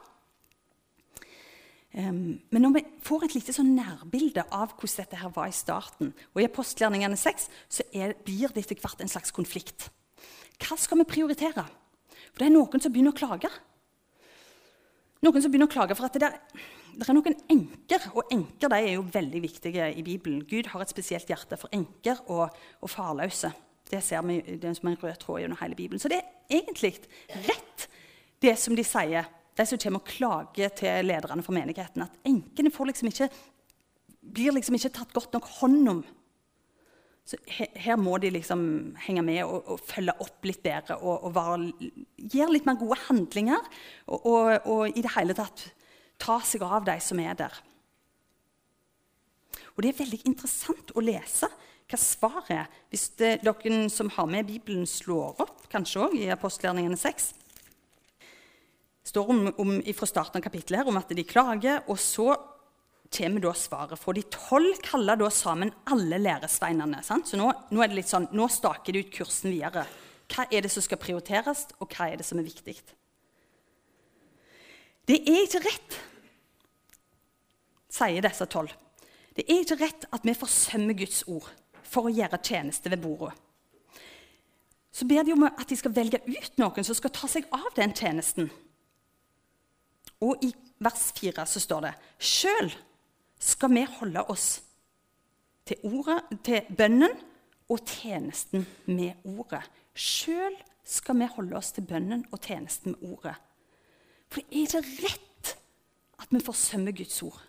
Men 1.91 2.63
når 2.63 2.75
vi 2.77 2.83
får 3.03 3.25
et 3.25 3.33
lite 3.35 3.53
sånn 3.55 3.73
nærbilde 3.75 4.45
av 4.47 4.71
hvordan 4.77 5.01
dette 5.01 5.17
her 5.19 5.31
var 5.35 5.49
i 5.51 5.55
starten, 5.55 6.13
og 6.31 6.39
i 6.39 6.47
apostelgjerningene 6.47 7.17
6, 7.19 7.49
så 7.67 7.85
er, 7.91 8.13
blir 8.23 8.53
det 8.53 8.63
etter 8.63 8.79
hvert 8.79 9.03
en 9.03 9.11
slags 9.11 9.33
konflikt. 9.35 9.89
Hva 10.61 10.77
skal 10.79 11.01
vi 11.01 11.09
prioritere? 11.09 11.65
For 12.31 12.39
det 12.39 12.47
er 12.47 12.55
noen 12.55 12.83
som 12.83 12.93
begynner 12.93 13.11
å 13.11 13.17
klage. 13.19 13.51
Noen 15.21 15.43
som 15.43 15.51
begynner 15.51 15.67
å 15.67 15.73
klage 15.73 15.97
for 15.97 16.07
at 16.07 16.15
det, 16.15 16.23
der, 16.23 16.63
det 16.95 17.09
er 17.09 17.17
noen 17.17 17.35
enker, 17.51 18.07
og 18.15 18.31
enker 18.33 18.77
er 18.77 18.87
jo 18.93 19.03
veldig 19.11 19.43
viktige 19.43 19.91
i 19.91 20.05
Bibelen. 20.05 20.45
Gud 20.47 20.71
har 20.71 20.85
et 20.85 20.93
spesielt 20.93 21.29
hjerte 21.29 21.59
for 21.59 21.73
enker 21.75 22.23
og, 22.31 22.55
og 22.79 22.93
farløse. 22.93 23.51
Det 23.91 23.99
ser 24.05 24.23
vi 24.23 24.39
det 24.61 24.71
som 24.77 24.87
en 24.87 24.97
rød 25.01 25.19
tråd 25.19 25.43
gjennom 25.43 25.59
hele 25.59 25.75
Bibelen. 25.75 25.99
Så 25.99 26.09
det 26.09 26.21
er 26.21 26.61
egentlig 26.61 26.95
rett, 27.49 27.87
det 28.41 28.55
som 28.57 28.77
de 28.77 28.85
sier 28.87 29.27
de 29.61 29.67
som 29.69 29.81
kommer 29.81 30.01
og 30.01 30.09
klager 30.09 30.73
til 30.81 31.05
lederne 31.07 31.45
for 31.45 31.55
menigheten, 31.55 32.05
at 32.05 32.17
enkene 32.27 32.71
liksom 32.71 33.11
ikke, 33.11 33.29
blir 34.21 34.57
liksom 34.57 34.77
ikke 34.77 34.93
tatt 34.97 35.13
godt 35.13 35.37
nok 35.37 35.47
hånd 35.59 35.93
om. 35.95 36.01
Så 37.27 37.37
her, 37.47 37.69
her 37.77 37.99
må 38.01 38.17
de 38.17 38.31
liksom 38.33 38.61
henge 39.05 39.21
med 39.23 39.43
og, 39.45 39.61
og 39.69 39.83
følge 39.85 40.15
opp 40.23 40.47
litt 40.49 40.63
bedre 40.65 40.97
og, 40.97 41.27
og 41.27 41.35
være, 41.35 42.49
litt 42.51 42.65
mer 42.67 42.79
gode 42.79 42.97
handlinger. 43.05 43.67
Og, 44.09 44.55
og 44.65 44.89
i 44.89 45.03
det 45.03 45.13
hele 45.15 45.37
tatt 45.37 45.67
ta 46.21 46.39
seg 46.45 46.65
av 46.65 46.85
de 46.89 46.97
som 47.01 47.21
er 47.21 47.37
der. 47.37 47.59
Og 49.75 49.85
Det 49.85 49.93
er 49.93 50.01
veldig 50.01 50.23
interessant 50.27 50.91
å 50.97 51.03
lese 51.03 51.47
hva 51.91 51.99
svaret 51.99 52.51
er. 52.55 52.67
Hvis 52.91 53.09
det, 53.19 53.31
dere 53.43 53.85
som 53.91 54.09
har 54.15 54.27
med 54.29 54.47
Bibelen, 54.47 54.85
slår 54.87 55.41
opp, 55.43 55.65
kanskje 55.71 56.05
òg 56.05 56.17
i 56.19 56.29
apostelgjerningene 56.31 56.99
6 56.99 57.31
står 59.03 59.29
om, 59.29 59.43
om, 59.57 59.73
fra 59.97 60.07
starten 60.09 60.39
av 60.39 60.45
kapittelet 60.45 60.81
her 60.81 60.89
om 60.91 60.99
at 60.99 61.11
de 61.15 61.25
klager. 61.27 61.81
Og 61.91 61.99
så 61.99 62.35
kommer 63.11 63.43
da 63.43 63.53
svaret. 63.57 63.99
For 63.99 64.15
de 64.15 64.23
tolv 64.31 64.79
kaller 64.85 65.19
da 65.19 65.29
sammen 65.33 65.73
alle 65.91 66.21
læresveinene. 66.21 67.01
Sant? 67.05 67.31
Så 67.31 67.39
nå, 67.39 67.49
nå, 67.71 67.81
er 67.81 67.91
det 67.91 67.99
litt 68.01 68.11
sånn, 68.11 68.29
nå 68.35 68.47
staker 68.51 68.95
de 68.95 69.03
ut 69.03 69.13
kursen 69.15 69.51
videre. 69.51 69.85
Hva 70.31 70.47
er 70.47 70.63
det 70.63 70.71
som 70.71 70.83
skal 70.85 71.01
prioriteres, 71.01 71.65
og 71.83 71.91
hva 71.91 72.07
er 72.07 72.21
det 72.21 72.27
som 72.27 72.39
er 72.39 72.47
viktig? 72.47 72.77
Det 75.09 75.17
er 75.27 75.41
ikke 75.43 75.63
rett, 75.65 75.97
sier 77.91 78.23
disse 78.23 78.47
tolv. 78.47 78.71
Det 79.35 79.43
er 79.47 79.63
ikke 79.63 79.79
rett 79.81 80.05
at 80.13 80.23
vi 80.27 80.35
forsømmer 80.37 80.95
Guds 80.95 81.23
ord 81.27 81.49
for 81.83 82.07
å 82.07 82.13
gjøre 82.13 82.39
tjeneste 82.39 82.91
ved 82.91 83.01
bordet. 83.03 83.33
Så 84.91 85.07
ber 85.07 85.23
de 85.23 85.33
om 85.33 85.45
at 85.47 85.67
de 85.67 85.77
skal 85.79 85.93
velge 85.95 86.19
ut 86.27 86.57
noen 86.59 86.85
som 86.85 86.95
skal 86.95 87.13
ta 87.15 87.27
seg 87.31 87.47
av 87.55 87.69
den 87.75 87.93
tjenesten. 87.95 88.49
Og 90.21 90.43
i 90.45 90.51
vers 90.81 91.11
4 91.17 91.45
så 91.49 91.61
står 91.61 91.87
det 91.87 91.93
Sjøl 92.21 92.71
skal 93.41 93.73
vi 93.73 93.85
holde 93.99 94.23
oss 94.29 94.61
til, 95.65 95.77
ordet, 95.83 96.21
til 96.45 96.67
bønnen 96.77 97.13
og 97.71 97.85
tjenesten 97.87 98.65
med 98.89 99.23
ordet. 99.25 99.63
Sjøl 99.97 100.57
skal 100.85 101.17
vi 101.21 101.29
holde 101.35 101.57
oss 101.57 101.71
til 101.75 101.87
bønnen 101.87 102.25
og 102.31 102.41
tjenesten 102.43 102.95
med 102.95 103.13
ordet. 103.15 103.37
For 104.31 104.43
er 104.47 104.69
det 104.71 104.83
rett 105.03 105.55
at 106.21 106.29
vi 106.31 106.43
forsømmer 106.43 106.95
Guds 106.95 107.17
ord. 107.25 107.39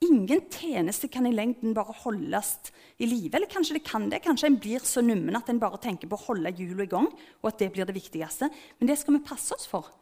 Ingen 0.00 0.40
tjeneste 0.48 1.10
kan 1.12 1.26
i 1.28 1.32
lengden 1.34 1.74
bare 1.76 1.92
holdes 2.02 2.54
i 2.98 3.06
live. 3.06 3.36
Eller 3.36 3.50
kanskje 3.52 3.76
det 3.76 3.84
kan 3.84 4.08
det. 4.10 4.22
Kanskje 4.24 4.48
en 4.48 4.58
blir 4.60 4.84
så 4.84 5.04
nummen 5.04 5.36
at 5.36 5.50
en 5.52 5.60
bare 5.60 5.80
tenker 5.82 6.08
på 6.08 6.16
å 6.16 6.26
holde 6.30 6.52
hjulene 6.56 6.86
i 6.88 6.90
gang. 6.90 7.08
og 7.42 7.52
at 7.52 7.58
det 7.60 7.72
blir 7.72 7.84
det 7.84 7.94
viktigste. 7.94 8.48
Men 8.78 8.88
det 8.88 8.98
skal 8.98 9.14
vi 9.14 9.26
passe 9.28 9.54
oss 9.54 9.68
for. 9.68 9.92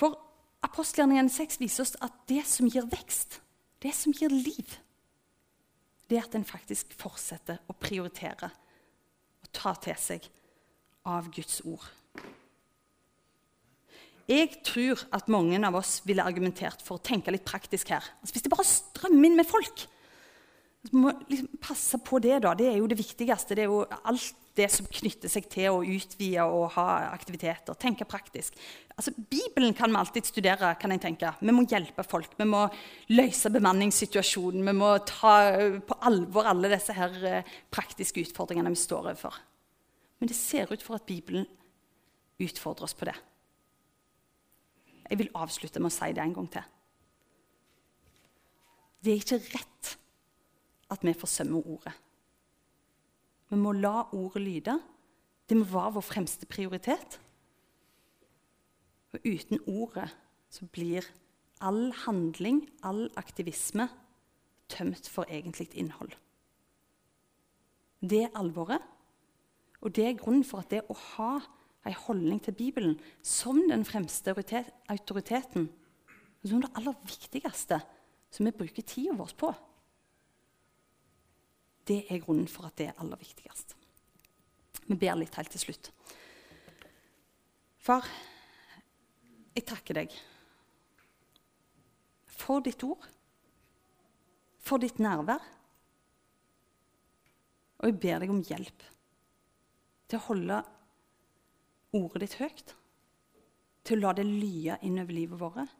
For 0.00 0.16
apostelgjerningene 0.64 1.32
6 1.32 1.60
viser 1.60 1.84
oss 1.84 1.96
at 2.00 2.16
det 2.30 2.42
som 2.48 2.68
gir 2.70 2.88
vekst, 2.88 3.40
det 3.84 3.92
som 3.96 4.14
gir 4.16 4.32
liv, 4.32 4.78
det 6.08 6.18
er 6.18 6.26
at 6.26 6.34
en 6.34 6.46
faktisk 6.46 6.94
fortsetter 6.98 7.60
å 7.70 7.76
prioritere 7.78 8.50
og 8.50 9.50
ta 9.54 9.74
til 9.78 9.98
seg 10.00 10.26
av 11.08 11.28
Guds 11.32 11.60
ord. 11.68 11.84
Jeg 14.30 14.60
tror 14.66 15.00
at 15.16 15.30
mange 15.32 15.58
av 15.66 15.74
oss 15.78 15.98
ville 16.06 16.22
argumentert 16.22 16.82
for 16.86 16.98
å 16.98 17.02
tenke 17.02 17.32
litt 17.34 17.46
praktisk 17.46 17.90
her. 17.90 18.04
Altså 18.20 18.36
hvis 18.36 18.44
det 18.46 18.52
bare 18.52 18.66
strømmer 18.68 19.26
inn 19.26 19.38
med 19.40 19.48
folk, 19.48 19.86
så 20.86 20.96
må 20.96 21.12
liksom 21.28 21.58
passe 21.60 21.98
på 22.06 22.20
det. 22.22 22.36
da. 22.44 22.54
Det 22.54 22.68
er 22.70 22.78
jo 22.78 22.86
det 22.90 22.98
viktigste. 23.00 23.56
Det 23.58 23.64
er 23.66 23.72
jo 23.72 23.82
alt 24.00 24.38
det 24.60 24.68
som 24.72 24.86
knytter 24.86 25.32
seg 25.32 25.48
til 25.50 25.72
å 25.72 25.82
utvide 25.82 26.44
og 26.46 26.74
ha 26.76 26.86
aktiviteter. 27.10 27.76
Tenke 27.80 28.06
praktisk. 28.08 28.56
Altså, 28.94 29.14
Bibelen 29.16 29.72
kan 29.76 29.90
vi 29.90 30.00
alltid 30.00 30.28
studere. 30.28 30.74
kan 30.80 30.92
jeg 30.92 31.00
tenke. 31.00 31.32
Vi 31.40 31.52
må 31.52 31.64
hjelpe 31.64 32.04
folk. 32.04 32.36
Vi 32.36 32.44
må 32.44 32.66
løse 33.08 33.50
bemanningssituasjonen. 33.50 34.66
Vi 34.66 34.74
må 34.76 34.92
ta 35.08 35.34
på 35.80 35.96
alvor 36.06 36.50
alle 36.50 36.70
disse 36.72 36.92
her 36.92 37.16
eh, 37.24 37.54
praktiske 37.72 38.20
utfordringene 38.20 38.70
vi 38.70 38.76
står 38.76 39.08
overfor. 39.08 39.40
Men 40.20 40.28
det 40.28 40.36
ser 40.36 40.72
ut 40.72 40.82
for 40.84 41.00
at 41.00 41.08
Bibelen 41.08 41.46
utfordrer 42.40 42.84
oss 42.84 42.94
på 42.94 43.08
det. 43.08 43.16
Jeg 45.10 45.18
vil 45.18 45.32
avslutte 45.34 45.80
med 45.80 45.90
å 45.90 45.96
si 45.96 46.12
det 46.14 46.22
en 46.22 46.36
gang 46.36 46.52
til. 46.52 46.68
Det 49.00 49.12
er 49.12 49.22
ikke 49.24 49.40
rett 49.56 49.96
at 50.92 51.04
vi 51.06 51.16
forsømmer 51.16 51.66
ordet. 51.66 51.96
Vi 53.50 53.58
må 53.58 53.72
la 53.74 54.06
ordet 54.14 54.42
lyde. 54.42 54.76
Det 55.48 55.58
må 55.58 55.66
være 55.66 55.96
vår 55.98 56.06
fremste 56.06 56.46
prioritet. 56.46 57.18
Og 59.10 59.26
uten 59.26 59.58
ordet 59.66 60.08
så 60.50 60.66
blir 60.70 61.06
all 61.60 61.90
handling, 62.06 62.62
all 62.86 63.08
aktivisme, 63.18 63.88
tømt 64.70 65.08
for 65.10 65.26
egentlig 65.28 65.68
innhold. 65.74 66.14
Det 68.00 68.22
er 68.24 68.36
alvoret, 68.38 68.80
og 69.80 69.96
det 69.96 70.06
er 70.06 70.18
grunnen 70.20 70.46
for 70.46 70.62
at 70.62 70.70
det 70.70 70.84
å 70.88 70.96
ha 71.16 71.32
en 71.88 71.96
holdning 72.06 72.40
til 72.44 72.54
Bibelen 72.54 72.94
som 73.22 73.58
den 73.68 73.84
fremste 73.88 74.32
autoriteten, 74.32 75.68
som 76.44 76.62
det 76.62 76.70
aller 76.78 76.96
viktigste 77.04 77.80
som 78.30 78.46
vi 78.46 78.54
bruker 78.54 78.86
tida 78.86 79.16
vår 79.18 79.34
på, 79.36 79.50
det 81.90 82.04
er 82.08 82.22
grunnen 82.22 82.48
for 82.50 82.68
at 82.68 82.76
det 82.78 82.90
er 82.90 82.98
aller 83.02 83.18
viktigst. 83.18 83.74
Vi 84.86 84.96
ber 84.98 85.18
litt 85.18 85.36
helt 85.38 85.50
til 85.52 85.64
slutt. 85.64 85.90
Far, 87.80 88.06
jeg 89.56 89.66
takker 89.66 89.98
deg 90.02 90.14
for 92.40 92.62
ditt 92.64 92.82
ord, 92.86 93.06
for 94.60 94.82
ditt 94.82 95.00
nærvær. 95.02 95.42
Og 97.80 97.88
jeg 97.88 98.00
ber 98.02 98.20
deg 98.22 98.32
om 98.32 98.42
hjelp 98.44 98.84
til 100.10 100.18
å 100.18 100.26
holde 100.26 100.60
ordet 101.96 102.26
ditt 102.26 102.36
høyt, 102.40 102.74
til 103.86 103.98
å 103.98 104.04
la 104.04 104.14
det 104.18 104.26
lye 104.28 104.76
innover 104.86 105.16
livet 105.16 105.40
vårt. 105.40 105.72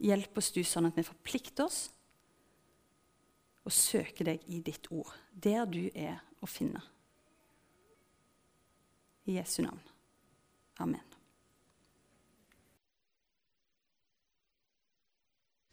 Hjelp 0.00 0.40
oss 0.40 0.50
du 0.52 0.62
sånn 0.66 0.88
at 0.88 0.96
vi 0.98 1.06
forplikter 1.06 1.68
oss 1.68 1.84
og 3.70 3.76
søke 3.76 4.26
deg 4.26 4.42
i 4.50 4.58
ditt 4.66 4.88
ord, 4.90 5.12
der 5.30 5.62
du 5.70 5.84
er 5.94 6.18
å 6.42 6.48
finne. 6.50 6.82
I 9.30 9.38
Jesu 9.38 9.60
navn. 9.62 9.84
Amen. 10.82 11.09